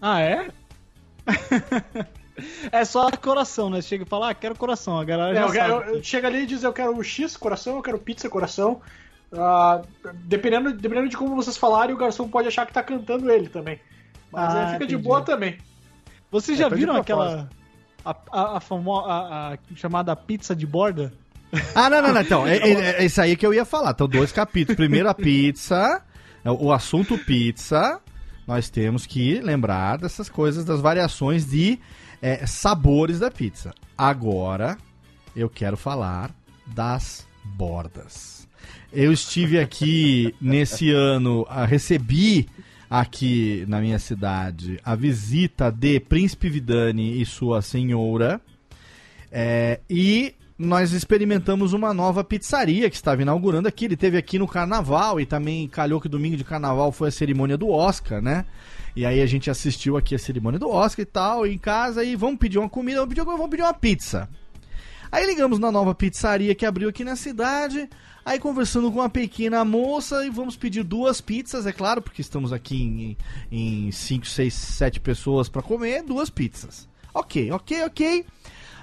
[0.00, 0.48] Ah, é?
[2.72, 3.80] é só coração, né?
[3.80, 4.98] Você chega e fala, ah, quero coração.
[4.98, 5.96] A galera É, já eu sabe.
[5.98, 8.80] eu- chega ali e diz eu quero X coração, eu quero pizza coração.
[9.34, 9.82] Ah,
[10.24, 13.80] dependendo, dependendo de como vocês falarem, o garçom pode achar que tá cantando ele também.
[14.30, 15.08] Mas Ah, é, fica de entendi.
[15.08, 15.58] boa também.
[16.30, 17.48] Vocês É, já de viram aquela.
[18.04, 21.12] A, a, a, famo- a- a chamada pizza de borda?
[21.74, 22.20] Ah, não, não, não.
[22.20, 22.72] Então, é, é,
[23.02, 23.90] é isso aí que eu ia falar.
[23.92, 24.76] Então, dois capítulos.
[24.76, 26.02] Primeiro, a pizza.
[26.44, 28.00] é, O assunto pizza.
[28.46, 31.78] Nós temos que lembrar dessas coisas, das variações de
[32.20, 33.72] é, sabores da pizza.
[33.96, 34.76] Agora,
[35.36, 36.30] eu quero falar
[36.66, 38.41] das bordas.
[38.94, 42.46] Eu estive aqui nesse ano, recebi
[42.90, 48.38] aqui na minha cidade a visita de Príncipe Vidani e sua senhora.
[49.30, 53.86] É, e nós experimentamos uma nova pizzaria que estava inaugurando aqui.
[53.86, 57.56] Ele teve aqui no carnaval e também calhou que domingo de carnaval foi a cerimônia
[57.56, 58.44] do Oscar, né?
[58.94, 62.14] E aí a gente assistiu aqui a cerimônia do Oscar e tal, em casa, e
[62.14, 64.28] vamos pedir uma comida, vamos pedir, vamos pedir uma pizza.
[65.12, 67.86] Aí ligamos na nova pizzaria que abriu aqui na cidade,
[68.24, 72.50] aí conversando com uma pequena moça e vamos pedir duas pizzas, é claro, porque estamos
[72.50, 73.18] aqui
[73.50, 76.88] em 5, 6, 7 pessoas para comer, duas pizzas.
[77.12, 78.24] Ok, ok, ok.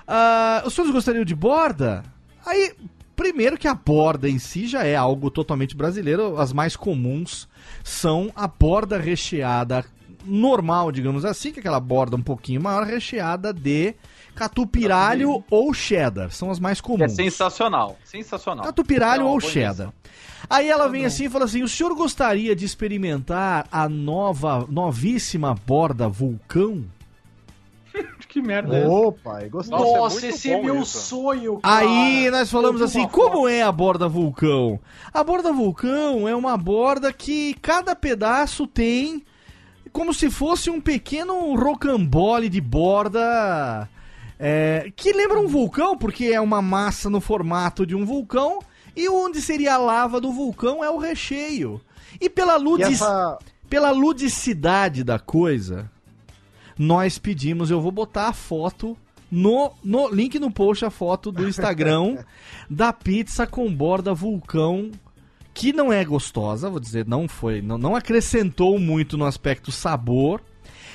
[0.07, 2.03] Ah, os senhores gostariam de borda?
[2.45, 2.73] Aí,
[3.15, 6.37] primeiro que a borda em si já é algo totalmente brasileiro.
[6.37, 7.49] As mais comuns
[7.83, 9.83] são a borda recheada
[10.25, 13.93] normal, digamos assim, que é aquela borda um pouquinho maior, recheada de
[14.35, 16.31] catupirário ou cheddar.
[16.31, 17.11] São as mais É comuns.
[17.13, 17.97] sensacional.
[18.03, 18.65] Sensacional.
[18.65, 19.91] Catupirário Não, ou cheddar.
[20.49, 25.53] Aí ela vem assim e fala assim: o senhor gostaria de experimentar a nova, novíssima
[25.65, 26.85] borda vulcão?
[28.29, 28.89] Que merda é essa?
[28.91, 29.75] Opa, gostei.
[29.75, 30.99] Nossa, é esse é meu isso.
[30.99, 31.77] sonho, cara.
[31.79, 33.47] Aí nós falamos assim: como foto.
[33.47, 34.79] é a borda vulcão?
[35.11, 39.23] A borda vulcão é uma borda que cada pedaço tem
[39.91, 43.89] como se fosse um pequeno rocambole de borda
[44.39, 48.59] é, que lembra um vulcão, porque é uma massa no formato de um vulcão
[48.95, 51.81] e onde seria a lava do vulcão é o recheio.
[52.21, 52.93] E pela E ludic...
[52.93, 53.37] essa,
[53.69, 55.91] pela ludicidade da coisa,
[56.77, 58.97] nós pedimos, eu vou botar a foto
[59.29, 62.17] no, no link no post, a foto do Instagram
[62.69, 64.89] da pizza com borda vulcão,
[65.59, 70.41] que não é gostosa, vou dizer, não foi, não, não acrescentou muito no aspecto sabor.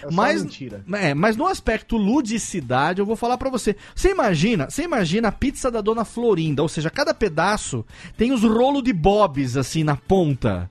[0.02, 0.82] é Mas, mentira.
[0.94, 3.76] é, mas no aspecto ludicidade, eu vou falar pra você.
[3.94, 7.84] Você imagina, você imagina a pizza da Dona Florinda, ou seja, cada pedaço
[8.16, 10.70] tem os rolos de bobs assim na ponta.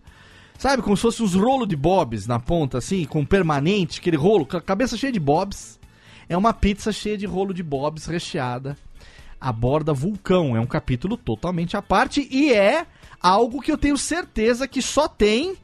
[0.57, 4.43] Sabe, como se fosse uns rolos de bobs na ponta, assim, com permanente, aquele rolo,
[4.43, 5.79] com a cabeça cheia de bobs.
[6.27, 8.75] É uma pizza cheia de rolo de bobs recheada.
[9.39, 12.87] A borda vulcão é um capítulo totalmente à parte e é
[13.23, 15.55] algo que eu tenho certeza que só tem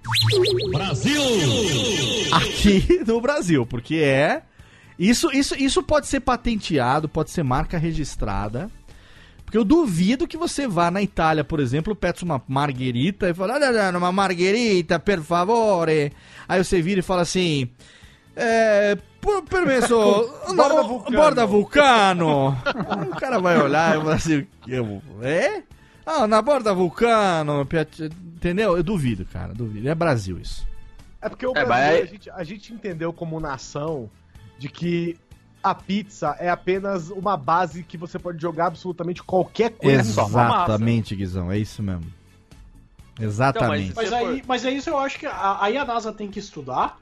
[2.32, 4.44] aqui no Brasil, porque é
[4.98, 8.70] isso, isso, isso pode ser patenteado, pode ser marca registrada.
[9.46, 13.56] Porque eu duvido que você vá na Itália, por exemplo, peça uma marguerita e fala,
[13.56, 16.12] olha, olha, uma marguerita, per favore.
[16.48, 17.68] Aí você vira e fala assim,
[18.36, 19.96] é, por permesso,
[20.56, 20.84] Borda
[21.18, 22.56] borda vulcano.
[22.64, 25.64] Aí o cara vai olhar e fala assim, eu- é?
[26.12, 27.62] Ah, na borda vulcano,
[28.36, 28.76] entendeu?
[28.76, 29.88] Eu duvido, cara, duvido.
[29.88, 30.68] É Brasil isso.
[31.22, 34.10] É porque o É, mas aí- a, gente, a gente entendeu como nação
[34.58, 35.16] de que
[35.62, 40.00] a pizza é apenas uma base que você pode jogar absolutamente qualquer coisa.
[40.00, 42.06] Exatamente, Guizão, é isso mesmo.
[43.20, 43.94] Exatamente.
[43.96, 46.40] Mas Se aí, mas é isso eu acho que a- aí a NASA tem que
[46.40, 46.98] estudar,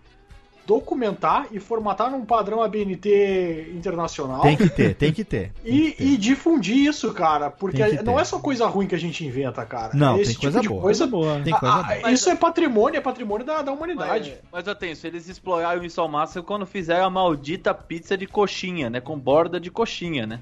[0.68, 4.42] documentar e formatar num padrão ABNT internacional.
[4.42, 5.54] Tem que ter, tem que ter.
[5.64, 6.04] tem E, que ter.
[6.04, 8.22] e difundir isso, cara, porque não ter.
[8.22, 9.94] é só coisa ruim que a gente inventa, cara.
[9.94, 10.82] Não, É tem esse coisa de boa.
[10.82, 11.40] coisa boa.
[11.42, 12.12] Tem coisa Ah, boa.
[12.12, 14.32] isso é patrimônio, é patrimônio da, da humanidade.
[14.44, 18.18] Mas, mas eu tenho, se eles exploraram isso ao máximo quando fizeram a maldita pizza
[18.18, 19.00] de coxinha, né?
[19.00, 20.42] Com borda de coxinha, né?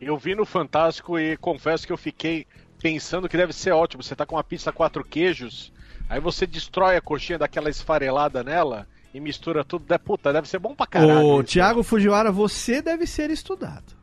[0.00, 2.46] Eu vi no Fantástico e confesso que eu fiquei
[2.80, 4.02] pensando que deve ser ótimo.
[4.02, 5.72] Você tá com uma pizza quatro queijos,
[6.08, 8.86] aí você destrói a coxinha daquela esfarelada nela
[9.16, 9.92] e mistura tudo.
[9.92, 11.26] É, puta, deve ser bom pra caralho.
[11.26, 11.52] Ô, isso.
[11.52, 13.94] Thiago Fujiwara, você deve ser estudado.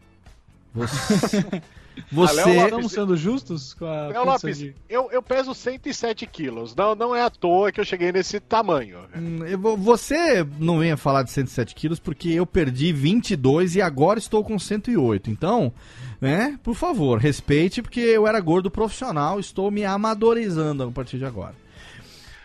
[0.74, 1.46] Você.
[1.96, 5.54] Ah, Léo você Lopes- Estamos sendo justos com a Léo Lopes, de- eu, eu peso
[5.54, 6.76] 107 quilos.
[6.76, 8.98] Não, não é à toa que eu cheguei nesse tamanho.
[9.16, 9.42] Hum,
[9.78, 14.58] você não venha falar de 107 quilos porque eu perdi 22 e agora estou com
[14.58, 15.30] 108.
[15.30, 15.72] Então,
[16.20, 21.26] né, por favor, respeite porque eu era gordo profissional, estou me amadorizando a partir de
[21.26, 21.54] agora.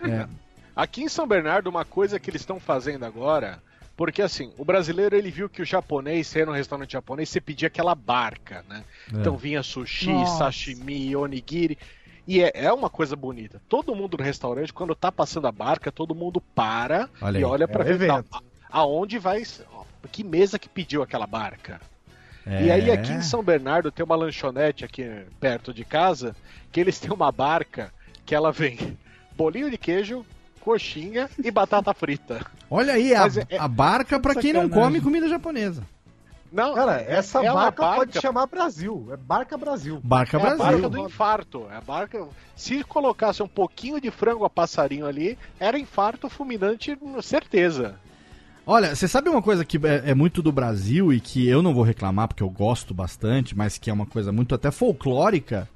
[0.79, 3.61] Aqui em São Bernardo, uma coisa que eles estão fazendo agora,
[3.97, 7.41] porque assim, o brasileiro ele viu que o japonês, você ia no restaurante japonês, você
[7.41, 8.85] pedia aquela barca, né?
[9.13, 9.17] É.
[9.19, 10.39] Então vinha sushi, Nossa.
[10.45, 11.77] sashimi, onigiri.
[12.27, 13.61] E é, é uma coisa bonita.
[13.69, 17.65] Todo mundo no restaurante, quando tá passando a barca, todo mundo para Olha e olha
[17.65, 18.27] é pra um ver evento.
[18.33, 18.41] a-
[18.71, 19.43] aonde vai.
[19.73, 19.83] ó,
[20.13, 21.81] Que mesa que pediu aquela barca?
[22.47, 22.67] É.
[22.67, 25.05] E aí aqui em São Bernardo tem uma lanchonete aqui
[25.41, 26.37] perto de casa
[26.71, 27.93] que eles têm uma barca
[28.25, 28.97] que ela vem
[29.37, 30.25] bolinho de queijo,
[30.59, 32.45] coxinha e batata frita.
[32.71, 35.83] Olha aí, a, Mas é- a barca pra quem não come comida japonesa.
[36.51, 39.07] Não, Cara, é- essa é uma barca, pode chamar Brasil.
[39.13, 40.01] É barca Brasil.
[40.03, 40.65] Barca É a Brasil.
[40.65, 41.67] barca do infarto.
[41.71, 42.27] É a barca.
[42.57, 47.97] Se colocasse um pouquinho de frango a passarinho ali, era infarto fulminante, certeza.
[48.67, 51.73] Olha, você sabe uma coisa que é, é muito do Brasil e que eu não
[51.73, 55.69] vou reclamar porque eu gosto bastante, mas que é uma coisa muito até folclórica?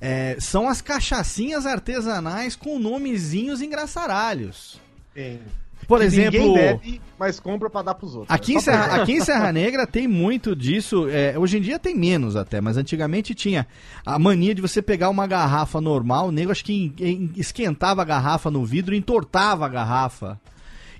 [0.00, 4.78] É, são as cachaçinhas artesanais com nomezinhos engraçaralhos.
[5.14, 5.40] Tem.
[5.86, 8.30] Por Que exemplo, Ninguém bebe, mas compra pra dar pros outros.
[8.34, 11.08] aqui em, É só pra- Serra, aqui em Serra Negra tem muito disso.
[11.10, 13.66] é, hoje em dia tem menos até, mas antigamente tinha
[14.04, 16.28] a mania de você pegar uma garrafa normal.
[16.28, 20.40] O nego acho que em- em- esquentava a garrafa no vidro e entortava a garrafa.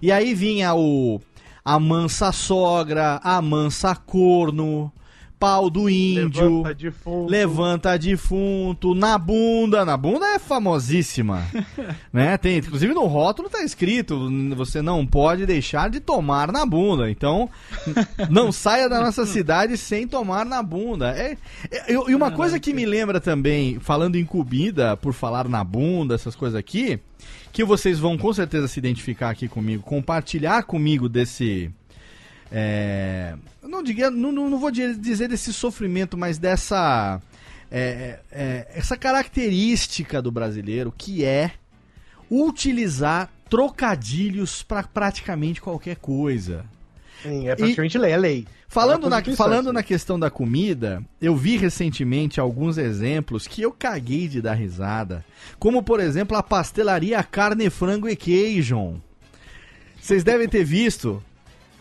[0.02, 1.18] E aí vinha o
[1.64, 4.92] a mansa sogra, a mansa corno.
[5.38, 7.30] Pau do índio, Levanta defunto.
[7.30, 11.42] levanta defunto, na bunda, na bunda é famosíssima,
[12.12, 12.38] né?
[12.38, 17.10] Tem, inclusive no rótulo tá escrito, você não pode deixar de tomar na bunda.
[17.10, 17.50] Então,
[18.30, 21.10] não saia da nossa cidade sem tomar na bunda.
[21.16, 21.36] É,
[21.70, 25.62] é- e e uma coisa que me lembra também, falando em comida, por falar na
[25.62, 26.98] bunda, essas coisas aqui,
[27.52, 31.70] que vocês vão com certeza se identificar aqui comigo, compartilhar comigo desse.
[32.50, 37.20] é, eu não, diga, não, não, vou di- dizer desse sofrimento, mas dessa.
[37.70, 41.52] é, é, essa característica do brasileiro que é
[42.30, 46.64] utilizar trocadilhos para praticamente qualquer coisa.
[47.22, 48.46] Sim, é praticamente lei, é lei.
[48.68, 53.70] Falando, É na, falando na questão da comida, eu vi recentemente alguns exemplos que eu
[53.72, 55.24] caguei de dar risada.
[55.58, 59.00] Como, por exemplo, a pastelaria Carne, Frango e Queijo.
[60.00, 61.22] Vocês devem ter visto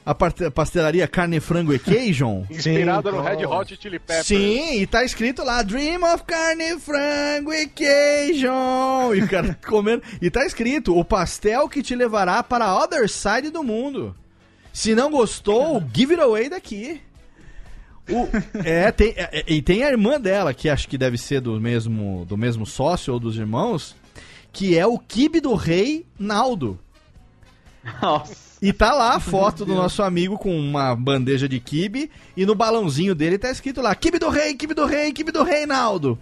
[0.05, 0.13] a
[0.51, 2.45] pastelaria Carne, Frango e Queijo.
[2.51, 3.45] Inspirado no Red.
[3.45, 4.27] Hot Chili Peppers.
[4.27, 8.47] Sim, e tá escrito lá Dream of Carne, Frango e Queijo.
[9.15, 10.03] E o cara comendo.
[10.21, 14.15] E tá escrito o pastel que te levará para a other side do mundo.
[14.73, 16.99] Se não gostou, give it away daqui.
[18.09, 18.27] O-
[18.65, 21.59] é, tem, é, é, e tem a irmã dela, que acho que deve ser do
[21.61, 23.95] mesmo, do mesmo sócio ou dos irmãos,
[24.51, 26.77] que é o Kibe do Rei Naldo.
[28.01, 28.52] Nossa.
[28.63, 32.55] E tá lá a foto do nosso amigo com uma bandeja de kibe e no
[32.55, 36.17] balãozinho dele tá escrito lá: Kibe do Rei, Kibe do Rei, Kibe do Rei Naldo.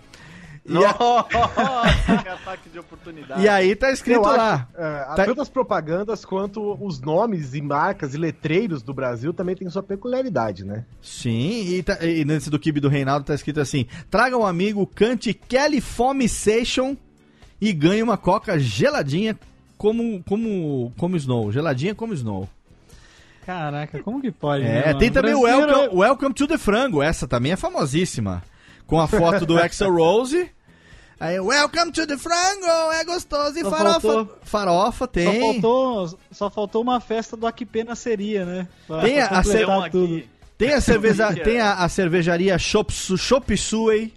[0.65, 3.41] E, a- Nossa, que ataque de oportunidade.
[3.41, 4.67] e aí tá escrito acho, lá.
[4.75, 9.55] é, Tá- tanto as propagandas quanto os nomes e marcas e letreiros do Brasil também
[9.55, 10.85] tem sua peculiaridade, né?
[11.01, 14.85] Sim, e, tá- e nesse do Kibe do Reinaldo tá escrito assim: traga um amigo,
[14.87, 16.95] cante Kelly Foam Session
[17.59, 19.37] e ganhe uma coca geladinha
[19.81, 21.51] como, como, como Snow.
[21.51, 22.47] Geladinha como Snow.
[23.43, 24.63] Caraca, como que pode?
[24.63, 24.99] né, É, mano?
[24.99, 28.43] tem também o Welcome, Welcome to the Frango, essa também é famosíssima.
[28.85, 30.51] Com a foto do Axel Rose.
[31.19, 33.99] Aí, Welcome to the Frango, é gostoso e Só farofa.
[34.01, 35.39] faltou- Farofa Só tem.
[35.53, 38.67] faltou, só faltou uma festa do Aquipena seria, né?
[38.87, 40.23] Pra, Tem a- a Tem tudo.
[40.57, 42.93] Tem a, cerveja, Que é- tem a, a cervejaria Chop
[43.57, 44.13] Suey,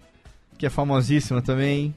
[0.58, 1.94] que é famosíssima também.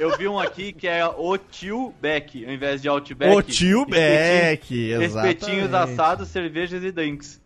[0.00, 3.36] Eu vi um aqui que é o tio Beck, ao invés de Outback.
[3.36, 6.00] O tio Beck, Espetinhos exatamente.
[6.00, 7.38] assados, cervejas e drinks.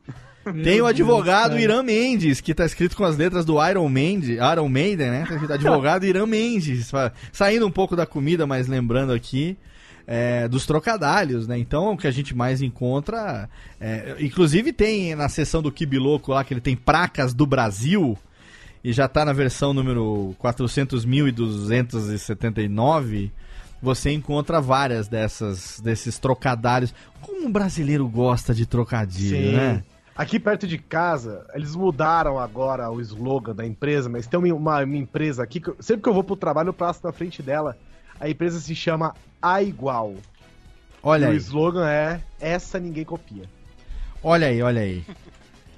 [0.63, 4.69] Tem o advogado Irã Mendes, que tá escrito com as letras do Iron Maiden, Iron
[4.69, 5.25] Maiden, né?
[5.27, 6.93] Tá escrito advogado Irã Mendes.
[7.33, 9.57] Saindo um pouco da comida, mas lembrando aqui
[10.07, 11.59] é, dos trocadalhos, né?
[11.59, 13.49] Então, o que a gente mais encontra.
[13.81, 18.17] é, inclusive, tem na seção do Kibiloco lá, que ele tem placas do Brasil.
[18.85, 23.31] E já tá na versão número 400.279.
[23.83, 26.95] Você encontra várias dessas desses trocadalhos.
[27.21, 29.83] Como o brasileiro gosta de trocadilho, né?
[30.17, 34.85] Aqui perto de casa, eles mudaram agora o slogan da empresa, mas tem uma, uma-
[34.85, 37.77] empresa aqui que eu- sempre que eu vou pro trabalho eu passo na frente dela.
[38.21, 39.13] A empresa se chama
[39.43, 40.15] A Igual.
[41.03, 41.37] Olha e o aí.
[41.37, 43.43] slogan é essa ninguém copia.
[44.23, 45.05] Olha aí, olha aí.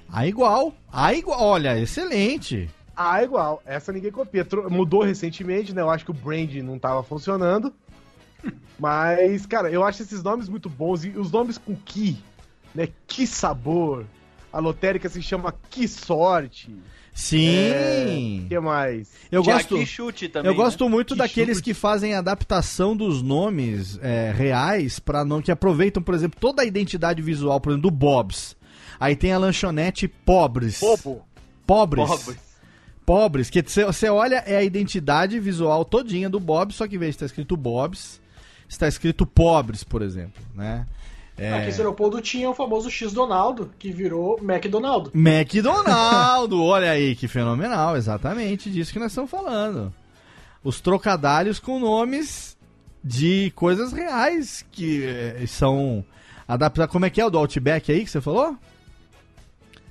[0.09, 0.73] A igual.
[0.93, 1.41] A igual.
[1.41, 2.69] Olha, excelente.
[2.97, 4.45] A Igual, essa ninguém copia.
[4.69, 5.81] Mudou recentemente, né?
[5.81, 7.71] Eu acho que o brand não tava funcionando.
[8.79, 11.05] Mas, cara, eu acho esses nomes muito bons.
[11.05, 12.17] E os nomes com que,
[12.73, 12.89] né?
[13.05, 14.05] Que sabor.
[14.51, 16.75] A lotérica se chama Que Sorte.
[17.13, 18.43] Sim.
[18.45, 19.11] O que mais?
[19.31, 19.85] Eu Tinha gosto.
[19.85, 20.51] chute também.
[20.51, 20.89] Eu gosto né?
[20.91, 21.65] muito Que daqueles chute.
[21.65, 26.65] que fazem adaptação dos nomes é, reais para não que aproveitam, por exemplo, toda a
[26.65, 28.55] identidade visual, por exemplo, do Bob's.
[28.99, 30.79] Aí tem a lanchonete Pobres.
[30.79, 31.25] Bobo.
[31.65, 32.07] Pobres.
[32.07, 32.46] Pobres.
[33.07, 37.11] Pobres, que você olha é a identidade visual todinha do Bob's, só que em vez
[37.11, 38.19] de estar escrito Bob's,
[38.67, 40.85] está escrito Pobres, por exemplo, né?
[41.37, 41.53] É...
[41.53, 45.09] Aqui em Leopoldo tinha o famoso X Donaldo, que virou McDonaldo.
[45.15, 49.93] McDonaldo, olha aí que fenomenal, exatamente disso que nós estamos falando.
[50.61, 52.57] Os trocadalhos com nomes
[53.01, 56.03] de coisas reais que eh, são
[56.45, 56.91] adaptados.
[56.91, 58.57] Como é que é o do Outback aí que você falou?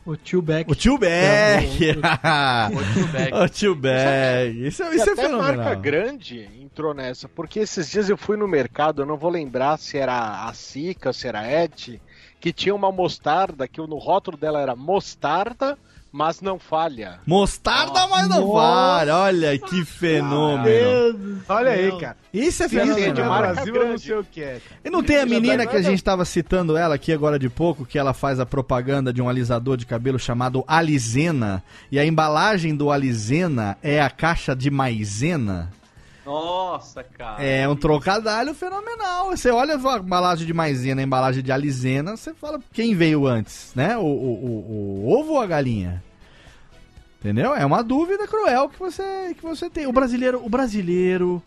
[0.07, 0.70] O tio Beck.
[0.70, 1.97] O tio Beck.
[2.73, 3.35] O tio Beck.
[3.35, 4.57] o tio Beck.
[4.66, 5.57] Isso, E isso é até fenomenal.
[5.57, 9.77] marca grande entrou nessa, porque esses dias eu fui no mercado, eu não vou lembrar
[9.78, 12.01] se era a Sica, se era a Et,
[12.39, 15.77] que tinha uma mostarda que no rótulo dela era mostarda,
[16.12, 17.20] mas não falha.
[17.27, 18.53] Mostarda, mas não Nossa.
[18.53, 19.11] vale.
[19.11, 21.43] Olha que fenômeno.
[21.49, 22.16] Olha aí, cara.
[22.33, 24.61] Isso é Se assim é de Brasil, eu não sei o que é.
[24.61, 24.81] cara.
[24.85, 27.49] E não tem a Já menina que a gente tava citando ela aqui agora de
[27.49, 32.05] pouco, que ela faz a propaganda de um alisador de cabelo chamado Alizena, e a
[32.05, 35.70] embalagem do Alizena é a caixa de maisena.
[36.27, 37.43] Nossa, cara.
[37.43, 39.31] É um trocadilho fenomenal.
[39.31, 43.73] Você olha a embalagem de maisena, a embalagem de alizena, você fala quem veio antes,
[43.77, 43.97] né?
[43.97, 46.03] O, o, o- o ovo ou a galinha?
[47.20, 47.55] Entendeu?
[47.55, 49.86] É uma dúvida cruel que você, que você tem.
[49.86, 51.43] O brasileiro, o brasileiro.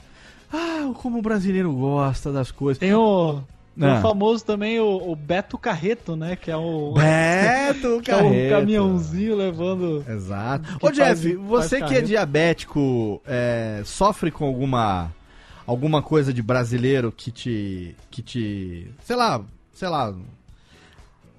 [0.51, 2.80] Ah, como o brasileiro gosta das coisas.
[2.80, 3.41] Tem o,
[3.77, 3.99] tem Ah.
[3.99, 6.35] o famoso também, o, o Beto Carreto, né?
[6.35, 6.93] Que é o.
[6.93, 8.49] Beto que é o Carreto.
[8.55, 10.03] caminhãozinho levando.
[10.07, 10.77] Exato.
[10.81, 15.11] Ô, Jeff, faz- você faz que é diabético, é, sofre com alguma
[15.67, 19.41] alguma coisa de brasileiro que te que te, sei lá,
[19.71, 20.13] sei lá,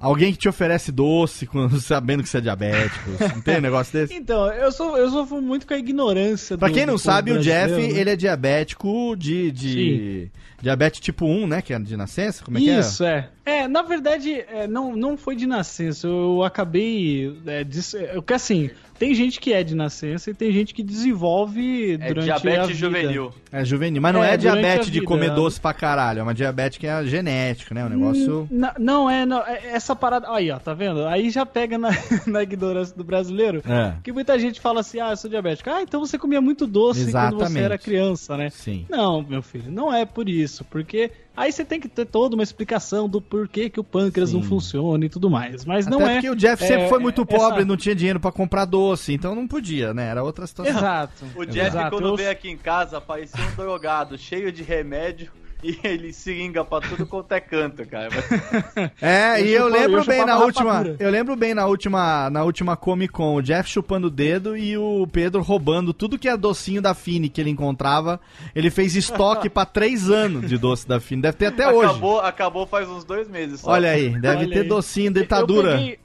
[0.00, 3.92] alguém que te oferece doce quando sabendo que você é diabético, não tem um negócio
[3.92, 4.14] desse?
[4.14, 7.40] Então, eu, sou, eu sofro muito com a ignorância Pra do- quem não sabe, o
[7.40, 7.90] Jeff, né?
[7.98, 10.30] ele é diabético de, de
[10.62, 13.28] diabetes tipo 1, né, que é de nascença, como é Isso, é.
[13.44, 16.06] É, na verdade, é, não, não foi de nascença.
[16.06, 17.36] Eu acabei.
[17.46, 18.70] É, dis- é, porque assim,
[19.00, 22.66] tem gente que é de nascença e tem gente que desenvolve É durante a diabetes
[22.68, 22.78] vida.
[22.78, 23.32] juvenil.
[23.50, 23.62] é?
[23.62, 25.34] É juvenil, mas não é, É, a diabetes de comer né?
[25.34, 28.46] doce pra caralho, é uma diabetes que é genética, né, um negócio...
[28.50, 30.30] N- Não, é, não, é essa parada.
[30.32, 31.06] Aí, ó, tá vendo?
[31.06, 31.88] Aí já pega na,
[32.26, 33.62] na ignorância do brasileiro.
[33.66, 33.94] É.
[34.02, 35.70] Que muita gente fala assim: ah, eu sou diabético.
[35.70, 37.58] Ah, então você comia muito doce quando você Exatamente.
[37.64, 38.50] era criança, né?
[38.50, 38.84] Sim.
[38.88, 40.64] Não, meu filho, não é por isso.
[40.64, 41.10] Porque
[41.40, 44.48] aí você tem que ter toda uma explicação do porquê que o pâncreas não Sim.
[44.48, 45.64] funciona e tudo mais.
[45.64, 46.14] Mas Até não é.
[46.14, 49.12] porque o Jeff sempre é, foi muito essa- pobre, não tinha dinheiro pra comprar doce,
[49.12, 50.08] então não podia, né?
[50.08, 50.76] Era outra situação.
[50.76, 51.24] Exato.
[51.36, 55.30] O Jeff, Exato, quando eu- veio aqui em casa, parecia um drogado, cheio de remédio.
[55.62, 58.08] E ele seringa pra tudo quanto é canto, cara.
[59.00, 60.96] É, Eu e eu chupava- lembro eu bem na última, rapadura.
[60.98, 64.76] eu lembro bem na última, na última Comic Con, o Jeff chupando o dedo e
[64.76, 68.20] o Pedro roubando tudo que é docinho da Fini que ele encontrava.
[68.54, 71.90] Ele fez estoque pra três anos de doce da Fini, deve ter até hoje.
[71.90, 73.70] acabou, acabou faz uns dois meses só.
[73.72, 74.68] Olha aí, deve Olha ter aí.
[74.68, 75.72] docinho, Eu dentadura.
[75.76, 75.98] peguei,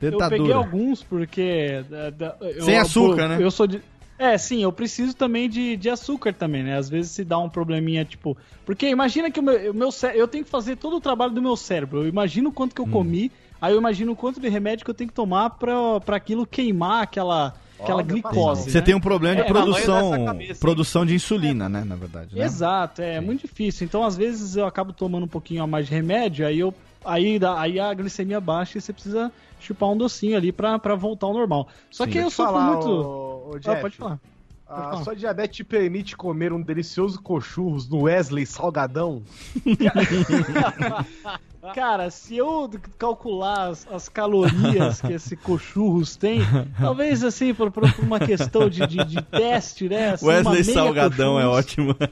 [0.00, 1.84] eu peguei alguns porque.
[1.90, 3.38] da- da- eu- Sem açúcar, eu- né?
[3.40, 3.80] Eu sou de.
[4.22, 6.76] É, sim, eu preciso também de, de açúcar também, né?
[6.78, 8.36] Às vezes se dá um probleminha, tipo.
[8.64, 11.32] Porque imagina que o meu, o meu cé- eu tenho que fazer todo o trabalho
[11.32, 12.02] do meu cérebro.
[12.04, 12.84] Eu imagino o quanto que Hum.
[12.86, 15.98] eu comi, aí eu imagino o quanto de remédio que eu tenho que tomar pra,
[15.98, 18.70] pra aquilo queimar aquela, aquela glicose.
[18.70, 18.84] Você né?
[18.84, 22.44] tem um problema de É, produção, cabeça, produção de insulina, né, na verdade, né?
[22.44, 23.84] Exato, é muito difícil.
[23.84, 26.72] Então, às vezes, eu acabo tomando um pouquinho a mais de remédio, aí eu.
[27.04, 31.26] Aí, aí a glicemia baixa e você precisa chupar um docinho ali pra, pra voltar
[31.26, 31.68] ao normal.
[31.90, 32.88] Só que Deixa eu sofro falar, muito.
[32.88, 34.20] ô- ô, Ah, Jeff, pode falar.
[34.66, 35.04] A falar.
[35.04, 39.22] sua diabetes te permite comer um delicioso cochurros no Wesley Salgadão?
[41.74, 42.68] Cara, se eu
[42.98, 46.40] calcular as, as calorias que esse cochurros tem,
[46.80, 50.10] talvez assim, por, por uma questão de, de, de teste, né?
[50.10, 51.96] assim, Wesley Salgadão é cochurros, ótimo.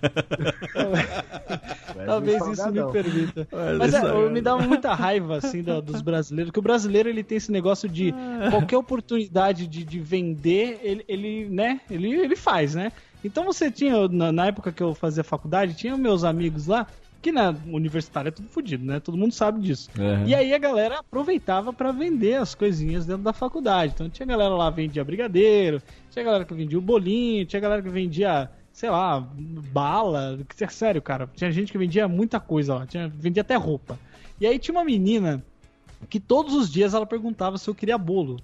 [2.07, 3.49] Talvez isso me permita.
[3.53, 7.23] Wesley Mas é, me dá muita raiva, assim, da- dos brasileiros, que o brasileiro, ele
[7.23, 8.15] tem esse negócio de
[8.51, 12.93] qualquer oportunidade de, de vender, ele, ele, né, ele, ele faz, né?
[13.25, 16.87] Então você tinha, na, na época que eu fazia faculdade, tinha meus amigos lá,
[17.23, 18.99] que na universitária é tudo fodido, né?
[19.01, 19.91] Todo mundo sabe disso.
[19.99, 20.27] Uhum.
[20.27, 23.93] E aí a galera aproveitava pra vender as coisinhas dentro da faculdade.
[23.95, 27.83] Então tinha galera lá que vendia brigadeiro, tinha galera que vendia o bolinho, tinha galera
[27.83, 29.21] que vendia, sei lá,
[29.73, 30.39] bala.
[30.49, 33.99] que- Sério, cara, tinha gente que vendia muita coisa lá, tinha, vendia até roupa.
[34.41, 35.45] E aí tinha uma menina
[36.09, 38.39] que todos os dias ela perguntava se eu queria bolo.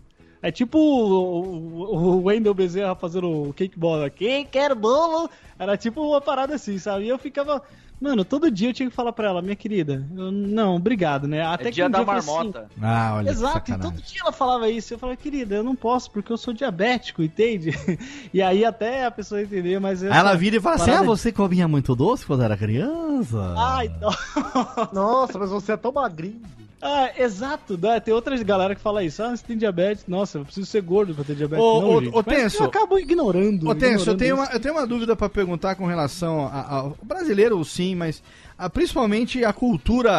[0.47, 4.09] É tipo o, o, o Wendel Bezerra fazendo o cake bola.
[4.09, 5.28] Quem quer bolo?
[5.59, 7.02] Era tipo uma parada assim, sabe?
[7.05, 7.60] E eu ficava.
[8.01, 11.43] Mano, todo dia eu tinha que falar pra ela, minha querida, eu- não, obrigado, né?
[11.44, 12.68] Até É dia um da eu falei assim, marmota.
[12.81, 14.94] Ah, olha que Exato, e todo dia ela falava isso.
[14.94, 17.70] Eu falei, querida, eu não posso porque eu sou diabético, entende?
[18.32, 20.05] E aí até a pessoa entender, mas.
[20.05, 23.52] Aí ela vira e fala assim: Ah, você comia muito doce quando era criança?
[23.56, 24.10] Ai, não.
[24.94, 26.40] Nossa, mas você é tão magrinho.
[26.81, 27.98] Ah, exato, né?
[28.01, 29.23] tem outras galera que fala isso.
[29.23, 31.65] Ah, você tem diabetes, nossa, eu preciso ser gordo pra ter diabetes.
[31.65, 32.15] Ô, não, ô, gente.
[32.16, 32.62] ô, Tenso.
[32.62, 33.69] eu acabo ignorando.
[33.69, 36.97] Ô, Tenso, eu ignorando tenho, uma, eu tenho uma dúvida pra perguntar com relação ao
[37.03, 38.23] brasileiro, sim, mas
[38.59, 40.12] a- principalmente a cultura,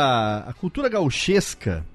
[0.47, 1.85] a cultura gauchesca,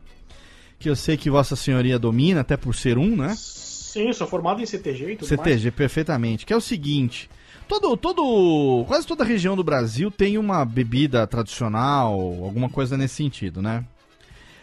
[0.78, 3.34] que eu sei que Vossa Senhoria domina, até por ser um, né?
[3.36, 5.40] Sim, sou formado em CTG e tudo mais.
[5.50, 6.46] CTG, perfeitamente.
[6.46, 7.28] Que é o seguinte:
[7.68, 12.12] todo, todo, quase toda região do Brasil tem uma bebida tradicional,
[12.44, 13.84] alguma coisa nesse sentido, né?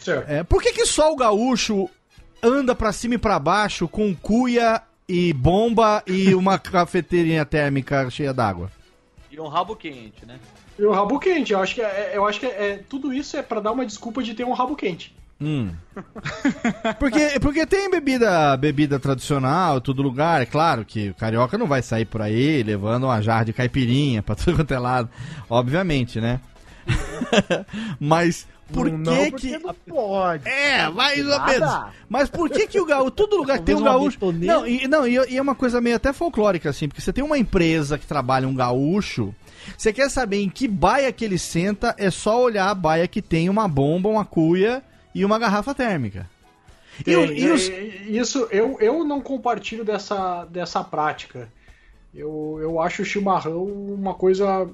[0.09, 0.29] Certo.
[0.29, 1.89] É, por que, que só o gaúcho
[2.41, 8.33] anda pra cima e pra baixo com cuia e bomba e uma cafeteirinha térmica cheia
[8.33, 8.71] d'água?
[9.31, 10.39] E um rabo quente, né?
[10.77, 13.41] E o rabo quente, eu acho que, é, eu acho que é, tudo isso é
[13.41, 15.13] pra dar uma desculpa de ter um rabo quente.
[15.41, 15.71] Hum.
[16.99, 20.41] Porque, porque tem bebida, bebida tradicional em todo lugar.
[20.41, 24.21] É claro que o carioca não vai sair por aí levando uma jarra de caipirinha
[24.21, 25.09] pra tudo quanto é lado.
[25.49, 26.41] Obviamente, né?
[27.99, 29.57] Mas por não, que não, que.
[29.59, 30.47] não pode.
[30.47, 31.69] É, mais ou menos.
[32.07, 34.17] Mas por que que o gaúcho, todo lugar que tem um gaúcho...
[34.33, 37.23] Não, e, não e, e é uma coisa meio até folclórica, assim, porque você tem
[37.23, 39.33] uma empresa que trabalha um gaúcho,
[39.77, 43.21] você quer saber em que baia que ele senta, é só olhar a baia que
[43.21, 44.83] tem uma bomba, uma cuia
[45.13, 46.29] e uma garrafa térmica.
[47.03, 51.49] Tem, os- é, Isso, eu, eu não compartilho dessa, dessa prática.
[52.13, 54.67] Eu, eu acho o chimarrão uma coisa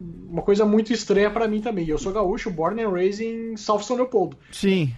[0.00, 1.86] uma coisa muito estranha pra mim também.
[1.86, 4.36] Eu sou gaúcho, born and raised em South São Leopoldo.
[4.50, 4.94] Sim.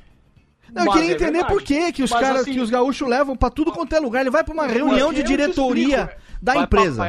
[0.72, 1.52] Não, eu queria é entender verdade.
[1.52, 4.00] por que que os Mas, caras, assim, que os gaúchos levam pra tudo quanto é
[4.00, 4.20] lugar.
[4.22, 7.04] Ele vai pra uma reunião de diretoria explico, da Vai empresa.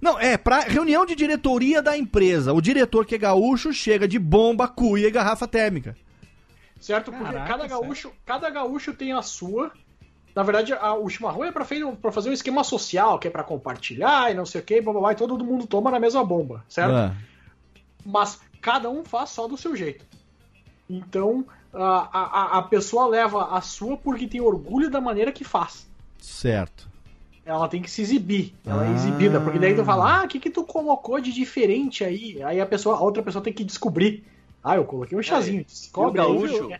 [0.00, 2.52] Não, é pra reunião de diretoria da empresa.
[2.52, 5.96] O diretor que é gaúcho chega de bomba, cuia e garrafa térmica.
[6.78, 7.10] Certo?
[7.10, 9.72] Porque Caraca, cada gaúcho, cada gaúcho tem a sua.
[10.34, 11.64] Na verdade, a- o chimarrão é pra
[12.12, 15.02] fazer um esquema social, que é pra compartilhar e não sei o que, blá, blá,
[15.02, 16.94] blá, e todo mundo toma na mesma bomba, certo?
[16.94, 17.12] Ah,
[18.04, 20.04] mas cada um faz só do seu jeito.
[20.88, 25.86] Então a, a, a pessoa leva a sua porque tem orgulho da maneira que faz.
[26.18, 26.88] certo.
[27.42, 28.90] Ela tem que se exibir, ela Ah.
[28.90, 32.40] é exibida, porque daí tu fala, ah, o que, que tu colocou de diferente aí?
[32.44, 34.22] Aí a pessoa, a outra pessoa tem que descobrir.
[34.62, 35.60] Ah, eu coloquei um chazinho.
[35.60, 36.76] E o Descobre aí, gaúcho, viu?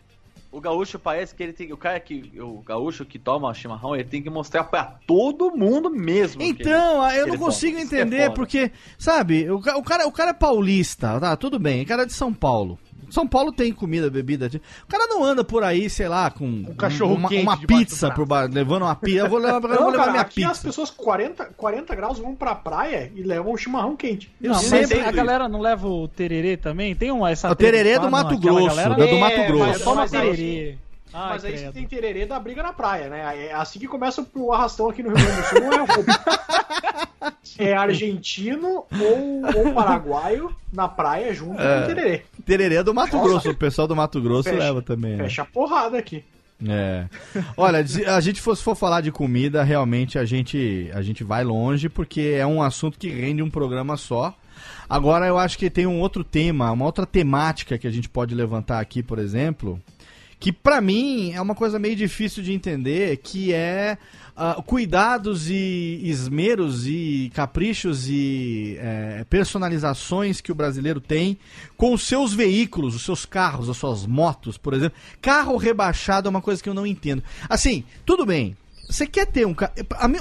[0.51, 1.71] O gaúcho parece que ele tem.
[1.71, 2.31] O cara que.
[2.39, 6.41] O gaúcho que toma chimarrão, ele tem que mostrar pra todo mundo mesmo.
[6.41, 7.81] Então, ele- eu não consigo toma.
[7.81, 8.33] É entender foda.
[8.35, 12.05] porque, sabe, o, o cara, o cara é paulista, tá, tudo bem, o cara é
[12.05, 12.77] de São Paulo.
[13.11, 14.47] São Paulo tem comida, bebida.
[14.83, 18.09] O cara não anda por aí, sei lá, com um cachorro uma, quente uma pizza
[18.11, 19.19] pro bar, levando uma pizza.
[19.19, 20.67] Eu vou levar, eu Não, vou levar cara, minha aqui as pizza.
[20.67, 24.31] pessoas 40, 40 graus vão pra praia e levam um chimarrão quente.
[24.41, 26.95] Eu Não, sempre- mas a galera não leva o tererê também?
[26.95, 29.47] Tem uma essa O tererê treta do lá, Mato Grosso, galera- do, É, Mato mas
[29.47, 29.83] Grosso.
[29.83, 30.77] Toma Mas aí- tererê.
[31.13, 31.73] Ai, Mas aí se credo.
[31.73, 33.47] tem tererê da briga na praia, né?
[33.47, 37.31] É assim que começa o arrastão aqui no Rio Grande do Sul, não é.
[37.59, 41.81] É argentino ou, ou paraguaio na praia junto É.
[41.81, 42.21] com tererê.
[42.45, 43.29] Tererê do Mato Nossa.
[43.29, 45.15] Grosso, o pessoal do Mato Grosso Fecha- leva também.
[45.17, 45.23] né?
[45.25, 46.23] Fecha a porrada aqui.
[46.67, 47.05] É.
[47.57, 51.43] Olha, se a gente fosse for falar de comida, realmente a gente a gente vai
[51.43, 54.33] longe porque é um assunto que rende um programa só.
[54.87, 58.35] Agora eu acho que tem um outro tema, uma outra temática que a gente pode
[58.35, 59.79] levantar aqui, por exemplo,
[60.41, 63.95] que pra mim é uma coisa meio difícil de entender, que é
[64.35, 71.37] ah, cuidados e esmeros e caprichos e eh, personalizações que o brasileiro tem
[71.77, 74.97] com os seus veículos, os seus carros, as suas motos, por exemplo.
[75.21, 77.21] Carro rebaixado é uma coisa que eu não entendo.
[77.47, 78.57] Assim, tudo bem.
[78.89, 79.73] Você quer ter um carro.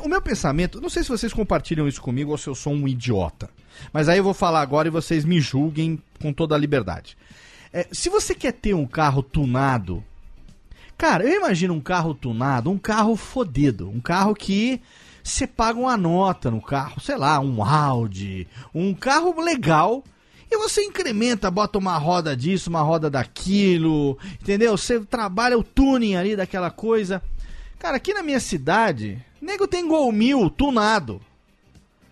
[0.05, 2.87] O meu pensamento, não sei se vocês compartilham isso comigo ou se eu sou um
[2.87, 3.49] idiota.
[3.91, 7.17] Mas aí eu vou falar agora e vocês me julguem com toda a liberdade.
[7.73, 10.05] É, se você quer ter um carro tunado,
[11.01, 14.83] cara, eu imagino um carro tunado, um carro fodido, um carro que
[15.25, 20.05] você paga uma nota no carro, sei lá, um Audi, um carro legal.
[20.51, 24.77] E você incrementa, bota uma roda disso, uma roda daquilo, entendeu?
[24.77, 27.23] Você trabalha o tuning ali daquela coisa.
[27.79, 31.19] Cara, aqui na minha cidade, nego tem Gol Mil tunado.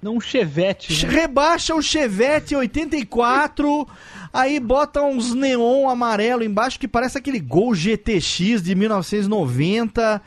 [0.00, 1.12] Não um chevette, né?
[1.12, 3.86] Rebaixa o Chevette 84,
[4.32, 10.22] aí bota uns neon amarelo embaixo que parece aquele Gol GTX de 1990.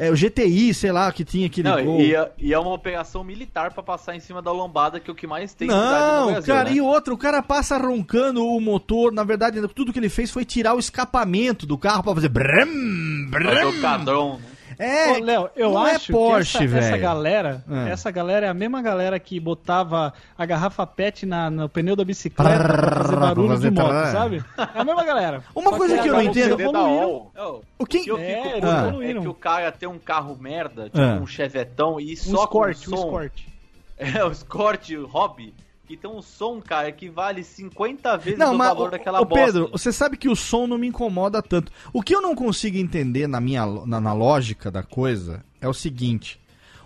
[0.00, 2.00] É, o GTI, sei lá, que tinha aquele Não, Gol.
[2.00, 5.12] e, é- e é uma operação militar pra passar em cima da lombada, que é
[5.12, 6.76] o que mais tem cidade no Não, Brasil, cara, né?
[6.76, 9.12] e o outro, o cara passa roncando o motor.
[9.12, 12.28] Na verdade, tudo que ele fez foi tirar o escapamento do carro pra fazer.
[12.28, 13.80] Brum, Fazer o brum.
[13.80, 14.42] cadrão, né?
[14.78, 17.90] É, Ô, Léo, eu não é acho Porsche, que essa, essa galera, É.
[17.90, 22.04] essa galera é a mesma galera que botava a garrafa PET na, no pneu da
[22.04, 24.44] bicicleta pra fazer barulho fazer de moto, sabe?
[24.56, 25.42] É a mesma galera.
[25.54, 27.10] Uma Só coisa que eu não entendo- evoluíram.
[27.36, 27.98] Ô, o que...
[27.98, 30.84] O que eu É, fico eles puto é que o cara tem um carro merda,
[30.84, 31.18] tipo Ah.
[31.20, 33.04] um chevetão, e Um só Escort, com um som.
[33.06, 33.32] Escort.
[34.00, 35.52] É, o Escort Hobby,
[35.88, 39.24] que tem um som, cara, que vale 50 vezes Não, o mas, valor daquela ô,
[39.24, 39.44] bosta.
[39.46, 41.72] Pedro, você sabe que o som não me incomoda tanto.
[41.94, 45.72] O que eu não consigo entender na minha na, na lógica da coisa é o
[45.72, 46.38] seguinte: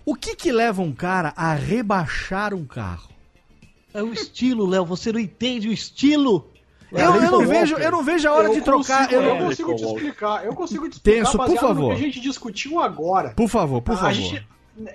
[0.05, 3.09] o que que leva um cara a rebaixar um carro?
[3.93, 6.49] É o estilo, Léo, você não entende o estilo.
[6.91, 9.07] Eu, eu não vejo, eu não vejo a hora eu de trocar.
[9.07, 10.45] Consigo, eu não- consigo te explicar.
[10.45, 11.89] Eu consigo te explicar Tenso, por favor.
[11.89, 13.31] no que a gente discutiu agora.
[13.31, 14.13] Por favor, por A favor.
[14.13, 14.47] gente-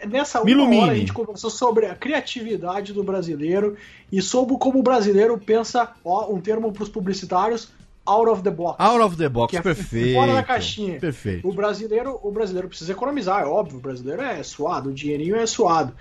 [0.06, 0.82] nessa Me uma ilumine.
[0.82, 3.76] hora a gente conversou sobre a criatividade do brasileiro
[4.10, 7.70] e sobre como o brasileiro pensa, ó, um termo para os publicitários,
[8.05, 8.76] out of the box.
[8.80, 10.14] Out of the box, é perfeito.
[10.14, 10.98] fora da caixinha.
[10.98, 11.46] Perfeito.
[11.48, 15.46] O brasileiro, o brasileiro precisa economizar, é óbvio, o brasileiro é suado, o dinheirinho é
[15.46, 15.94] suado.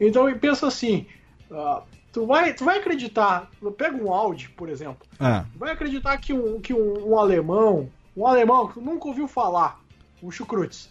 [0.00, 1.04] Então ele pensa assim,
[1.50, 1.82] ah,
[2.12, 6.60] tu, vai, tu vai acreditar, pega um Audi, por exemplo, Ah, vai acreditar que um,
[6.60, 9.80] que um, um alemão, um alemão que nunca ouviu falar,
[10.22, 10.88] um Chucrutes,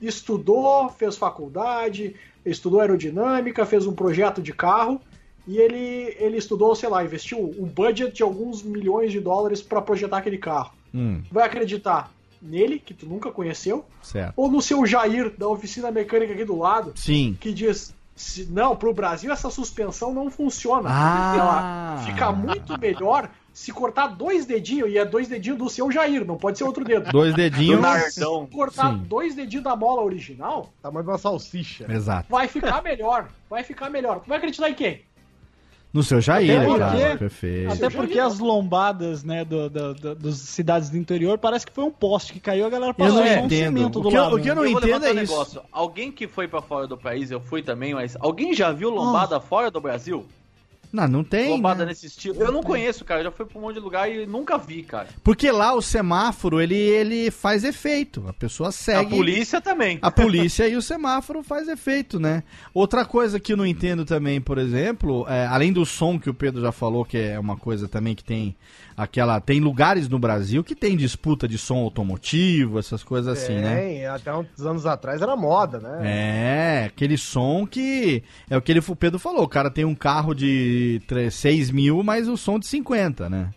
[0.00, 2.14] estudou, fez faculdade,
[2.44, 5.00] estudou aerodinâmica, fez um projeto de carro
[5.46, 9.80] e ele, ele estudou, sei lá, investiu um budget de alguns milhões de dólares para
[9.82, 10.72] projetar aquele carro.
[10.94, 12.10] hum, Vai acreditar
[12.40, 14.32] nele, que tu nunca conheceu, certo.
[14.36, 17.36] ou no seu Jair da oficina mecânica aqui do lado, Sim.
[17.38, 20.88] que diz: "Se- não, pro Brasil essa suspensão não funciona.
[20.90, 21.34] Ah.
[21.36, 26.24] Ela fica muito melhor se cortar dois dedinhos, e é dois dedinhos do seu Jair,
[26.24, 27.10] não pode ser outro dedo.
[27.12, 27.76] Dois dedinhos.
[27.76, 28.46] Do Nardão.
[28.46, 29.02] Se cortar Sim.
[29.06, 31.84] dois dedinhos da mola original, Tamanho de uma salsicha.
[31.92, 32.26] Exato.
[32.30, 33.28] vai ficar melhor.
[33.48, 34.20] Vai ficar melhor.
[34.20, 35.02] Tu vai acreditar em quem?
[35.92, 36.90] No seu Jair, Até cara.
[37.08, 37.72] porque- Perfeito.
[37.72, 41.82] Até porque as lombadas, né, do, do, do- dos cidades do interior, parece que foi
[41.82, 43.76] um poste que caiu, a galera Eu não passou só um entendo.
[43.78, 44.36] cimento O do eu- lado.
[44.36, 44.68] o que eu não né?
[44.70, 45.32] vou entendo levantar é um isso.
[45.32, 45.62] negócio.
[45.72, 49.40] Alguém que foi pra fora do país, eu fui também, mas alguém já viu lombada
[49.40, 50.24] fora do Brasil?
[50.92, 51.50] Não, não tem.
[51.50, 51.90] lombada né?
[51.90, 52.40] nesse estilo?
[52.40, 53.20] Eu não conheço, cara.
[53.20, 55.08] Eu já fui pra um monte de lugar e nunca vi, cara.
[55.22, 58.24] Porque lá o semáforo, ele, ele faz efeito.
[58.28, 59.10] A pessoa A segue.
[59.10, 59.98] polícia também.
[60.02, 62.42] A polícia e o semáforo faz efeito, né?
[62.74, 66.34] Outra coisa que eu não entendo também, por exemplo, é, além do som que o
[66.34, 68.56] Pedro já falou, que é uma coisa também que tem
[69.02, 69.40] aquela.
[69.40, 74.06] Tem lugares no Brasil que tem disputa de som automotivo, essas coisas assim, né?
[74.08, 75.98] Até uns anos atrás era moda, né?
[76.02, 78.22] É, aquele som que.
[78.48, 79.44] É o que ele, o Pedro falou.
[79.44, 83.50] O cara tem um carro de 3, 6 mil, mas o som de 50, né?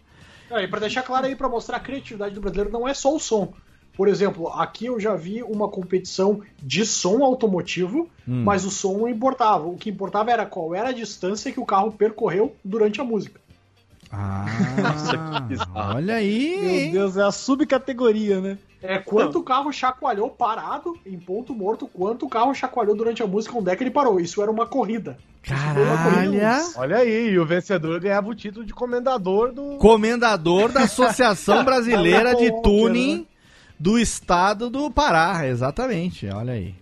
[0.49, 3.15] Não, e pra deixar claro aí, pra mostrar a criatividade do brasileiro, não é só
[3.15, 3.53] o som.
[3.95, 8.43] Por exemplo, aqui eu já vi uma competição de som automotivo, Hum.
[8.43, 9.67] mas o som não importava.
[9.67, 13.39] O que importava era qual era a distância que o carro percorreu durante a música.
[14.15, 14.45] Ah,
[14.79, 15.95] Nossa, que bizarro.
[15.95, 16.57] olha aí.
[16.61, 16.91] Meu hein?
[16.91, 18.57] Deus, é a subcategoria, né?
[18.79, 23.27] É quanto o carro chacoalhou parado, em ponto morto, quanto o carro chacoalhou durante a
[23.27, 24.19] música, onde é que ele parou.
[24.19, 25.17] Isso era uma corrida.
[25.41, 26.33] Caralho.
[26.75, 29.77] Olha aí, e o vencedor ganhava o título de comendador do.
[29.77, 33.25] Comendador da Associação Brasileira de Tuning
[33.79, 35.47] do Estado do Pará.
[35.47, 36.75] Exatamente, olha aí.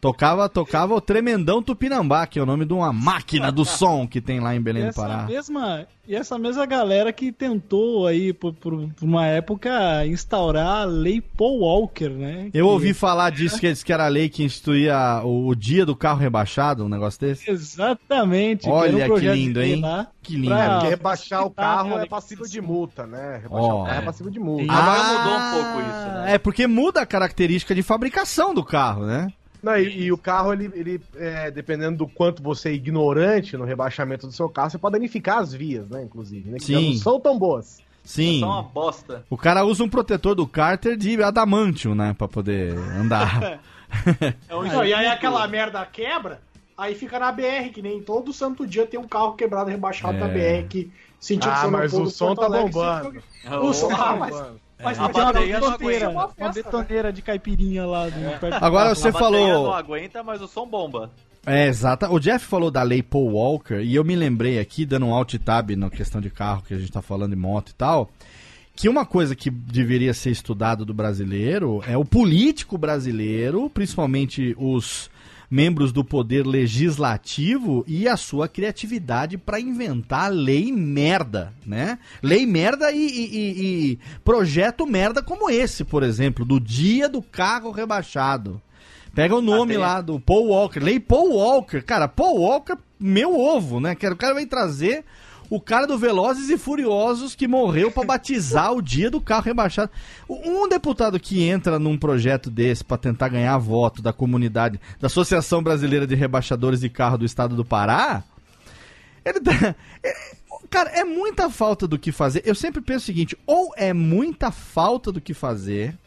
[0.00, 4.20] Tocava, tocava o Tremendão Tupinambá, que é o nome de uma máquina do som que
[4.20, 5.22] tem lá em E Belém do essa, Pará.
[5.24, 10.84] mesma, e essa mesma galera que tentou aí, por, por- por uma época, instaurar a
[10.84, 12.44] lei Paul Walker, né?
[12.46, 15.84] Eu Que- ouvi falar disso, que que era a lei que instituía o, o dia
[15.84, 17.50] do carro rebaixado, um negócio desse.
[17.50, 18.62] Exatamente.
[18.62, 19.82] que era um Olha que lindo, hein?
[20.22, 20.48] Que lindo.
[20.48, 23.40] Pra- É, porque rebaixar o carro é passível de multa, né?
[23.42, 23.82] Rebaixar Ó.
[23.82, 24.72] o carro é passível de multa.
[24.72, 26.34] Agora mudou um pouco isso, né?
[26.34, 29.30] É, porque muda a característica de fabricação do carro, né?
[29.62, 33.64] Não, e, e o carro, ele, ele é, dependendo do quanto você é ignorante no
[33.64, 36.02] rebaixamento do seu carro, você pode danificar as vias, né?
[36.02, 36.58] Inclusive, né?
[36.58, 36.90] Que já Sim.
[36.90, 37.82] não são tão boas.
[38.02, 38.40] Sim.
[38.40, 39.24] Só uma bosta.
[39.28, 42.14] O cara usa um protetor do cárter de adamantium, né?
[42.16, 43.60] Pra poder andar.
[44.48, 46.40] É um Não, e aí aquela merda quebra,
[46.78, 50.20] aí fica na BR, que nem todo santo dia tem um carro quebrado rebaixado É.
[50.20, 53.20] na BR que sentiu Ah, que mas o som tá bombando.
[53.62, 54.60] O som, ah, mas, Mano.
[54.82, 56.04] Mas A porque bateria não betoneira, aguenta.
[56.04, 56.52] é uma Uma né?
[56.54, 58.96] betoneira de caipirinha lá do, perto do Agora carro.
[58.96, 61.10] você falou- não aguenta, mas o som bomba.
[61.46, 62.10] É, exata.
[62.10, 65.34] O Jeff falou da lei Paul Walker e eu me lembrei aqui, dando um alt
[65.36, 68.10] tab na questão de carro, que a gente tá falando de moto e tal,
[68.76, 75.10] que uma coisa que deveria ser estudado do brasileiro é o político brasileiro, principalmente os
[75.50, 81.98] membros do poder legislativo e a sua criatividade para inventar lei merda, né?
[82.22, 87.70] Lei merda e, e- e- projeto merda como esse, por exemplo, do dia do carro
[87.72, 88.60] rebaixado.
[89.12, 93.36] Pega o nome tem- lá do Paul Walker, lei Paul Walker, cara, Paul Walker, meu
[93.36, 93.94] ovo, né?
[93.96, 95.04] Que O cara vai trazer
[95.50, 99.90] o cara do Velozes e Furiosos que morreu pra batizar o dia do carro rebaixado.
[100.28, 105.60] Um deputado que entra num projeto desse pra tentar ganhar voto da comunidade, da Associação
[105.60, 108.22] Brasileira de Rebaixadores de Carro do Estado do Pará,
[109.24, 109.74] ele tá.
[110.04, 110.36] é-
[110.70, 112.42] cara, é muita falta do que fazer.
[112.46, 115.98] Eu sempre penso o seguinte: ou é muita falta do que fazer,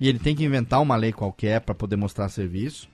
[0.00, 2.88] e ele tem que inventar uma lei qualquer pra poder mostrar serviço,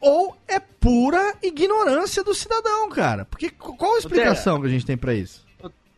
[0.00, 3.24] ou é pura ignorância do cidadão, cara.
[3.24, 5.45] Porque qu- qual a explicação que a gente tem pra isso?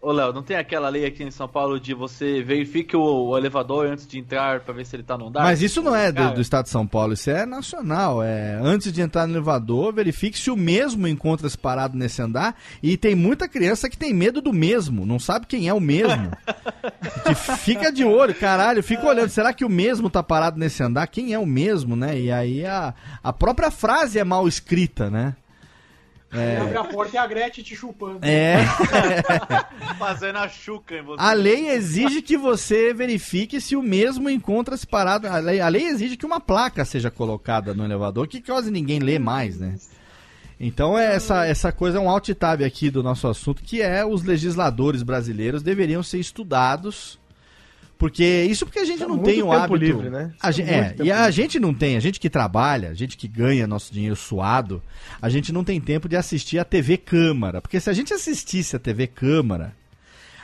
[0.00, 3.36] Ô, Léo, não tem aquela lei aqui em São Paulo de você verifique o, o
[3.36, 5.42] elevador antes de entrar pra ver se ele tá no andar?
[5.42, 8.22] Mas isso não é do, do estado de São Paulo, isso é nacional.
[8.22, 12.54] É antes de entrar no elevador, verifique se o mesmo encontra-se parado nesse andar.
[12.80, 16.30] E tem muita criança que tem medo do mesmo, não sabe quem é o mesmo.
[17.26, 19.30] que fica de olho, caralho, fica olhando.
[19.30, 21.08] Será que o mesmo tá parado nesse andar?
[21.08, 22.16] Quem é o mesmo, né?
[22.16, 25.34] E aí a, a própria frase é mal escrita, né?
[26.30, 28.20] Abre a porta e a Gretchen te chupando.
[28.22, 28.58] É.
[29.98, 31.22] Fazendo a chuca em você.
[31.22, 35.26] A lei exige que você verifique se o mesmo encontra-se parado.
[35.26, 38.98] A lei, a lei exige que uma placa seja colocada no elevador, que quase ninguém
[38.98, 39.76] lê mais, né?
[40.60, 44.04] Então é essa, essa coisa é um alt tab aqui do nosso assunto, que é
[44.04, 47.18] os legisladores brasileiros deveriam ser estudados.
[47.98, 49.74] Porque isso porque a gente Tá não tem o tempo hábito.
[49.76, 50.32] livre, né?
[50.40, 51.32] A gente, Muito é, tempo e a livre.
[51.32, 54.80] gente não tem, a gente que trabalha, a gente que ganha nosso dinheiro suado,
[55.20, 57.60] a gente não tem tempo de assistir a TV Câmara.
[57.60, 59.74] Porque se a gente assistisse a TV Câmara,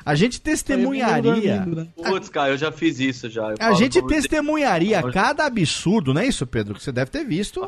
[0.04, 1.64] a gente testemunharia.
[1.64, 1.86] Né?
[1.96, 3.50] Putz, cara, eu já fiz isso já.
[3.50, 6.74] Eu A gente testemunharia cada absurdo, não é isso, Pedro?
[6.74, 7.66] Que você deve ter visto.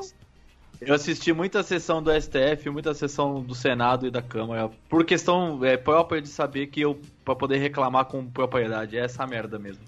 [0.80, 5.64] Eu assisti muita sessão do STF, muita sessão do Senado e da Câmara, por questão
[5.64, 9.82] é, própria de saber que eu, pra poder reclamar com propriedade, é essa merda mesmo.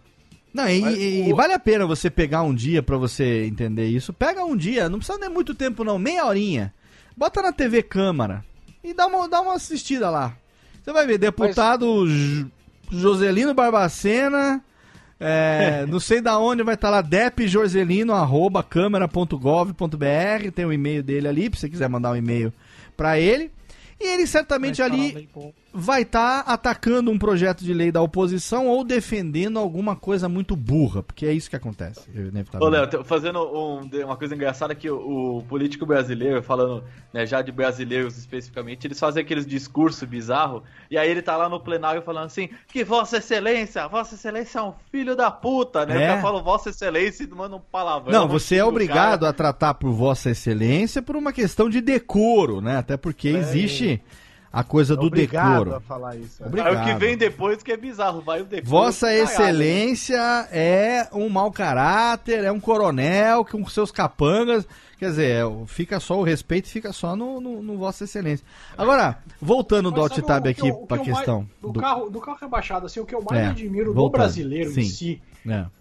[0.52, 4.12] Não, e, e vale a pena você pegar um dia pra você entender isso.
[4.12, 6.74] Pega um dia, não precisa nem muito tempo não, meia horinha.
[7.16, 8.44] Bota na TV Câmara
[8.82, 10.34] e dá uma, dá uma assistida lá.
[10.82, 12.46] Você vai ver, deputado J-
[12.90, 14.60] Joselino Barbacena,
[15.20, 21.28] é, não sei da onde vai estar lá, depjoselino, arroba câmara.gov.br, tem o e-mail dele
[21.28, 22.52] ali, se você quiser mandar um e-mail
[22.96, 23.50] pra ele.
[24.00, 25.28] E ele certamente ali
[25.78, 31.02] vai estar atacando um projeto de lei da oposição ou defendendo alguma coisa muito burra,
[31.02, 32.76] porque é isso que acontece, Ô, inevitavelmente.
[32.80, 36.82] Léo, tô fazendo um- uma coisa engraçada que o, o político brasileiro, falando
[37.14, 41.48] né, já de brasileiros especificamente, eles fazem aqueles discursos bizarros, e aí ele tá lá
[41.48, 45.94] no plenário falando assim, que Vossa Excelência, Vossa Excelência é um filho da puta, né?
[45.94, 46.04] É.
[46.04, 48.12] O cara fala Vossa Excelência e manda um palavrão.
[48.12, 49.30] Não, você é obrigado cara.
[49.30, 52.76] a tratar por Vossa Excelência por uma questão de decoro, né?
[52.78, 54.02] Até porque existe
[54.52, 55.74] a coisa do Obrigado decoro.
[55.76, 56.42] a falar isso.
[56.42, 56.46] é.
[56.46, 56.76] Obrigado.
[56.76, 58.68] Aí o que vem depois que é bizarro, vai o decoro.
[58.70, 59.20] Vossa né?
[59.20, 64.66] Excelência é um mau caráter, é um coronel com seus capangas.
[64.98, 68.44] Quer dizer, é, fica só o respeito, fica só no, no, no Vossa Excelência.
[68.76, 71.36] Agora, voltando do Mas sabe alt-tab o que aqui pra eu questão.
[71.38, 73.94] mais- do, do- carro, do carro rebaixado, assim, o que eu mais É, admiro do
[73.94, 74.80] voltando, brasileiro sim.
[74.80, 75.22] em si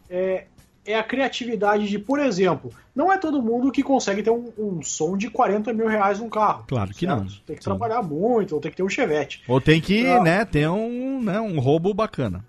[0.10, 0.46] É.
[0.88, 4.82] é, a criatividade de, por exemplo, não é todo mundo que consegue ter um, um
[4.82, 6.64] som de 40 mil reais num carro.
[6.68, 7.20] Claro que certo?
[7.20, 7.28] não.
[7.46, 7.70] Tem que Sim.
[7.70, 9.44] trabalhar muito, ou tem que ter um chevette.
[9.48, 10.22] Ou tem que, Ah.
[10.24, 12.44] né, ter um, né, um roubo bacana.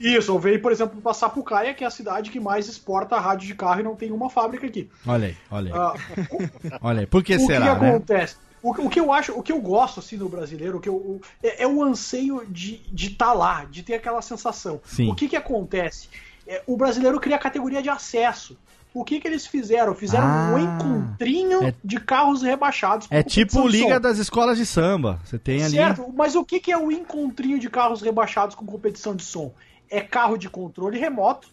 [0.00, 3.46] Isso, ou veio, por exemplo, pra Sapucaia, que é a cidade que mais exporta rádio
[3.46, 4.88] de carro e não tem uma fábrica aqui.
[5.06, 5.78] Olha aí, olha aí.
[5.80, 7.06] Ah, Olha aí.
[7.06, 7.88] Por que o será, que né?
[7.90, 8.36] acontece?
[8.60, 10.88] O, que- o que eu acho, o que eu gosto assim no brasileiro, o que
[10.88, 14.80] eu, o- é, é o anseio de estar lá, de ter aquela sensação.
[14.84, 15.08] Sim.
[15.10, 16.08] O que que acontece?
[16.46, 18.56] É, o brasileiro cria a categoria de acesso.
[18.94, 19.94] O que que eles fizeram?
[19.94, 20.52] Fizeram Ah.
[20.54, 23.06] um encontrinho É- de carros rebaixados.
[23.10, 25.18] É tipo Liga das Escolas de Samba.
[25.24, 25.76] Você tem ali.
[25.76, 29.52] Certo, mas o que que é o encontrinho de carros rebaixados com competição de som?
[29.88, 31.48] É carro de controle remoto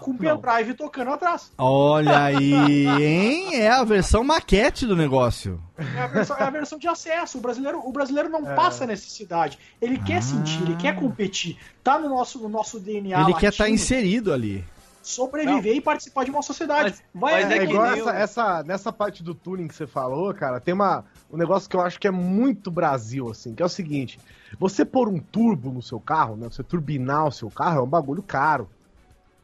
[0.00, 0.18] com não.
[0.40, 1.52] pendrive tocando atrás.
[1.58, 3.54] Olha aí, hein?
[3.56, 5.60] É a versão maquete do negócio.
[5.96, 7.38] É a versão, é a versão de acesso.
[7.38, 8.32] O brasileiro, o brasileiro É.
[8.32, 9.58] não passa necessidade.
[9.80, 11.56] Ele quer sentir, ele quer competir.
[11.82, 13.18] Tá no nosso, no nosso DNA.
[13.18, 13.22] Ah.
[13.22, 14.64] Ele quer estar latino, inserido ali.
[15.02, 16.90] Sobreviver e participar de uma sociedade.
[16.90, 19.86] Mas- Vai, mas É, é igual essa, o- essa- nessa parte do tuning que você
[19.86, 23.62] falou, cara, tem uma, um negócio que eu acho que é muito Brasil, assim, que
[23.62, 24.18] é o seguinte:
[24.58, 26.48] você pôr um turbo no seu carro, né?
[26.50, 28.68] Você turbinar o seu carro é um bagulho caro,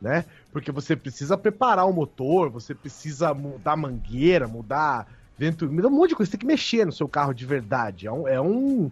[0.05, 0.27] né?
[0.53, 6.15] Porque você precisa preparar o motor, você precisa mudar mangueira, mudar vento, um monte de
[6.15, 8.07] coisa, você tem que mexer no seu carro de verdade.
[8.07, 8.29] É um.
[8.29, 8.91] É um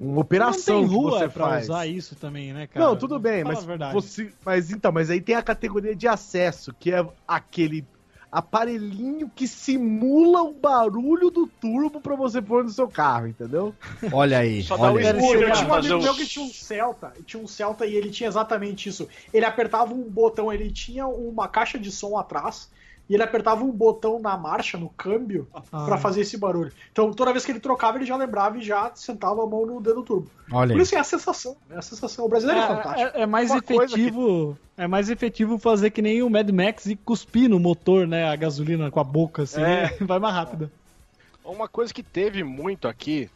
[0.00, 1.64] uma operação não tem que você pra faz.
[1.64, 2.86] usar isso também, né, cara?
[2.86, 6.92] Não, tudo bem, mas você, mas então, mas aí tem a categoria de acesso, que
[6.92, 7.84] é aquele
[8.30, 13.74] aparelhinho que simula o barulho do turbo pra você pôr no seu carro, entendeu?
[14.12, 15.20] Olha aí, Só dá olha o aí.
[15.20, 18.10] Pô, eu tinha um amigo meu que tinha um Celta, tinha um Celta e ele
[18.10, 19.08] tinha exatamente isso.
[19.32, 22.70] Ele apertava um botão, ele tinha uma caixa de som atrás
[23.08, 25.84] e ele apertava um botão na marcha, no câmbio, Ah.
[25.86, 26.72] pra fazer esse barulho.
[26.92, 29.80] Então toda vez que ele trocava, ele já lembrava e já sentava a mão no
[29.80, 30.30] dedo turbo.
[30.52, 32.24] Olha Por isso é a sensação, é a sensação.
[32.24, 33.16] O brasileiro é, fantástico.
[33.16, 34.58] É, é mais Uma efetivo.
[34.76, 38.28] É mais efetivo fazer que nem o Mad Max e cuspir no motor, né?
[38.28, 39.60] A gasolina com a boca, assim.
[39.60, 39.96] É.
[40.00, 40.70] Vai mais rápido.
[41.44, 43.30] Uma coisa que teve muito aqui,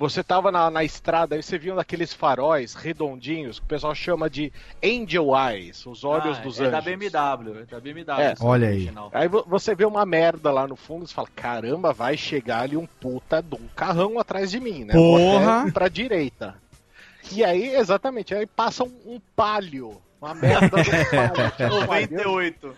[0.00, 4.28] você tava na, na estrada, aí você viu daqueles faróis redondinhos, que o pessoal chama
[4.30, 4.50] de
[4.82, 6.72] Angel Eyes, os olhos Ah, dos é anjos.
[6.72, 8.20] da BMW, é da BMW.
[8.20, 8.34] É.
[8.40, 8.74] Olha aí.
[8.76, 9.10] original.
[9.12, 12.62] Aí vo- você vê uma merda lá no fundo e você fala, caramba, vai chegar
[12.62, 14.94] ali um puta de um carrão atrás de mim, né?
[14.94, 15.70] Porra!
[15.70, 16.54] pra direita.
[17.30, 20.00] E aí, exatamente, aí passa um, um palio.
[20.20, 21.80] Uma merda um palio.
[21.80, 22.74] 98.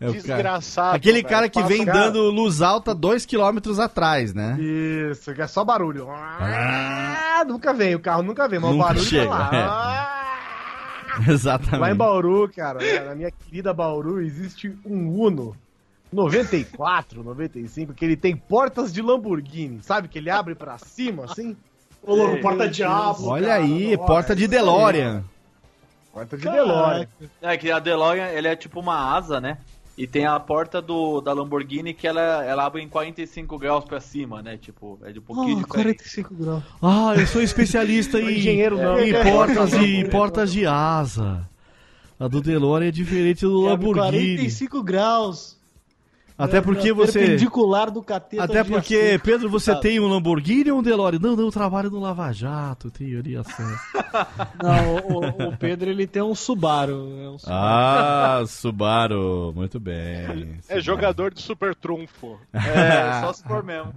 [0.00, 0.96] É o cara- Desgraçado.
[0.96, 1.28] Aquele velho.
[1.28, 4.56] cara que vem cara- dando luz alta 2km atrás, né?
[4.60, 6.08] Isso, que é só barulho.
[6.10, 9.50] Ah, nunca vem, o carro nunca vem, mas Nunca o barulho chega, tá lá.
[9.52, 9.62] é.
[9.62, 10.10] Ah!
[11.16, 11.94] Lá em Exatamente.
[11.94, 15.56] Bauru, cara, na minha querida Bauru, existe um Uno
[16.12, 20.08] 94, 95, que ele tem portas de Lamborghini, sabe?
[20.08, 21.56] Que ele abre pra cima, assim.
[22.02, 23.28] Ô, louco, porta-diabo.
[23.28, 25.24] Olha cara, aí, porta de DeLorean.
[26.12, 27.06] Porta de DeLorean.
[27.42, 29.58] É que a DeLorean, ele é tipo uma asa, né?
[29.96, 34.00] E tem a porta do, da Lamborghini que ela, ela abre em 45 graus pra
[34.00, 34.56] cima, né?
[34.56, 35.98] Tipo, é de um pouquinho Oh, diferente.
[35.98, 36.62] 45 graus.
[36.82, 38.98] Ah, eu sou especialista em, engenheiro não.
[38.98, 41.48] em portas de portas de asa.
[42.18, 44.36] A do DeLorean é diferente do Lamborghini.
[44.36, 45.56] 45 graus.
[46.36, 47.20] Até porque você.
[47.20, 49.24] Perpendicular do cateta Até porque, açúcar.
[49.24, 51.20] Pedro, você tem um Lamborghini ou um DeLorean?
[51.20, 53.78] Não, não, eu trabalho no Lava Jato, teoria acesso.
[54.62, 57.20] Não, o, o Pedro ele tem um Subaru.
[57.20, 57.56] É um Subaru.
[57.62, 60.58] Ah, Subaru, muito bem.
[60.68, 62.38] É jogador de super trunfo.
[62.52, 63.92] É, só se for mesmo.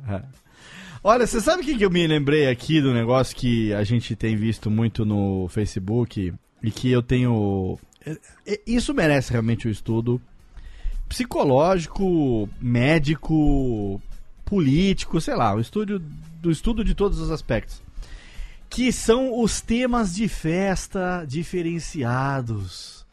[1.03, 4.15] Olha, você sabe o que, que eu me lembrei aqui do negócio que a gente
[4.15, 7.79] tem visto muito no Facebook e que eu tenho.
[8.05, 10.21] é- é- Isso merece realmente um estudo
[11.07, 14.01] psicológico, médico,
[14.45, 16.01] político, sei lá, o estudo
[16.41, 17.81] do estudo de todos os aspectos.
[18.69, 23.05] Que são os temas de festa diferenciados.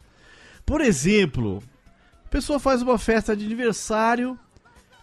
[0.65, 1.63] Por exemplo,
[2.25, 4.37] a pessoa faz uma festa de aniversário,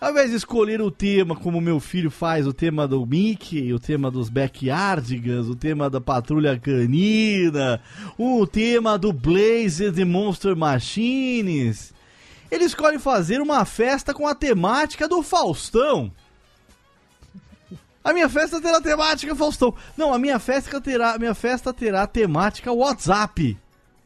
[0.00, 3.78] ao invés de escolher o tema como meu filho faz, o tema do Mickey, o
[3.78, 7.80] tema dos Backyardigans, o tema da Patrulha Canina,
[8.18, 11.94] o tema do Blazer The Monster Machines,
[12.52, 16.12] ele escolhe fazer uma festa com a temática do Faustão.
[18.04, 19.74] A minha festa terá temática Faustão.
[19.96, 23.56] Não, a minha festa terá, a minha festa terá temática WhatsApp.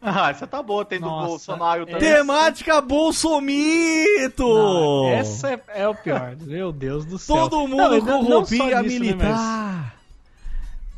[0.01, 2.01] Ah, essa tá boa, tem do Nossa, Bolsonaro também.
[2.01, 4.47] Temática Bolsomito!
[4.47, 6.36] Não, essa é, é o pior.
[6.43, 7.36] Meu Deus do céu.
[7.48, 9.28] Todo mundo Não, com não- não roupinha né, militar.
[9.28, 9.93] Mas,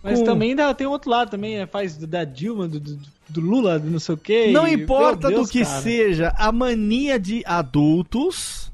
[0.02, 1.66] mas Com- também dá, tem outro lado também, né?
[1.66, 2.98] Faz da Dilma, do, do,
[3.28, 4.50] do Lula, do não sei o quê.
[4.52, 5.82] Não e- importa meu do Deus, que cara.
[5.82, 8.70] seja, a mania de adultos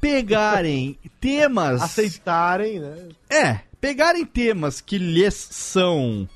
[0.00, 1.82] pegarem temas.
[1.82, 2.96] Aceitarem, né?
[3.30, 6.28] É, pegarem temas que lhes são,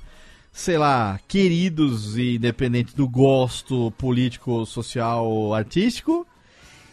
[0.53, 6.27] sei lá, queridos e independente do gosto político, social, artístico,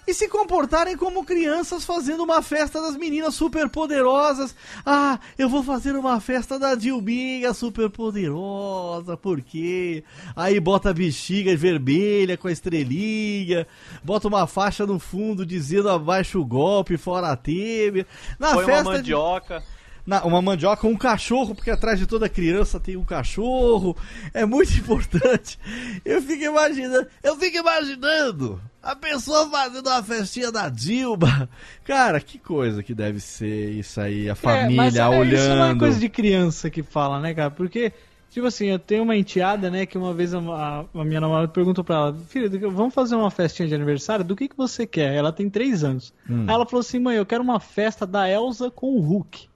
[0.10, 4.56] e se comportarem como crianças fazendo uma festa das meninas super poderosas.
[4.86, 10.03] Ah, eu vou fazer uma festa da Dilminha super poderosa, por quê?
[10.36, 13.68] Aí bota a bexiga vermelha com a estrelinha,
[14.03, 18.06] bota uma faixa no fundo dizendo abaixo o golpe, fora a Temer.
[18.40, 19.64] Na uma festa de- mandioca.
[20.10, 23.95] Na- uma mandioca, um cachorro, porque atrás de toda criança tem um cachorro.
[24.34, 25.60] É muito importante.
[26.03, 31.48] Eu fico imaginando, eu fico imaginando a pessoa fazendo uma festinha da Dilma.
[31.86, 35.34] Cara, que coisa que deve ser isso aí, a família É, é, olhando.
[35.36, 37.52] Isso não é coisa de criança que fala, né, cara?
[37.52, 37.91] Porque,
[38.31, 41.48] tipo assim, eu tenho uma enteada, né, que uma vez a, a- a minha namorada
[41.49, 44.23] perguntou pra ela, filha, vamos fazer uma festinha de aniversário?
[44.26, 45.14] Do que, que você quer?
[45.14, 46.14] Ela tem três anos.
[46.30, 46.45] Hum.
[46.48, 49.49] Aí ela falou assim, mãe, eu quero uma festa da Elsa com o Hulk.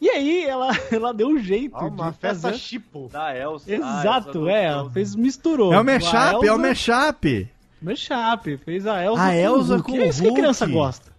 [0.00, 2.58] E aí ela, ela deu um jeito Ah, uma de festa fazer...
[2.58, 3.08] chipo.
[3.12, 3.72] Da Elsa.
[3.72, 5.72] Exato, Ah, é, Elsa ela do- fez, misturou.
[5.72, 7.48] É o A mashup, é o Elsa- mashup.
[7.82, 9.92] Mashup, fez a Elsa A com Elsa o Hulk.
[9.92, 11.14] com é isso que a criança gosta.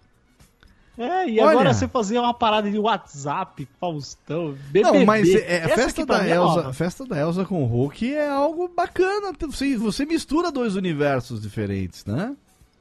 [0.98, 1.52] É, e Olha.
[1.52, 4.82] agora você fazer uma parada de WhatsApp, Faustão, BBB.
[5.00, 7.66] Não, mas é, a essa festa da é Elsa, a festa da Elsa com o
[7.66, 9.34] Hulk é algo bacana.
[9.42, 12.34] Você, você mistura dois universos diferentes, né?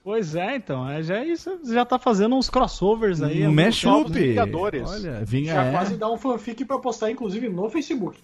[0.04, 3.40] Pois é, então, é, já isso você já tá fazendo uns crossovers aí.
[3.40, 4.12] Um alguns mashup.
[4.12, 4.86] Vingadores.
[4.86, 5.72] Olha, vinga Já é.
[5.72, 8.20] quase dá um fanfic pra postar, inclusive, no Facebook.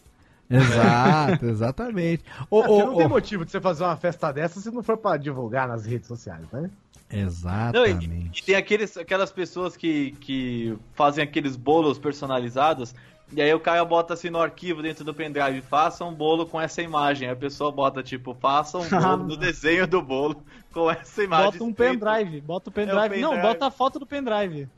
[0.51, 0.66] Exato,
[1.47, 2.23] exato,exatamente.
[2.51, 5.66] Ô, não tem motivo de você fazer uma festa dessa se não for pra divulgar
[5.66, 6.70] nas redes sociais, né?
[7.11, 8.40] Não, e, Exatamente.
[8.40, 12.94] e tem aqueles, aquelas pessoas que, que fazem aqueles bolos personalizados.
[13.32, 16.61] E aí o cara bota assim no arquivo dentro do pendrive, faça um bolo com
[16.61, 17.28] essa imagem.
[17.28, 20.43] Aí a pessoa bota, tipo, faça um bolo no desenho do bolo
[20.73, 21.52] com essa imagem.
[21.52, 22.01] Bota um escrito.
[22.01, 23.15] pendrive, bota o pendrive.
[23.15, 23.43] É o Não, pendrive.
[23.55, 24.69] bota a foto do pendrive.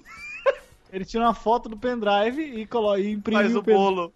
[0.93, 2.97] Ele tira uma foto do pendrive e, colo...
[2.99, 4.13] e imprime Faz o pen- bolo.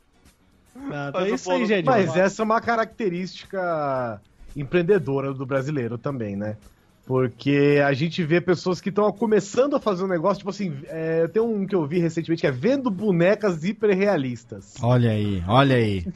[0.77, 1.69] Ah, faz é o isso aí, bolo.
[1.69, 1.87] gente.
[1.87, 4.21] Mas essa é uma característica
[4.55, 6.59] empreendedora do brasileiro também, né?
[7.07, 11.29] Porque a gente vê pessoas que estão começando a fazer um negócio, tipo assim, é,
[11.29, 14.75] tem um que eu vi recentemente que é vendo bonecas hiperrealistas.
[14.83, 16.05] Olha aí, olha aí.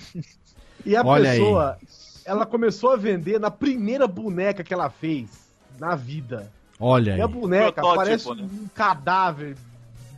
[0.84, 1.76] E a Olha pessoa,
[2.24, 5.28] ela começou a vender na primeira boneca que ela fez
[5.78, 6.50] na vida.
[6.80, 7.30] Olha E a aí.
[7.30, 8.48] boneca Protótipo, parece né?
[8.50, 9.56] um cadáver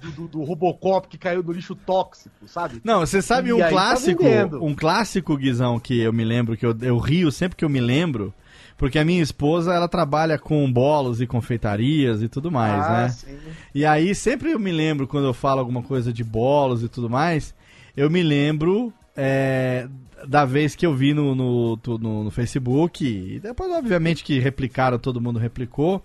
[0.00, 2.80] do, do- do Robocop que caiu no lixo tóxico, sabe?
[2.84, 4.64] Não, você sabe E um aí tá clássico, vendendo.
[4.64, 7.80] um clássico, Guizão, que eu me lembro, que eu, eu rio sempre que eu me
[7.80, 8.32] lembro,
[8.76, 13.08] porque a minha esposa, ela trabalha com bolos e confeitarias e tudo mais, Ah, né?
[13.10, 13.36] sim.
[13.74, 17.08] E aí, sempre eu me lembro, quando eu falo alguma coisa de bolos e tudo
[17.08, 17.54] mais,
[17.96, 19.86] eu me lembro é,
[20.26, 24.98] da vez que eu vi no, no, no- no Facebook, e depois, obviamente, que replicaram,
[24.98, 26.02] todo mundo replicou,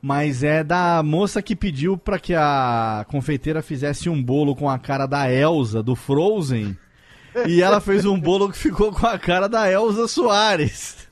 [0.00, 4.78] mas é da moça que pediu pra que a confeiteira fizesse um bolo com a
[4.78, 6.76] cara da Elsa, do Frozen,
[7.48, 11.07] e ela fez um bolo que ficou com a cara da Elsa Soares.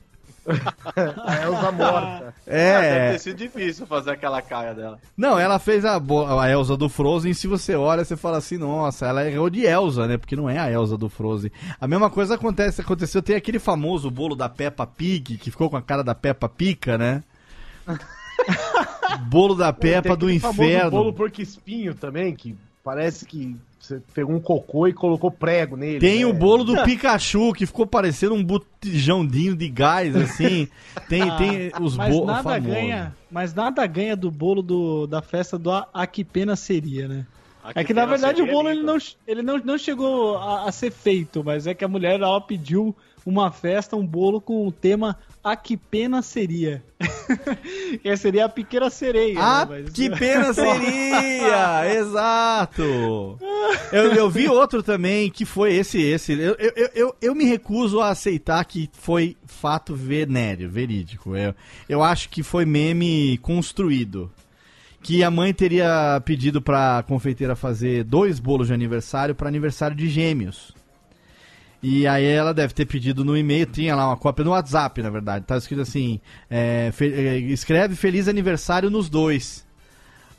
[1.25, 2.27] A Elsa morta.
[2.29, 4.99] Ah, deve É, ter sido difícil fazer aquela cara dela.
[5.17, 7.33] Não, ela fez a, a Elsa do Frozen.
[7.33, 10.17] Se você olha, você fala assim: nossa, ela errou de Elsa, né?
[10.17, 11.51] Porque não é a Elsa do Frozen.
[11.79, 13.21] A mesma coisa acontece, aconteceu.
[13.21, 16.97] Tem aquele famoso bolo da Peppa Pig, que ficou com a cara da Peppa Pica,
[16.97, 17.23] né?
[19.27, 20.91] Bolo da Peppa do aquele famoso inferno.
[20.91, 23.55] bolo porco espinho também, que parece que
[23.87, 25.99] você pegou um cocô e colocou prego nele.
[25.99, 26.25] Tem né?
[26.25, 30.67] o bolo do Pikachu, que ficou parecendo um botijãozinho de gás, assim.
[31.07, 32.67] Tem, tem os Ah, mas bolos nada famosos.
[32.67, 37.07] ganha, mas nada ganha do bolo do, da festa do A, A Que Pena Seria,
[37.07, 37.25] né?
[37.75, 38.97] É que na verdade o Seria bolo é ele não,
[39.27, 42.95] ele não, não chegou a, a ser feito, mas é que a mulher ela pediu
[43.29, 46.81] uma festa, um bolo com o tema A Que Pena Seria.
[48.01, 49.37] que seria a pequena sereia.
[49.37, 49.81] Ah, né?
[49.83, 51.93] Mas- que pena seria!
[51.99, 53.37] Exato!
[53.91, 56.33] Eu, eu vi outro também que foi esse, esse.
[56.33, 61.35] Eu, eu, eu- eu, eu me recuso a aceitar que foi fato venéreo, verídico.
[61.35, 61.53] Eu,
[61.89, 64.31] eu acho que foi meme construído.
[65.01, 70.09] Que a mãe teria pedido pra confeiteira fazer dois bolos de aniversário para aniversário de
[70.09, 70.73] gêmeos.
[71.81, 75.09] E aí ela deve ter pedido no e-mail, tinha lá uma cópia no WhatsApp, na
[75.09, 75.45] verdade.
[75.45, 79.65] Tá escrito assim: é, fe- é, escreve feliz aniversário nos dois.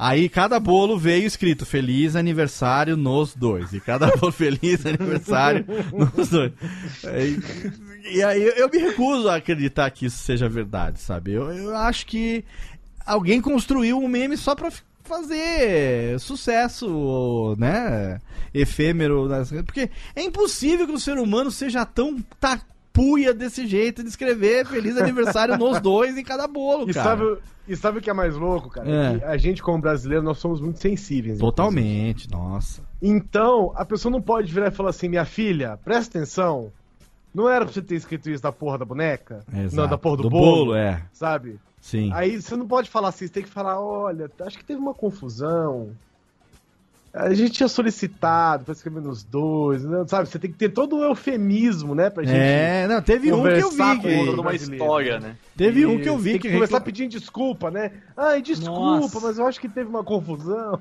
[0.00, 3.72] Aí cada bolo veio escrito feliz aniversário nos dois.
[3.72, 5.64] E cada bolo feliz aniversário
[6.16, 6.52] nos dois.
[7.04, 7.40] Aí-
[8.12, 11.32] e aí eu me recuso a acreditar que isso seja verdade, sabe?
[11.32, 12.44] Eu, eu acho que
[13.04, 14.70] alguém construiu um meme só pra
[15.08, 18.20] fazer sucesso, né?
[18.54, 19.28] Efêmero.
[19.64, 24.96] Porque é impossível que o ser humano seja tão tapuia desse jeito de escrever feliz
[24.96, 27.08] aniversário nos dois em cada bolo, E cara.
[27.16, 28.88] sabe, e sabe o que é mais louco, cara?
[28.90, 29.18] É.
[29.18, 31.38] Que a gente, como brasileiro, nós somos muito sensíveis.
[31.38, 32.82] Totalmente, nossa.
[33.00, 36.72] Então, a pessoa não pode virar e falar assim, minha filha, presta atenção.
[37.34, 39.44] Não era pra você ter escrito isso da porra da boneca?
[39.52, 39.76] Exato.
[39.76, 41.02] Não, da porra do, Do bolo, bolo, é.
[41.12, 41.58] Sabe?
[41.80, 42.10] Sim.
[42.12, 44.94] Aí você não pode falar assim, você tem que falar, olha, acho que teve uma
[44.94, 45.96] confusão.
[47.12, 50.04] A gente tinha solicitado pra escrever nos dois, né?
[50.06, 50.28] sabe?
[50.28, 52.10] Você tem que ter todo o eufemismo, né?
[52.10, 52.36] Pra gente.
[52.36, 54.24] É, não, teve um que eu vi que.
[54.26, 55.36] Toda uma história, né?
[55.56, 56.48] Teve um que eu vi tem que.
[56.48, 57.90] que começar recla- pedindo desculpa, né?
[58.16, 59.20] Ai, desculpa, Nossa.
[59.20, 60.80] mas eu acho que teve uma confusão.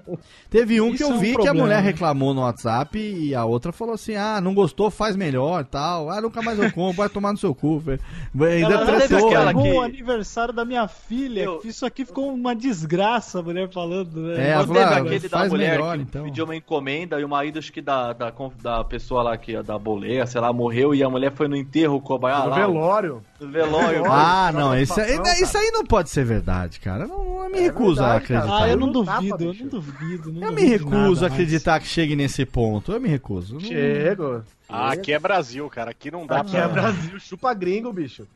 [0.50, 1.90] Teve um que Isso eu é um vi que a problema, mulher né?
[1.90, 6.10] reclamou no WhatsApp e a outra falou assim: ah, não gostou, faz melhor tal.
[6.10, 7.80] Ah, nunca mais eu compro, vai tomar no seu cu.
[7.80, 8.00] velho.
[8.40, 9.62] Ainda Ela teve aquela né?
[9.62, 11.42] que- o aniversário da minha filha.
[11.44, 14.22] Eu- Isso aqui ficou uma desgraça, a mulher falando.
[14.22, 14.48] Né?
[14.48, 16.17] É, ela Não falou, ah, aquele da faz mulher melhor, que então.
[16.24, 19.78] Pediu uma encomenda e o marido, acho que da, da, da pessoa lá que da
[19.78, 22.56] boleia, sei lá, morreu e a mulher foi no enterro cobrar no lá.
[22.56, 23.24] velório.
[23.40, 24.04] No velório.
[24.06, 27.04] Ah, Olha, não, isso aí, isso aí não pode ser verdade, cara.
[27.04, 28.40] Eu não, eu me É recuso a verdade, cara.
[28.40, 28.64] acreditar.
[28.64, 29.64] Ah, eu não duvido, eu bicho.
[29.64, 30.32] não duvido.
[30.34, 31.24] não Eu me duvido de recuso nada a mais.
[31.34, 32.92] acreditar que chegue nesse ponto.
[32.92, 33.54] Eu me recuso.
[33.56, 34.44] Não- Chego.
[34.70, 35.92] Ah, aqui é Brasil, cara.
[35.92, 36.60] Aqui não dá Aqui pra.
[36.62, 38.28] é Brasil, chupa gringo, bicho.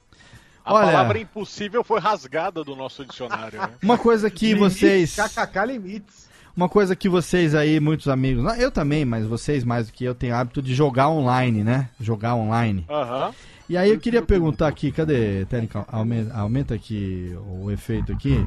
[0.64, 3.60] A Olha- palavra impossível foi rasgada do nosso dicionário.
[3.60, 3.70] Né?
[3.82, 5.16] Uma coisa que vocês.
[5.16, 6.30] KKK limites.
[6.56, 8.58] Uma coisa que vocês aí, muitos amigos.
[8.58, 11.90] Eu também, mas vocês mais do que eu, têm hábito de jogar online, né?
[12.00, 12.86] Jogar online.
[12.90, 13.32] Aham.
[13.70, 15.86] E aí eu queria perguntar aqui, cadê, Técnica?
[15.88, 18.46] Aumenta, aumenta aqui o efeito aqui.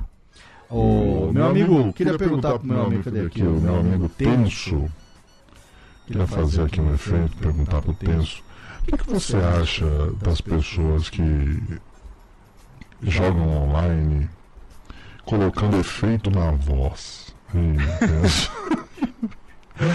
[0.69, 3.43] O meu amigo, queria perguntar pro meu amigo, cadê aqui?
[3.43, 4.71] o meu amigo Tenso.
[4.71, 4.93] Tenso.
[6.07, 8.43] Queria fazer aqui um efeito, perguntar pro Tenso.
[8.83, 9.87] O que, que você acha
[10.23, 11.81] das pessoas que
[13.03, 14.29] jogam online
[15.25, 17.24] colocando efeito na voz?
[17.55, 18.51] Hein, Tenso?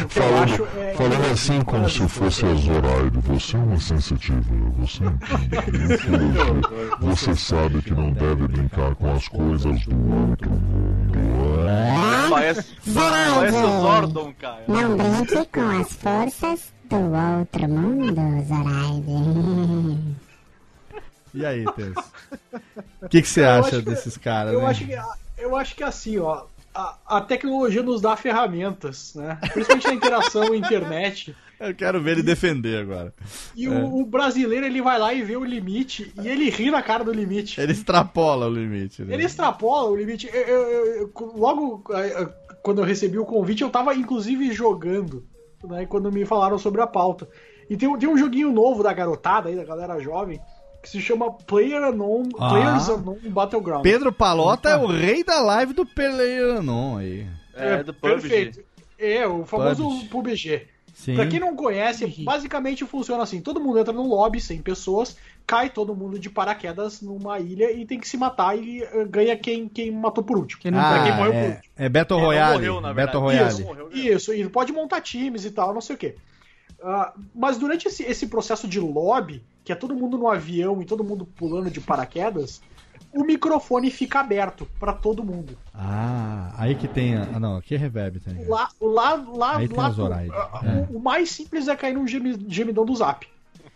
[0.10, 4.42] Falando, acho, é, falando assim como se fosse a Zoraide, você é uma sensitiva,
[4.78, 5.94] você entende.
[5.94, 6.98] Ufologia.
[7.00, 11.18] Você sabe que não deve brincar com as coisas do outro mundo.
[12.30, 14.64] Parece, parece o Zordon, cara.
[14.68, 18.16] Não brinque com as forças do outro mundo,
[18.48, 20.00] Zoraide.
[21.32, 22.04] E aí, Tenso?
[23.04, 24.66] O que, que você acha que- desses caras, Eu né?
[24.66, 24.98] acho que,
[25.38, 26.42] eu acho que assim, ó,
[27.08, 29.38] a, a tecnologia nos dá ferramentas, né?
[29.54, 31.36] Principalmente na interação internet.
[31.60, 33.14] Eu quero ver ele defender agora.
[33.54, 33.70] E É.
[33.70, 37.04] o, o brasileiro ele vai lá e vê o limite e ele ri na cara
[37.04, 37.60] do limite.
[37.60, 39.14] Ele extrapola o limite, né?
[39.14, 40.30] Ele extrapola o limite.
[40.34, 42.30] Eu- eu- eu- logo eh, eh,
[42.64, 45.26] quando eu recebi o convite, eu tava inclusive jogando,
[45.66, 45.86] né?
[45.86, 47.28] Quando me falaram sobre a pauta.
[47.70, 50.40] E tem, um- tem um joguinho novo da garotada aí, da galera jovem,
[50.82, 52.50] que se chama Player Unknown, Ah.
[52.50, 53.84] Players Unknown Battleground.
[53.84, 57.28] Pedro Palota é o rei da live do Peleanon aí.
[57.54, 58.22] É, do PUBG.
[58.22, 58.60] Perfeito.
[58.98, 60.10] É, o famoso PUBG.
[60.10, 60.68] PUBG.
[60.94, 61.16] Sim.
[61.16, 65.16] Pra quem não conhece, basicamente funciona assim: todo mundo entra num lobby, 100 pessoas,
[65.48, 69.38] cai todo mundo de paraquedas numa ilha e tem que se matar e eh, ganha
[69.38, 70.62] quem, quem matou por último.
[70.62, 71.74] Quem não Ah, pra quem morreu por é, último.
[71.78, 72.54] é Battle É, não Royale.
[72.58, 73.18] morreu, na verdade.
[73.18, 73.54] Battle Royale.
[73.94, 76.16] Isso, isso, e pode montar times e tal, não sei o quê.
[76.84, 80.86] Ah, mas durante esse, esse processo de lobby, que é todo mundo no avião e
[80.86, 82.60] todo mundo pulando de paraquedas,
[83.14, 85.56] o microfone fica aberto pra todo mundo.
[85.72, 87.16] Ah, aí que tem.
[87.16, 88.32] a- Ah, não, aqui é reverb, tá?
[88.48, 90.32] Lá, lá, lá, Aí tem lá a Zoraide.
[90.34, 90.92] ah, É.
[90.92, 93.28] o, o mais simples é cair num gemi- gemidão do zap.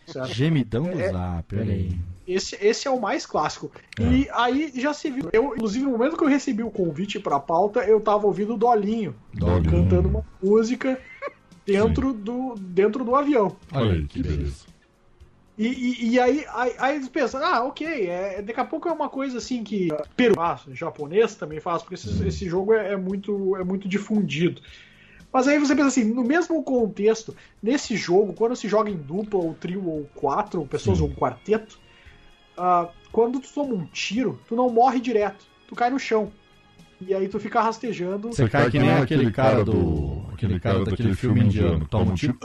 [0.07, 0.33] Certo?
[0.33, 1.95] Gemidão do É- zap, olha aí.
[2.27, 3.69] Esse, esse é o mais clássico.
[3.99, 5.29] E aí já se viu.
[5.31, 8.57] Eu, inclusive, no momento que eu recebi o convite pra pauta, eu tava ouvindo o
[8.57, 9.69] Dolinho, Dolinho.
[9.69, 10.99] cantando uma música
[11.63, 13.55] dentro do, dentro do avião.
[13.71, 14.72] Olha aí, que beleza.
[15.57, 18.91] E, e, e aí, aí, aí eles pensam, ah, ok, é, daqui a pouco é
[18.91, 22.97] uma coisa assim que Peru faz, japonês também faz, porque esse, esse jogo é, é
[22.97, 24.61] muito, é muito difundido.
[25.31, 29.39] Mas aí você pensa assim, no mesmo contexto, nesse jogo, quando se joga em dupla,
[29.39, 31.79] ou trio, ou quatro ou pessoas, ou um quarteto,
[32.57, 36.31] ah, quando tu toma um tiro, tu não morre direto, tu cai no chão.
[37.01, 38.29] E aí tu fica rastejando.
[38.29, 40.23] Você cai que nem aquele cara do.
[40.31, 41.85] aquele cara daquele filme indiano.
[41.85, 42.37] Toma um tiro.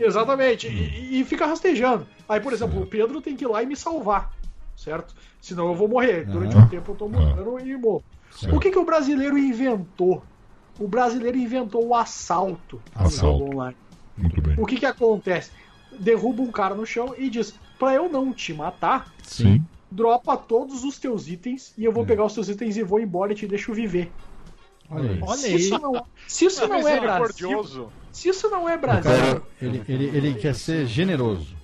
[0.00, 2.08] Exatamente, e, e fica rastejando.
[2.28, 4.30] Aí, por exemplo, o Pedro tem que ir lá e me salvar,
[4.76, 5.14] certo?
[5.40, 6.26] Senão eu vou morrer.
[6.26, 6.66] Durante Aham.
[6.66, 8.04] um tempo eu tô morrendo e morro.
[8.30, 8.56] Certo.
[8.56, 10.24] O que, que o brasileiro inventou?
[10.78, 13.38] O brasileiro inventou o assalto no Assalto.
[13.38, 13.78] jogo online.
[14.16, 14.54] Muito bem.
[14.58, 15.52] O que, que acontece?
[15.98, 19.64] Derruba um cara no chão e diz: pra eu não te matar, Sim.
[19.90, 23.32] dropa todos os teus itens e eu vou pegar os teus itens e vou embora
[23.32, 24.14] e te deixo viver.
[24.90, 25.18] Olha aí.
[25.22, 29.42] Olha isso não, se isso não é Brasil, se isso não é O Brasil, cara,
[29.60, 31.56] ele, ele, ele quer ser generoso.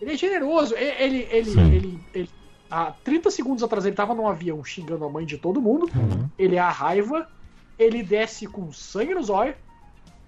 [0.00, 0.74] Ele é generoso.
[0.74, 2.30] Ele, ele, ele, ele, ele-
[2.70, 5.88] há 30 segundos atrás ele tava num avião xingando a mãe de todo mundo.
[6.38, 7.28] Ele é a raiva.
[7.78, 9.54] Ele desce com sangue nos olhos.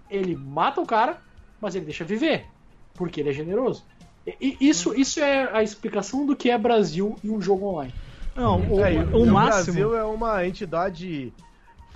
[0.09, 1.19] Ele mata o cara,
[1.61, 2.47] mas ele deixa viver.
[2.95, 3.85] Porque ele é generoso.
[4.27, 7.93] E, e isso, isso é a explicação do que é Brasil em um jogo online.
[8.37, 9.65] Não, o, É, e o o máximo.
[9.75, 11.33] Brasil é uma entidade,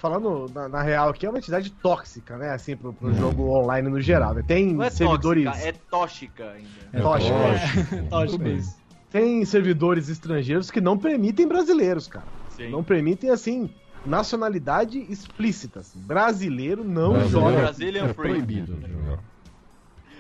[0.09, 2.51] falando na, na real aqui, é uma entidade tóxica, né?
[2.51, 4.35] Assim, pro, pro jogo online no geral.
[4.35, 4.43] né?
[4.47, 5.45] Tem Não é servidores.
[5.47, 6.69] tóxica, é tóxica ainda.
[6.93, 8.39] É tóxica.
[8.45, 8.57] bem.
[8.57, 8.77] isso.
[9.11, 12.27] Tem servidores estrangeiros que não permitem brasileiros, cara.
[12.51, 12.69] Sim.
[12.71, 13.71] Não permitem, assim,
[14.05, 15.81] nacionalidade explícita.
[15.81, 15.99] assim.
[16.01, 17.63] Brasileiro não Brasileiro joga.
[17.63, 18.29] Brazilian é Free.
[18.29, 19.19] proibido jogar.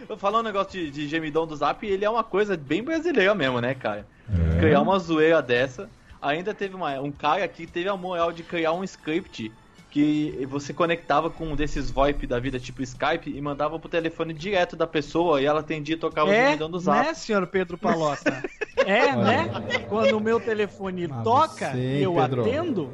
[0.08, 3.34] Eu falar um negócio de, de gemidão do Zap, ele é uma coisa bem brasileira
[3.34, 4.06] mesmo, né, cara?
[4.54, 4.60] É.
[4.60, 5.90] Criar uma zoeira dessa.
[6.22, 9.52] Ainda teve uma- um cara que teve a moral de criar um script
[9.94, 14.34] que você conectava com um desses VoIP da vida, tipo Skype, e mandava pro telefone
[14.34, 17.06] direto da pessoa e ela atendia e tocava o É, gemidão do Zap.
[17.06, 18.42] né, senhor Pedro Palota?
[18.84, 19.48] É, né?
[19.88, 22.40] Quando o meu telefone Mas toca você, eu Pedro.
[22.40, 22.92] atendo,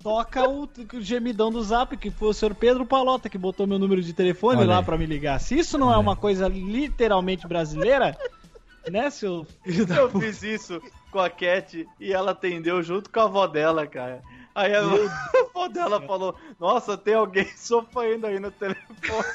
[0.00, 3.80] toca o, o gemidão do zap, que foi o senhor Pedro Palota que botou meu
[3.80, 5.40] número de telefone Olha lá pra me ligar.
[5.40, 8.16] Se isso não é uma coisa literalmente brasileira,
[8.88, 13.18] né, seu filho da Eu fiz isso com a Cat e ela atendeu junto com
[13.18, 14.22] a avó dela, cara.
[14.56, 14.80] Aí a,
[15.50, 18.84] avó dela falou: Nossa, tem alguém sofrendo aí no telefone.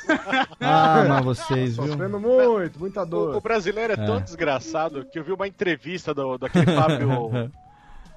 [0.59, 1.87] Ah, mas vocês, viu?
[1.87, 3.35] Sofrendo muito, muita O, dor.
[3.35, 4.21] o brasileiro é, tão É.
[4.21, 7.51] desgraçado que eu vi uma entrevista do, daquele Fábio.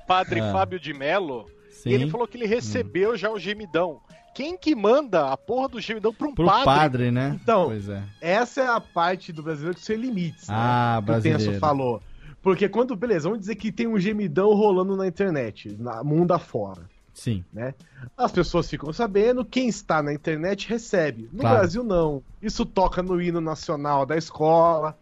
[0.06, 0.52] Padre É.
[0.52, 1.46] Fábio de Mello.
[1.70, 1.90] Sim.
[1.90, 4.00] E ele falou que ele recebeu já o gemidão.
[4.34, 6.64] Quem que manda a porra do gemidão pra um Pro padre?
[6.64, 7.38] padre, né?
[7.40, 8.02] Então, Pois é.
[8.20, 10.48] Essa é a parte do brasileiro que sem limites.
[10.48, 10.54] né?
[10.58, 11.60] Ah, que o Tenso brasileiro.
[11.60, 12.02] falou.
[12.42, 16.82] Porque quando, beleza, vamos dizer que tem um gemidão rolando na internet, na mundo afora,
[17.14, 17.44] Sim.
[17.52, 17.72] né?
[18.18, 21.28] As pessoas ficam sabendo, quem está na internet recebe.
[21.32, 21.58] No Claro.
[21.58, 22.22] Brasil, não.
[22.42, 24.98] Isso toca no hino nacional da escola,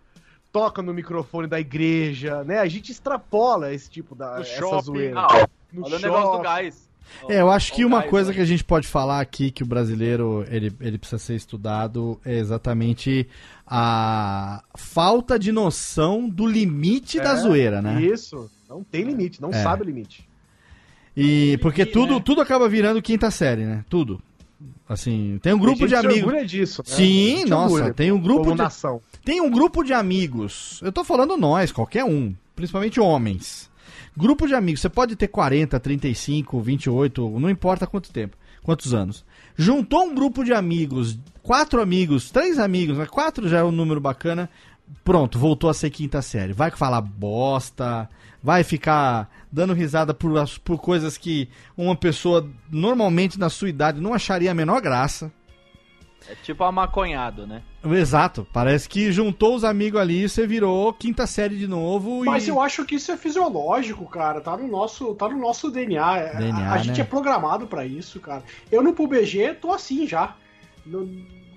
[0.52, 2.59] toca no microfone da igreja, né?
[2.59, 4.82] A gente extrapola esse tipo da No essa shopping.
[4.84, 5.20] zoeira.
[5.20, 6.43] Ah, no Olha o negócio do shopping.
[6.43, 6.93] gás.
[7.28, 8.36] É, eu acho que uma coisa né?
[8.36, 12.36] que a gente pode falar aqui que o brasileiro ele, ele precisa ser estudado é
[12.39, 13.28] exatamente
[13.66, 18.01] a falta de noção do limite da É, zoeira, né?
[18.01, 19.62] Isso, não tem limite, não É.
[19.62, 20.28] sabe o limite.
[21.16, 22.22] E porque tudo né?
[22.24, 23.84] tudo acaba virando quinta série, né?
[23.89, 24.20] Tudo.
[24.89, 26.51] Assim, tem um grupo de amigos.
[26.51, 26.94] disso, né?
[26.94, 29.01] Sim, nossa, orgulha, tem um grupo de nação.
[29.24, 30.80] Tem um grupo de amigos.
[30.82, 32.34] Eu tô falando nós, qualquer um.
[32.55, 33.70] Principalmente homens.
[34.16, 34.80] Grupo de amigos.
[34.80, 38.36] Você pode ter 40, 35, 28, não importa quanto tempo.
[38.62, 39.24] Quantos anos.
[39.56, 41.18] Juntou um grupo de amigos.
[41.43, 44.48] Quatro amigos, três amigos, mas quatro já é um número bacana.
[45.02, 46.52] Pronto, voltou a ser quinta série.
[46.52, 48.09] Vai falar bosta.
[48.43, 50.33] Vai ficar dando risada por,
[50.65, 55.31] por coisas que uma pessoa normalmente na sua idade não acharia a menor graça.
[56.29, 57.62] É tipo amaconhado, né?
[57.85, 62.24] Exato, parece que juntou os amigos ali e você virou quinta série de novo.
[62.24, 62.51] Mas e...
[62.51, 64.41] eu acho que isso é fisiológico, cara.
[64.41, 66.05] Tá no nosso, tá no nosso DNA.
[66.05, 67.03] A- DNA, a, gente né?
[67.03, 68.45] é programado pra isso, cara.
[68.70, 70.37] Eu no PUBG tô assim já.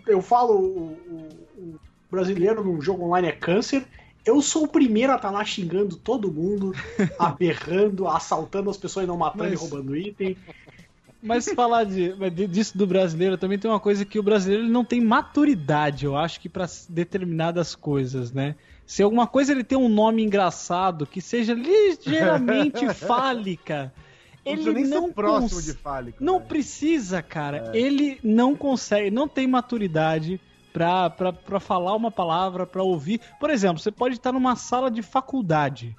[0.08, 3.86] Eu falo o, o- o brasileiro num jogo online é câncer.
[4.26, 6.74] Eu sou o primeiro a estar lá xingando todo mundo,
[7.20, 10.36] aberrando, assaltando as pessoas e não matando Mas- e roubando item.
[11.22, 12.14] Mas falar de,
[12.48, 16.16] disso do brasileiro também tem uma coisa que o brasileiro ele não tem maturidade, eu
[16.16, 18.56] acho que pra determinadas coisas, né?
[18.86, 23.92] Se alguma coisa ele tem um nome engraçado que seja ligeiramente fálica,
[24.46, 26.24] ele nem não ser próximo de fálico.
[26.24, 26.46] não né?
[26.48, 27.72] precisa, cara.
[27.74, 30.40] Ele não consegue, não tem maturidade
[30.76, 33.22] pra, pra, pra falar uma palavra, pra ouvir.
[33.40, 35.96] Por exemplo, você pode estar numa sala de faculdade.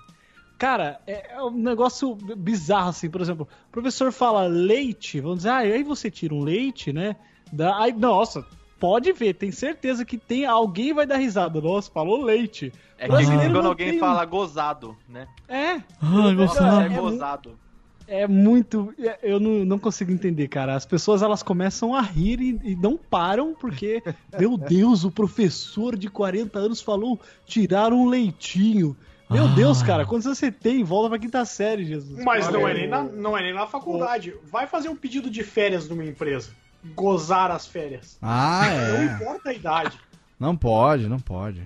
[0.58, 3.08] Cara, é, é um negócio bizarro, assim.
[3.08, 7.16] Por exemplo, o professor fala leite, vamos dizer, ah, aí você tira um leite, né?
[7.50, 8.44] Da, aí, nossa,
[8.78, 11.58] pode ver, tem certeza que tem alguém vai dar risada.
[11.58, 12.70] Nossa, falou leite.
[12.98, 15.26] É que quando alguém tem- fala gozado, né?
[15.48, 15.72] É.
[16.02, 17.58] Ah, Nossa, é É mu- gozado.
[18.08, 18.94] É muito.
[18.98, 20.74] é- Eu não, não consigo entender, cara.
[20.74, 24.02] As pessoas elas começam a rir e, e não param, porque,
[24.38, 28.96] meu Deus, o professor de 40 anos falou tirar um leitinho.
[29.28, 29.54] Meu Ah.
[29.56, 30.84] Deus, cara, quantos anos você tem?
[30.84, 32.22] Volta pra quinta série, Jesus.
[32.24, 34.32] Mas não é, nem na, não é nem na faculdade.
[34.52, 36.50] Vai fazer um pedido de férias numa empresa.
[36.94, 38.16] Gozar as férias.
[38.22, 39.04] Ah, Não é.
[39.06, 39.98] importa a idade.
[40.38, 41.60] Não pode, não pode.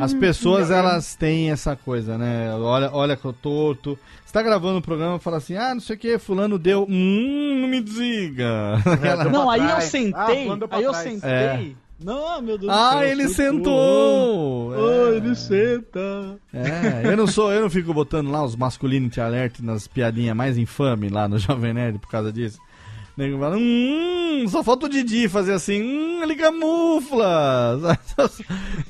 [0.00, 2.54] As pessoas, elas têm essa coisa, né?
[2.54, 3.98] Olha, olha que eu torto.
[4.28, 6.84] Você tá gravando o programa e fala assim, ah, não sei o que, fulano deu.
[6.86, 8.74] Hum, não me diga.
[8.84, 9.84] Aquela- Não, aí eu trás.
[9.84, 10.14] sentei.
[10.14, 10.26] Ah,
[10.70, 11.08] aí eu trás.
[11.08, 11.30] sentei.
[11.30, 11.70] É.
[11.98, 14.74] Não, meu Deus do Ah, céu, ele sentou!
[14.74, 15.16] Ah, É.
[15.16, 16.36] ele senta.
[16.52, 20.58] É, eu não sou, eu não fico botando lá os masculinity alert nas piadinhas mais
[20.58, 22.58] infames lá no Jovem Nerd por causa disso.
[23.18, 27.98] Nego fala, hum, só falta o Didi fazer assim, hum, ele camufla.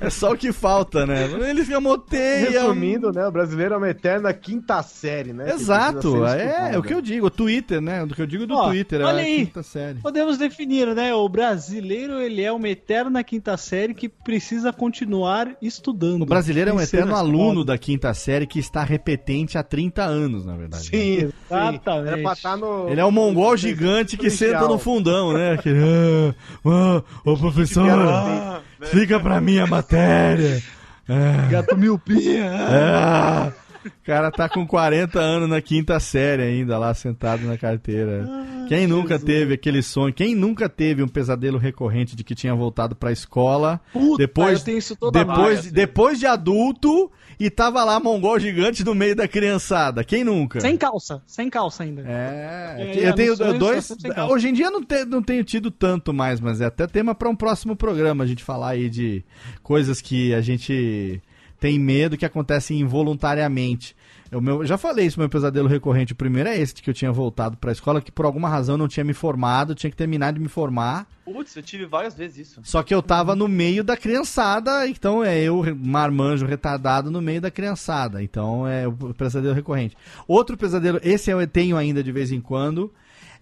[0.01, 1.25] É só o que falta, né?
[1.51, 2.51] Ele escamoteia.
[2.51, 3.27] Resumindo, né?
[3.27, 5.51] O brasileiro é uma eterna quinta série, né?
[5.51, 8.03] Exato, é, é o que eu digo, o Twitter, né?
[8.05, 9.47] O que eu digo do Ó, Twitter, é olha a aí.
[9.47, 9.99] quinta série.
[10.01, 11.15] Podemos definir, né?
[11.15, 16.23] O brasileiro, ele é uma eterna quinta série que precisa continuar estudando.
[16.23, 20.45] O brasileiro é um eterno aluno da quinta série que está repetente há 30 anos,
[20.45, 20.85] na verdade.
[20.85, 21.33] Sim, sim.
[21.47, 22.23] Exatamente.
[22.23, 22.89] Pra estar no.
[22.89, 24.51] Ele é um mongol gigante que Policial.
[24.53, 25.57] senta no fundão, né?
[25.63, 26.35] Que, ah,
[26.67, 30.63] ah, ô professor, Ah, explica pra mim a matéria.
[31.09, 32.45] É, Gato miopia.
[32.45, 33.53] é.
[33.87, 38.27] O cara tá com 40 anos na quinta série ainda, lá sentado na carteira.
[38.69, 40.13] Quem nunca teve aquele sonho?
[40.13, 44.65] Quem nunca teve um pesadelo recorrente de que tinha voltado pra escola Puta, depois, eu
[44.65, 45.71] tenho isso toda depois, hora.
[45.71, 47.11] depois de adulto
[47.41, 50.03] e tava lá mongol gigante no meio da criançada?
[50.05, 50.61] Quem nunca?
[50.61, 52.03] Sem calça, sem calça ainda.
[52.03, 53.89] É, É, eu é, tenho sonho, dois.
[54.15, 54.27] calça.
[54.33, 57.29] Hoje em dia não, te- não tenho tido tanto mais, mas é até tema para
[57.29, 59.25] um próximo programa a gente falar aí de
[59.63, 61.23] coisas que a gente
[61.59, 63.97] tem medo que acontecem involuntariamente.
[64.31, 66.13] O meu, já falei isso, meu pesadelo recorrente.
[66.13, 68.77] O primeiro é esse, de que eu tinha voltado pra escola, que por alguma razão
[68.77, 71.07] não tinha me formado, tinha que terminar de me formar.
[71.25, 72.61] Putz, eu tive várias vezes isso.
[72.63, 77.41] Só que eu tava no meio da criançada, então é eu, marmanjo retardado, no meio
[77.41, 78.23] da criançada.
[78.23, 79.97] Então é o pesadelo recorrente.
[80.27, 82.93] Outro pesadelo, esse eu tenho ainda de vez em quando,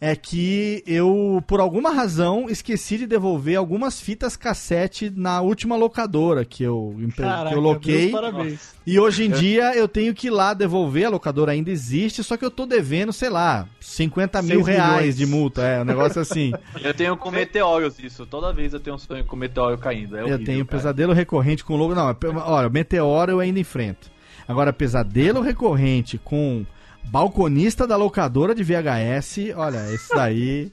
[0.00, 6.44] é que eu, por alguma razão, esqueci de devolver algumas fitas cassete na última locadora
[6.44, 8.10] que eu, Caraca, que eu loquei.
[8.10, 8.74] Deus, parabéns.
[8.86, 12.36] E hoje em dia eu tenho que ir lá devolver, a locadora ainda existe, só
[12.36, 15.62] que eu tô devendo, sei lá, 50 mil reais de multa.
[15.62, 16.52] É, um negócio assim.
[16.82, 18.26] Eu tenho com meteoros isso.
[18.26, 20.16] Toda vez eu tenho um sonho com meteoro caindo.
[20.16, 20.78] É eu horrível, tenho cara.
[20.78, 21.94] pesadelo recorrente com logo.
[21.94, 24.10] Não, é olha, meteoro eu ainda enfrento.
[24.46, 26.64] Agora, pesadelo recorrente com
[27.06, 30.72] balconista da locadora de VHS, olha, esse daí.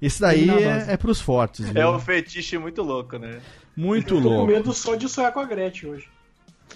[0.00, 1.80] Esse daí é, é pros fortes, viu?
[1.82, 3.38] É um fetiche muito louco, né?
[3.76, 4.52] Muito Eu tô com louco.
[4.52, 6.08] medo só de sonhar com a Gretchen hoje.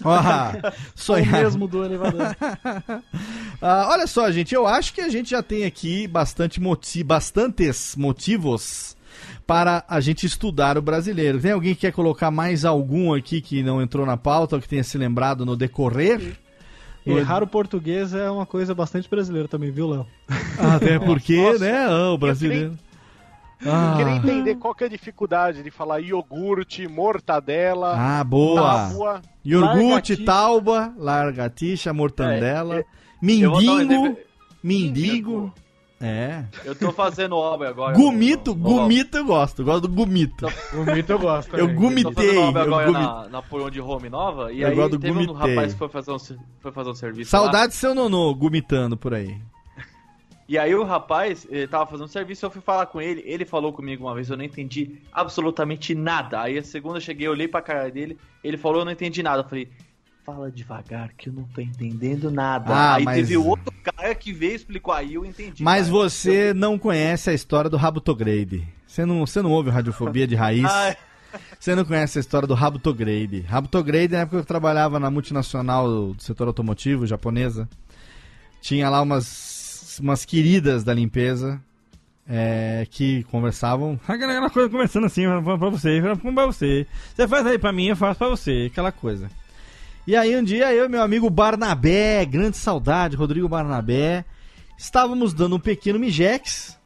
[0.03, 0.53] Ah,
[0.95, 1.41] O sonhar.
[1.43, 2.35] mesmo do elevador.
[3.61, 7.95] Ah, olha só, gente, eu acho que a gente já tem aqui bastante moti bastantes
[7.95, 8.95] motivos
[9.47, 11.39] para a gente estudar o brasileiro.
[11.39, 14.67] Tem alguém que quer colocar mais algum aqui que não entrou na pauta ou que
[14.67, 16.37] tenha se lembrado no decorrer?
[17.05, 20.07] Errar o português é uma coisa bastante brasileira também, viu, Léo?
[20.57, 22.77] Até porque, Nossa, né, ah, o brasileiro.
[23.61, 28.61] Eu queria Ah, entender qual que é a dificuldade de falar iogurte, mortadela, ah, boa.
[28.61, 29.21] tábua.
[29.45, 30.25] Iogurte, Largatixa.
[30.25, 32.85] tauba, largatixa, mortandela, É, um
[33.21, 34.17] mindingo,
[34.63, 35.53] mendigo.
[36.05, 36.43] É.
[36.63, 37.95] Eu tô fazendo obra agora.
[37.97, 40.45] Gumito, no- no- gumito eu gosto, gosto do gumito.
[40.73, 41.55] O mito eu gosto.
[41.55, 41.75] Eu também.
[41.75, 44.53] Tô gumitei, fazendo obra eu agora na, na Porão de Home nova.
[44.53, 45.55] E Eu aí gosto do teve um gumitei.
[45.55, 46.19] rapaz que foi fazer um,
[46.59, 47.41] foi fazer um serviço lá.
[47.43, 49.35] Saudade do seu nonô gumitando por aí.
[50.47, 53.45] E aí o rapaz, ele tava fazendo um serviço, eu fui falar com ele, ele
[53.45, 56.39] falou comigo uma vez, eu não entendi absolutamente nada.
[56.39, 59.23] Aí a segunda eu cheguei, eu olhei pra cara dele, ele falou, eu não entendi
[59.23, 59.39] nada.
[59.41, 59.67] Eu falei,
[60.25, 62.73] fala devagar que eu não tô entendendo nada.
[62.73, 65.61] Ah, aí mas- teve outro cara que veio e explicou, aí eu entendi.
[65.63, 65.91] Mas cara.
[65.93, 68.67] você não conhece a história do Rabutograde.
[68.87, 70.65] Você não, você não ouve Radiofobia de raiz.
[71.59, 73.41] Você não conhece a história do Rabutograde.
[73.41, 77.67] Rabutograde, na época que eu trabalhava na multinacional do setor automotivo japonesa,
[78.61, 81.61] tinha lá umas, umas queridas da limpeza
[82.25, 83.99] é, que conversavam.
[84.07, 86.87] Aquela coisa conversando assim, pra, você, pra você.
[87.13, 89.29] Você faz aí pra mim, eu faço pra você, aquela coisa.
[90.07, 94.23] E aí um dia eu e meu amigo Barnabé, grande saudade, Rodrigo Barnabé,
[94.77, 96.77] estávamos dando um pequeno mijex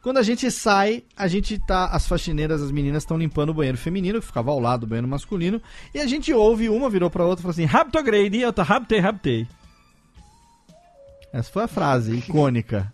[0.00, 1.86] Quando a gente sai, a gente tá.
[1.86, 5.08] As faxineiras, as meninas estão limpando o banheiro feminino, que ficava ao lado do banheiro
[5.08, 5.60] masculino.
[5.92, 9.00] E a gente ouve, uma virou pra outra e falou assim: Raptograde, eu tô raptei,
[9.00, 9.48] raptei.
[11.32, 12.92] Essa foi a frase icônica.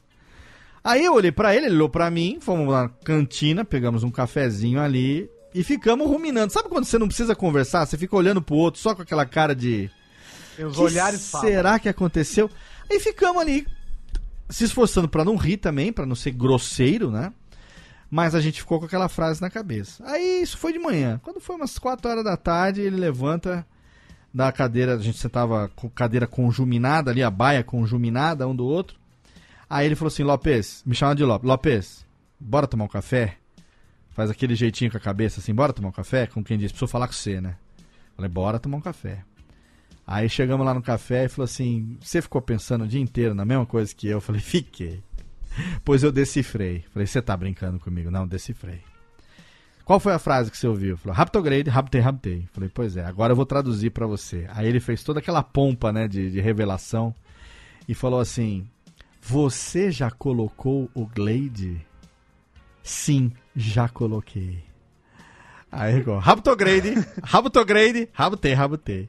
[0.82, 4.80] Aí eu olhei pra ele, ele olhou pra mim, fomos na cantina, pegamos um cafezinho
[4.80, 6.52] ali e ficamos ruminando.
[6.52, 9.54] Sabe quando você não precisa conversar, você fica olhando pro outro só com aquela cara
[9.54, 9.90] de.
[10.58, 11.46] Os "Que olhares falam.
[11.46, 12.50] Será que aconteceu?
[12.90, 13.66] Aí ficamos ali
[14.48, 17.32] se esforçando pra não rir também, pra não ser grosseiro, né?
[18.10, 20.04] Mas a gente ficou com aquela frase na cabeça.
[20.06, 21.18] Aí isso foi de manhã.
[21.22, 23.66] Quando foi umas 4 horas da tarde, ele levanta
[24.34, 28.98] da cadeira, a gente sentava com cadeira conjuminada ali, a baia conjuminada um do outro.
[29.68, 31.48] Aí ele falou assim: Lopes, me chama de Lopes.
[31.48, 32.06] Lopes,
[32.38, 33.38] bora tomar um café?
[34.12, 36.26] Faz aquele jeitinho com a cabeça assim: bora tomar um café?
[36.26, 37.56] Com quem diz, preciso falar com você, né?
[38.14, 39.24] Falei: bora tomar um café.
[40.06, 43.44] Aí chegamos lá no café e falou assim: Você ficou pensando o dia inteiro na
[43.44, 44.20] mesma coisa que eu?
[44.20, 45.02] Falei: Fiquei.
[45.84, 46.84] Pois eu decifrei.
[46.92, 48.10] Falei: Você tá brincando comigo?
[48.10, 48.80] Não, decifrei.
[49.84, 50.96] Qual foi a frase que você ouviu?
[50.96, 52.48] Falou: Raptograde, raptei, raptei.
[52.52, 54.46] Falei: Pois é, agora eu vou traduzir pra você.
[54.50, 57.14] Aí ele fez toda aquela pompa, né, de, de revelação
[57.88, 58.66] e falou assim:
[59.20, 61.80] Você já colocou o Glade?
[62.82, 64.62] Sim, já coloquei.
[65.70, 69.08] Aí igual, Raptograde, Raptograde, rabutei, rabutei.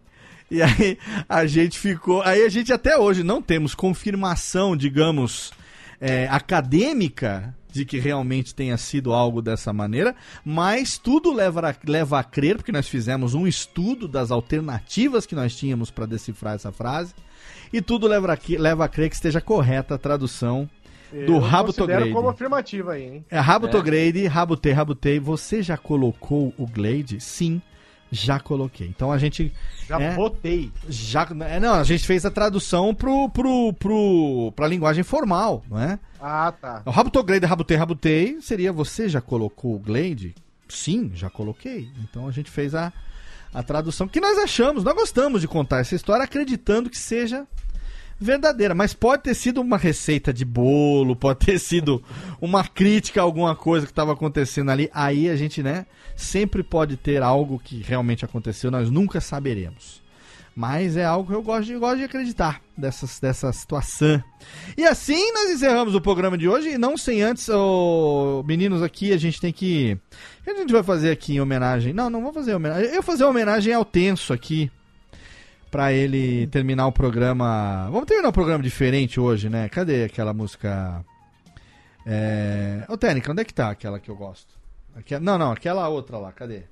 [0.50, 0.98] E aí
[1.28, 2.22] a gente ficou.
[2.22, 5.52] Aí a gente até hoje não temos confirmação, digamos,
[6.00, 12.20] é, acadêmica de que realmente tenha sido algo dessa maneira, mas tudo leva a, leva
[12.20, 16.72] a crer, porque nós fizemos um estudo das alternativas que nós tínhamos para decifrar essa
[16.72, 17.16] frase,
[17.74, 20.70] e tudo leva a, leva a crer que esteja correta a tradução
[21.14, 22.12] do Eu considero Rabutograde.
[22.12, 23.26] como afirmativa aí, hein?
[23.30, 25.20] É Rabutograde, rabutei, rabutei.
[25.20, 27.20] Você já colocou o Glade?
[27.20, 27.62] Sim,
[28.12, 28.88] já coloquei.
[28.88, 29.54] Então a gente.
[29.88, 30.72] Já é, botei.
[30.88, 35.80] Já, é, não, a gente fez a tradução pro, pro, pro, pra linguagem formal, não
[35.80, 36.00] é?
[36.22, 36.82] Ah, tá.
[36.86, 40.36] O Rabutograde, rabutei, rabutei seria você já colocou o Glade?
[40.70, 41.90] Sim, já coloquei.
[42.04, 42.94] Então a gente fez a,
[43.54, 47.46] a tradução que nós achamos, nós gostamos de contar essa história acreditando que seja
[48.24, 52.04] verdadeira, mas pode ter sido uma receita de bolo, pode ter sido
[52.42, 54.90] uma crítica a alguma coisa que estava acontecendo ali.
[54.94, 55.86] Aí a gente, né,
[56.16, 60.02] sempre pode ter algo que realmente aconteceu, nós nunca saberemos.
[60.56, 64.24] Mas é algo que eu gosto de, gosto de acreditar dessas, dessa situação.
[64.78, 66.74] E assim nós encerramos o programa de hoje.
[66.74, 69.98] E não sem antes, ô, meninos, aqui a gente tem que.
[70.42, 71.92] O que a gente vai fazer aqui em homenagem?
[71.92, 72.86] Não, não vou fazer homenagem.
[72.86, 74.72] Eu vou fazer homenagem ao Tenso aqui.
[75.74, 77.90] Pra ele terminar o programa.
[77.90, 79.68] Vamos terminar o programa diferente hoje, né?
[79.70, 81.04] Cadê aquela música?
[82.06, 82.86] É...
[82.88, 84.54] Ô, Técnica, onde é que tá aquela que eu gosto?
[85.20, 86.66] Não, não, aquela outra lá, cadê?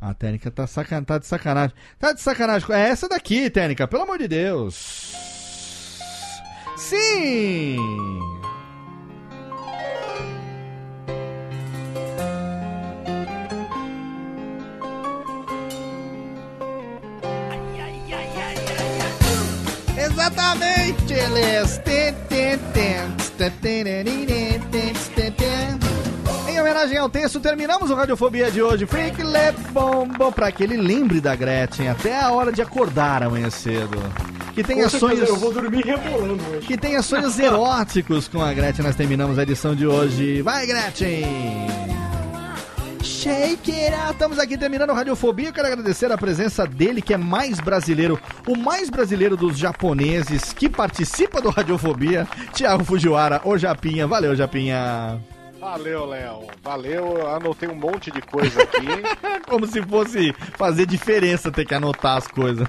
[0.00, 1.04] A técnica tá, sacan...
[1.04, 1.76] tá de sacanagem.
[2.00, 2.68] Tá de sacanagem.
[2.72, 5.14] É essa daqui, técnica, pelo amor de Deus.
[6.76, 7.76] Sim!
[20.26, 21.80] Exatamente, eles.
[26.48, 28.86] Em homenagem ao texto, terminamos o Radiofobia de hoje.
[28.86, 33.50] Freak Le Bombo, pra que ele lembre da Gretchen até a hora de acordar amanhã
[33.50, 34.02] cedo.
[34.52, 35.28] Que tenha sonhos.
[35.28, 36.66] Eu vou dormir rebolando hoje.
[36.66, 38.84] Que tenha sonhos eróticos com a Gretchen.
[38.84, 40.42] Nós terminamos a edição de hoje.
[40.42, 41.95] Vai, Gretchen!
[43.06, 44.14] Shake it out!
[44.14, 45.50] Estamos aqui terminando o Radiofobia.
[45.50, 50.52] Eu quero agradecer a presença dele, que é mais brasileiro, o mais brasileiro dos japoneses
[50.52, 54.08] que participa do Radiofobia, Thiago Fujiwara, o Japinha.
[54.08, 55.20] Valeu, Japinha!
[55.66, 56.46] Valeu, Léo.
[56.62, 57.18] Valeu.
[57.18, 58.86] Eu anotei um monte de coisa aqui.
[59.50, 62.66] Como se fosse fazer diferença ter que anotar as coisas.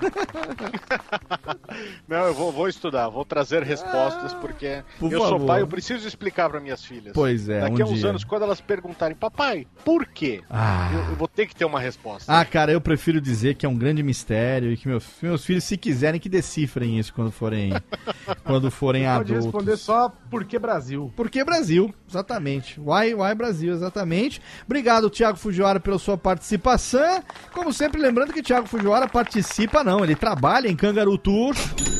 [2.08, 5.38] Não, eu vou, vou estudar, vou trazer respostas, porque Por eu favor.
[5.38, 7.14] sou pai, eu preciso explicar para minhas filhas.
[7.14, 8.10] Pois é, Daqui um a uns dia.
[8.10, 10.42] anos, quando elas perguntarem, papai, por quê?
[10.50, 10.90] Ah.
[10.94, 12.32] Eu, eu vou ter que ter uma resposta.
[12.32, 15.64] Ah, cara, eu prefiro dizer que é um grande mistério e que meus, meus filhos,
[15.66, 17.74] se quiserem, que decifrem isso quando forem,
[18.44, 19.46] quando forem Pode adultos.
[19.46, 21.12] responder só por que Brasil.
[21.16, 22.80] Porque Brasil, exatamente.
[22.88, 24.42] Why, why Brasil, exatamente.
[24.66, 27.22] Obrigado, Thiago Fujiwara, pela sua participação.
[27.52, 31.54] Como sempre, lembrando que Thiago Fujiwara participa, não, ele trabalha em Cangaru Tour,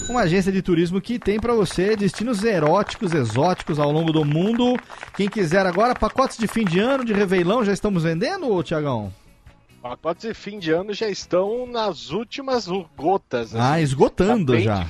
[0.10, 4.78] uma agência de turismo que tem pra você destinos eróticos, exóticos ao longo do mundo.
[5.18, 9.12] Quem quiser agora, pacotes de fim de ano, de Reveilão, já estamos vendendo, Tiagão?
[9.82, 12.66] Pacotes de fim de ano já estão nas últimas
[12.96, 13.54] gotas.
[13.54, 13.84] Ah, assim.
[13.84, 14.88] esgotando Tá já.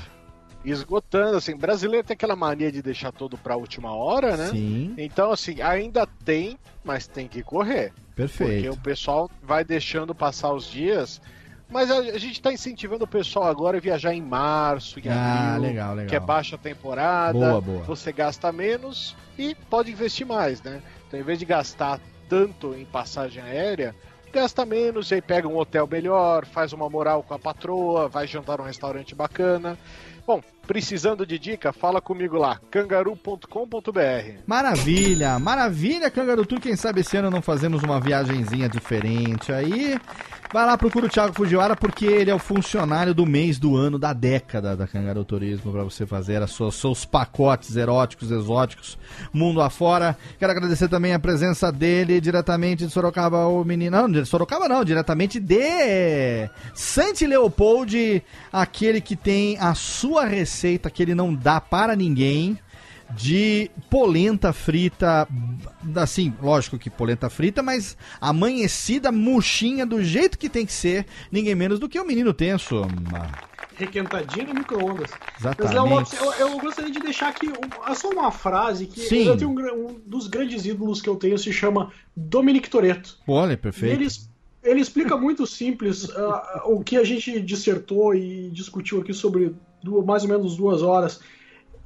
[0.71, 4.47] Esgotando, assim, brasileiro tem aquela mania de deixar tudo pra última hora, né?
[4.49, 4.93] Sim.
[4.97, 7.93] Então, assim, ainda tem, mas tem que correr.
[8.15, 8.73] Porque Perfeito.
[8.73, 11.21] o pessoal vai deixando passar os dias.
[11.69, 15.55] Mas a, a gente tá incentivando o pessoal agora a viajar em março, em Ah,
[15.55, 16.09] abril, legal, legal.
[16.09, 17.37] que é baixa temporada.
[17.37, 17.83] Boa, boa.
[17.83, 20.81] Você gasta menos e pode investir mais, né?
[21.07, 21.99] Então, em vez de gastar
[22.29, 23.93] tanto em passagem aérea,
[24.33, 28.25] gasta menos e aí pega um hotel melhor, faz uma moral com a patroa, vai
[28.27, 29.77] jantar num restaurante bacana.
[30.27, 34.41] Bom, precisando de dica, fala comigo lá, cangaru.com.br.
[34.45, 36.45] Maravilha, maravilha, Cangaru.
[36.45, 39.97] Quem sabe esse ano não fazemos uma viagenzinha diferente aí.
[40.53, 43.99] Vai lá, procura o Thiago Fujiwara, porque ele é o funcionário do mês, do ano,
[43.99, 48.97] da década da Cangaru Turismo, para você fazer as suas, seus pacotes eróticos, exóticos,
[49.33, 50.17] mundo afora.
[50.39, 53.97] Quero agradecer também a presença dele, diretamente de Sorocaba, o menino.
[53.97, 61.03] Não, de Sorocaba não, diretamente de Santi Leopold, aquele que tem a sua receita que
[61.03, 62.57] ele não dá para ninguém
[63.15, 65.27] de polenta frita,
[65.95, 71.55] assim, lógico que polenta frita, mas amanhecida, murchinha, do jeito que tem que ser, ninguém
[71.55, 72.81] menos do que o menino tenso.
[73.75, 75.11] Requentadinho no micro-ondas.
[75.39, 75.63] Exatamente.
[75.63, 79.27] Mas, Léo Lopes, eu, eu gostaria de deixar aqui um- só uma frase que Sim.
[79.27, 83.17] eu tenho um, um dos grandes ídolos que eu tenho se chama Dominic Toretto.
[83.27, 84.01] Olha, perfeito.
[84.01, 84.07] ele,
[84.63, 89.53] ele explica muito simples ah, o que a gente dissertou e discutiu aqui sobre
[89.83, 91.19] duas- mais ou menos duas horas.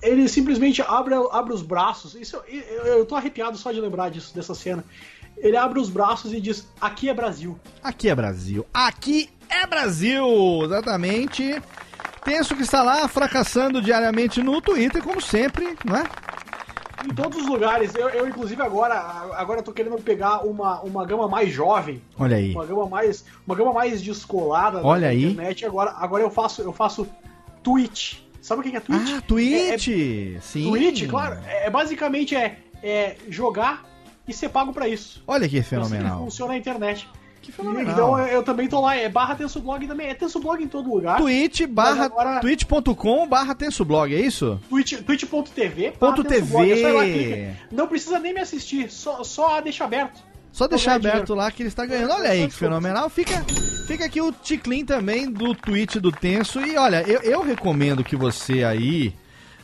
[0.01, 2.15] Ele simplesmente abre, abre os braços.
[2.15, 4.83] Isso, eu, eu, tô arrepiado só de lembrar disso, dessa cena.
[5.37, 7.57] Ele abre os braços e diz: Aqui é Brasil.
[7.83, 8.65] Aqui é Brasil.
[8.73, 10.25] Aqui é Brasil!
[10.63, 11.61] Exatamente.
[12.23, 16.03] Tenso que está lá fracassando diariamente no Twitter, como sempre, não é?
[17.05, 17.95] Em todos os lugares.
[17.95, 18.95] Eu, eu, inclusive, agora,
[19.33, 22.01] agora eu tô querendo pegar uma, uma gama mais jovem.
[22.17, 22.51] Olha aí.
[22.51, 25.31] Uma gama mais, uma gama mais descolada Olha aí.
[25.31, 25.65] internet.
[25.65, 27.07] Agora, agora eu faço eu faço
[27.63, 28.19] Twitch.
[28.41, 29.09] Sabe o que é Twitch?
[29.17, 29.87] Ah, Twitch!
[30.41, 30.69] Sim.
[30.69, 31.39] Twitch, claro.
[31.47, 33.85] É, basicamente é, é jogar
[34.27, 35.23] e ser pago pra isso.
[35.27, 36.19] Olha que É assim que fenomenal.
[36.23, 37.07] funciona a internet.
[37.41, 37.91] Que fenomenal.
[37.93, 40.07] Então eu, eu também tô lá, é barra tensoblog também.
[40.07, 41.17] É tensoblog em todo lugar.
[41.17, 44.59] Twitch barra, agora- twitch.com barra tensoblog, é isso?
[44.69, 45.91] Twitch, twitch.tv.
[45.91, 46.71] Ponto barra tensoblog.
[46.71, 47.23] É só ir lá, TV.
[47.33, 47.57] clica.
[47.71, 50.21] Não precisa nem me assistir, só, só deixa aberto.
[50.51, 51.35] Só deixar ganhar aberto dinheiro.
[51.35, 52.11] lá que ele está ganhando.
[52.11, 53.09] Olha aí que fenomenal.
[53.09, 53.43] Fica,
[53.87, 56.59] fica aqui o ticlin também do tweet do Tenso.
[56.61, 59.13] E olha, eu, eu recomendo que você aí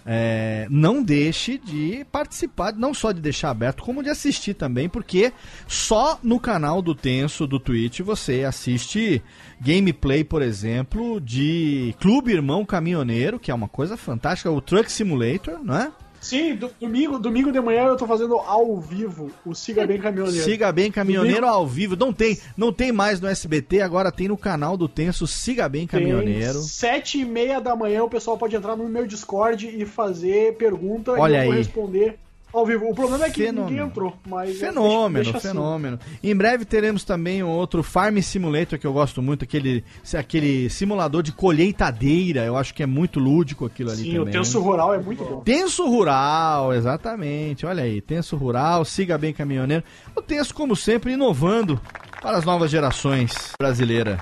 [0.09, 5.33] é, não deixe de participar, não só de deixar aberto, como de assistir também, porque
[5.67, 9.21] só no canal do Tenso, do Twitch, você assiste
[9.59, 15.59] gameplay, por exemplo, de Clube Irmão Caminhoneiro, que é uma coisa fantástica, o Truck Simulator,
[15.61, 15.91] não é?
[16.19, 20.43] Sim, do- domingo, domingo de manhã eu tô fazendo ao vivo o Siga Bem Caminhoneiro.
[20.43, 21.95] Siga Bem Caminhoneiro Domingo- ao vivo.
[21.95, 25.85] Não tem, não tem mais no SBT, agora tem no canal do Tenso Siga Bem
[25.87, 26.59] Caminhoneiro.
[26.59, 31.11] Sete e meia da manhã o pessoal pode entrar no meu Discord e fazer pergunta
[31.11, 31.57] Olha e eu vou aí.
[31.59, 32.17] responder
[32.57, 32.89] ao vivo.
[32.89, 33.69] O problema é que Fenômeno.
[33.69, 35.47] ninguém entrou, mas Fenômeno, deixa- deixa assim.
[35.57, 35.99] fenômeno.
[36.23, 39.83] Em breve teremos também um outro Farm Simulator que eu gosto muito, aquele,
[40.17, 42.43] aquele simulador de colheitadeira.
[42.43, 44.27] Eu acho que é muito lúdico aquilo ali Sim, também.
[44.29, 45.41] o Tenso Rural é muito bom.
[45.41, 47.65] Tenso Rural, exatamente.
[47.65, 49.83] Olha aí, Tenso Rural, siga bem caminhoneiro.
[50.15, 51.79] O Tenso, como sempre, inovando
[52.21, 54.19] para as novas gerações brasileiras.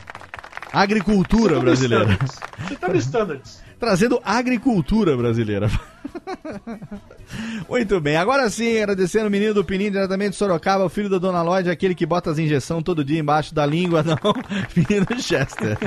[0.73, 2.17] Agricultura brasileira.
[2.67, 3.63] Você tá no standards.
[3.79, 5.69] Trazendo agricultura brasileira.
[7.69, 11.17] Muito bem, agora sim, agradecendo o menino do Pininho diretamente de Sorocaba, o filho da
[11.17, 14.17] Dona Lloyd, aquele que bota as injeções todo dia embaixo da língua, não,
[14.75, 15.77] menino Chester.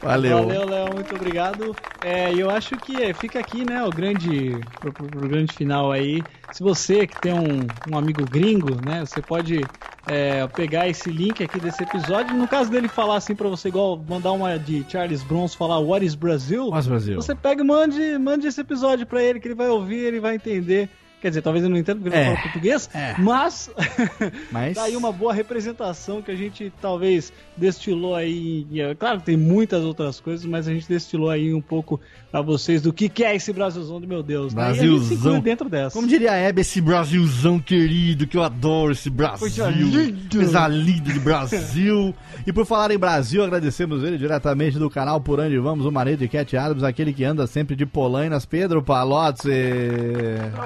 [0.00, 0.38] Valeu.
[0.38, 1.76] Valeu, Léo, muito obrigado.
[2.00, 6.26] É, eu acho que é, fica aqui, né, o grande, pro, pro- grande final aí.
[6.50, 9.70] Se você que tem um, um amigo gringo, né, você pode
[10.06, 12.36] é, pegar esse link aqui desse episódio.
[12.36, 16.04] No caso dele falar assim pra você, igual mandar uma de Charles Bronson falar What
[16.04, 16.68] is Brazil?
[16.68, 17.16] What's Brazil?
[17.22, 20.34] Você pega e mande, mande esse episódio pra ele, que ele vai ouvir, ele vai
[20.34, 20.90] entender.
[21.24, 23.70] Quer dizer, talvez ele não entenda porque É, não fala português, mas
[24.52, 28.66] Mas- tá aí uma boa representação que a gente talvez destilou aí.
[28.70, 31.98] e, é Claro que tem muitas outras coisas, mas a gente destilou aí um pouco
[32.30, 34.52] pra vocês do que, que é esse Brasilzão do meu Deus.
[34.52, 34.64] né?
[34.64, 35.40] E a gente se inclui Brasilzão.
[35.40, 35.94] dentro dessa.
[35.94, 39.38] Como diria a Hebe, esse Brasilzão querido, que eu adoro esse Brasil.
[39.38, 40.28] Coisa linda.
[40.30, 42.14] Coisa linda de Brasil.
[42.46, 46.18] e por falar em Brasil, agradecemos ele diretamente do canal Por Onde Vamos, o marido
[46.18, 49.50] de Cat Adams, aquele que anda sempre de polainas, Pedro Palozzi.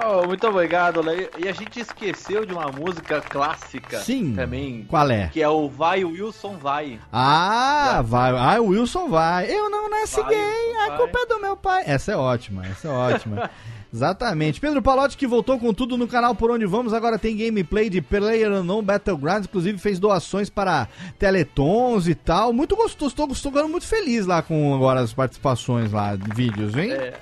[0.05, 1.29] Oh, muito obrigado, Léo.
[1.39, 4.35] E a gente esqueceu de uma música clássica Sim.
[4.35, 4.85] também.
[4.89, 5.29] Qual é?
[5.29, 6.99] Que é o Vai Wilson Vai.
[7.13, 8.33] Ah, vai.
[8.37, 9.51] Ah, o Wilson vai.
[9.51, 10.97] Eu não nasci Vai, gay, a vai.
[10.99, 11.83] culpa é do meu pai.
[11.87, 13.51] Essa é ótima, essa é ótima.
[13.93, 14.61] Exatamente.
[14.61, 18.03] Pedro Palotti que voltou com tudo no canal Por Onde Vamos, agora tem gameplay de
[18.03, 20.89] Player Unknown Battlegrounds, inclusive fez doações para
[21.19, 22.53] Teletons e tal.
[22.53, 26.93] Muito gostoso, estou, ficando muito feliz lá com agora as participações lá, de vídeos, hein?
[26.93, 27.15] É,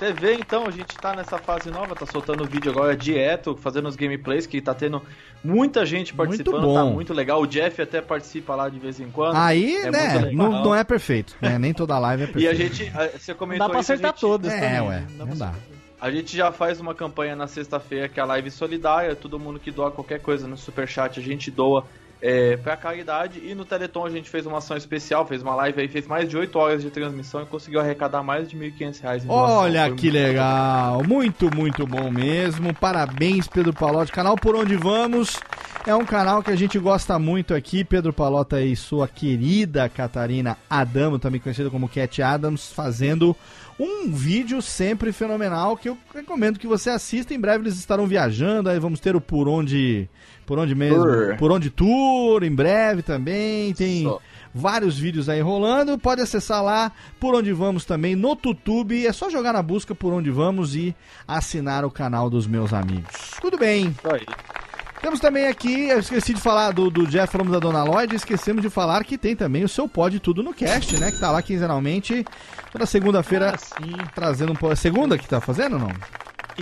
[0.00, 3.96] TV, então, a gente tá nessa fase nova, tá soltando vídeo agora direto, fazendo os
[3.96, 5.02] gameplays, que tá tendo
[5.44, 7.42] muita gente participando, Muito tá muito legal.
[7.42, 9.36] O Jeff até participa lá de vez em quando.
[9.36, 11.58] Aí, É né, não, não é perfeito, né?
[11.58, 12.50] Nem toda live é E perfeita.
[12.50, 14.88] a gente, você comentou Dá pra isso, acertar gente- todas É, também.
[14.88, 15.54] ué, Dá não pra dá.
[16.00, 19.60] A gente já faz uma campanha na sexta-feira que é a live solidária, todo mundo
[19.60, 21.84] que doa qualquer coisa no Superchat a gente doa
[22.20, 23.40] é, pra caridade.
[23.42, 26.28] E no Teleton a gente fez uma ação especial, fez uma live aí, fez mais
[26.28, 29.56] de 8 horas de transmissão e conseguiu arrecadar mais de 1.500 reais em doação.
[29.56, 32.74] Olha que muito legal, muito, muito bom mesmo.
[32.74, 34.12] Parabéns, Pedro Palotti.
[34.12, 35.38] Canal Por Onde Vamos
[35.86, 37.84] é um canal que a gente gosta muito aqui.
[37.84, 43.34] Pedro Palota e sua querida Catarina Adamo, também conhecida como Cat Adams, fazendo
[43.78, 47.32] um vídeo sempre fenomenal que eu recomendo que você assista.
[47.32, 50.06] Em breve eles estarão viajando, aí vamos ter o Por Onde,
[50.50, 50.96] por onde mesmo?
[51.04, 51.36] Tour.
[51.38, 53.72] Por Onde Tour, em breve também.
[53.72, 54.18] Tem Só.
[54.52, 55.96] vários vídeos aí rolando.
[55.96, 56.90] Pode acessar lá
[57.20, 59.06] por onde vamos também no YouTube.
[59.06, 60.92] É só jogar na busca por onde vamos e
[61.28, 63.12] assinar o canal dos meus amigos.
[63.40, 63.94] Tudo bem.
[64.12, 64.26] Aí.
[65.00, 68.60] Temos também aqui, eu esqueci de falar do, do Jeff, falamos da Dona Lloyd, esquecemos
[68.60, 71.12] de falar que tem também o seu Pode Tudo no Cast, né?
[71.12, 72.24] Que tá lá quinzenalmente,
[72.72, 73.92] toda segunda-feira, Ah, sim.
[74.16, 74.70] trazendo um.
[74.72, 75.92] É segunda que tá fazendo ou não?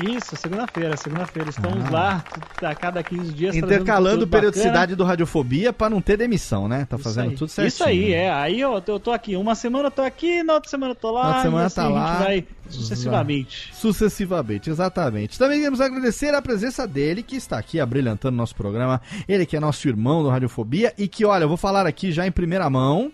[0.05, 1.51] Isso, segunda-feira, segunda-feira.
[1.51, 1.91] Estamos Ah.
[1.91, 2.25] lá
[2.71, 3.57] a cada 15 dias.
[3.57, 4.97] Intercalando periodicidade bacana.
[4.97, 6.87] do Radiofobia pra não ter demissão, né?
[6.89, 7.37] Tá Isso fazendo aí.
[7.37, 7.69] tudo certinho.
[7.69, 8.31] Isso aí, é.
[8.33, 9.37] Aí eu, eu tô aqui.
[9.37, 11.23] Uma semana eu tô aqui, na outra semana eu tô lá.
[11.23, 12.19] Na outra semana e assim tá lá.
[12.19, 13.71] vai sucessivamente.
[13.75, 15.39] Sucessivamente, exatamente.
[15.39, 19.01] Também queremos agradecer a presença dele, que está aqui abrilhantando nosso programa.
[19.29, 22.27] Ele que é nosso irmão do Radiofobia e que, olha, eu vou falar aqui já
[22.27, 23.11] em primeira mão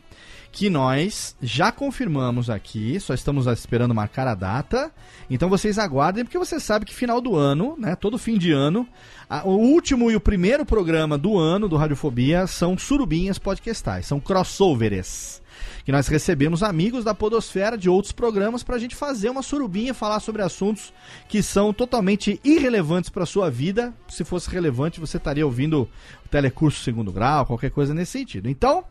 [0.54, 4.92] que nós já confirmamos aqui, só estamos esperando marcar a data.
[5.28, 8.86] Então vocês aguardem, porque você sabe que final do ano, né, todo fim de ano,
[9.28, 14.20] a- o último e o primeiro programa do ano do Radiofobia são surubinhas podcastais, são
[14.20, 15.42] crossovers
[15.84, 19.92] que nós recebemos amigos da Podosfera de outros programas para a gente fazer uma surubinha,
[19.92, 20.92] falar sobre assuntos
[21.28, 23.92] que são totalmente irrelevantes para sua vida.
[24.08, 25.82] Se fosse relevante, você estaria ouvindo
[26.24, 28.48] o telecurso segundo grau, qualquer coisa nesse sentido.
[28.48, 28.82] Então,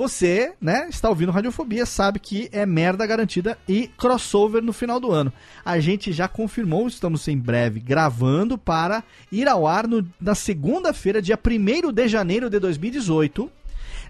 [0.00, 5.12] você, né, está ouvindo Radiofobia, sabe que é merda garantida e crossover no final do
[5.12, 5.30] ano.
[5.62, 11.20] A gente já confirmou, estamos em breve gravando para ir ao ar no- na segunda-feira,
[11.20, 13.50] dia 1 de janeiro de 2018.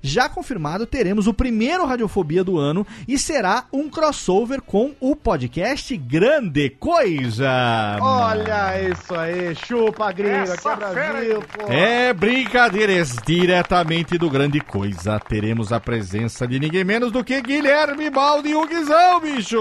[0.03, 5.97] Já confirmado, teremos o primeiro Radiofobia do ano e será um crossover com o podcast
[5.97, 7.99] Grande Coisa.
[8.01, 11.73] Olha isso aí, chupa gringa, aqui é Brasil, pô.
[11.73, 15.21] É brincadeiras diretamente do Grande Coisa.
[15.21, 19.61] Teremos a presença de ninguém menos do que Guilherme Baldi e o Guizão, bicho!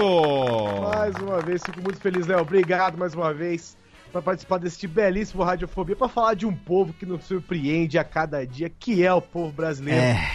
[0.92, 2.40] Mais uma vez, fico muito feliz, Léo.
[2.40, 3.76] Obrigado mais uma vez
[4.10, 8.46] para participar deste belíssimo Radiofobia, para falar de um povo que nos surpreende a cada
[8.46, 10.00] dia, que é o povo brasileiro.
[10.00, 10.30] É.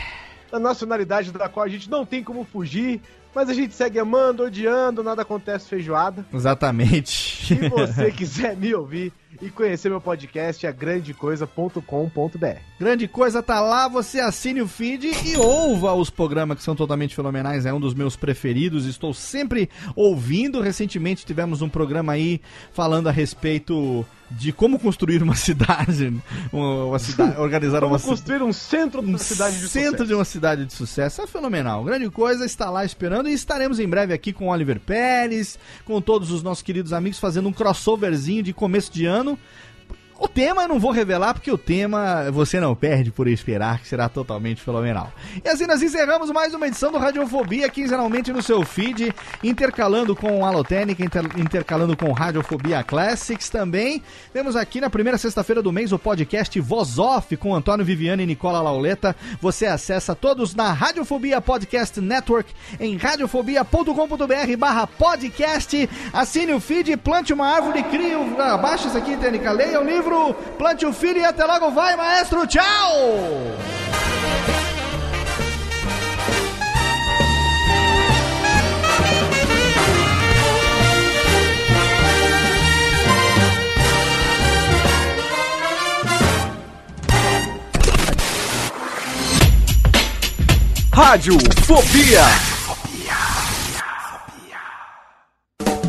[0.52, 3.02] A nacionalidade da qual a gente não tem como fugir,
[3.36, 6.26] mas a gente segue amando, odiando, nada acontece feijoada.
[6.34, 7.46] Exatamente.
[7.46, 12.60] Se você quiser me ouvir e conhecer meu podcast, é grandecoisa.com.br.
[12.80, 17.14] Grande coisa tá lá, você assine o feed e ouva os programas que são totalmente
[17.14, 20.62] fenomenais, é um dos meus preferidos, estou sempre ouvindo.
[20.62, 22.40] Recentemente tivemos um programa aí
[22.72, 26.14] falando a respeito de como construir uma cidade,
[26.52, 29.92] uma, uma cidade, organizar Como uma construir um centro de um uma cidade de centro
[29.92, 30.06] sucesso.
[30.08, 31.22] de uma cidade de sucesso.
[31.22, 31.84] É fenomenal.
[31.84, 36.02] Grande coisa está lá esperando e estaremos em breve aqui com o Oliver Pérez, com
[36.02, 39.38] todos os nossos queridos amigos fazendo um crossoverzinho de começo de ano.
[40.18, 43.88] O tema eu não vou revelar, porque o tema você não perde por esperar, que
[43.88, 45.12] será totalmente fenomenal.
[45.44, 49.14] E assim nós encerramos mais uma edição do Radiofobia, quinzenalmente no seu feed,
[49.44, 54.02] intercalando com Alotênica, inter- intercalando com Radiofobia Classics também.
[54.32, 58.26] Temos aqui na primeira sexta-feira do mês o podcast Voz Off com Antônio Viviane e
[58.26, 59.14] Nicola Lauleta.
[59.42, 65.90] Você acessa todos na Radiofobia Podcast Network em radiofobia.com.br barra podcast.
[66.14, 68.42] Assine o feed, plante uma árvore, crie o...
[68.42, 69.84] Abaixa isso aqui, Tênica, leia o
[70.58, 72.48] plante o filho e até logo vai, maestro.
[72.48, 72.64] Tchau!
[90.92, 92.55] Rádio Fobia.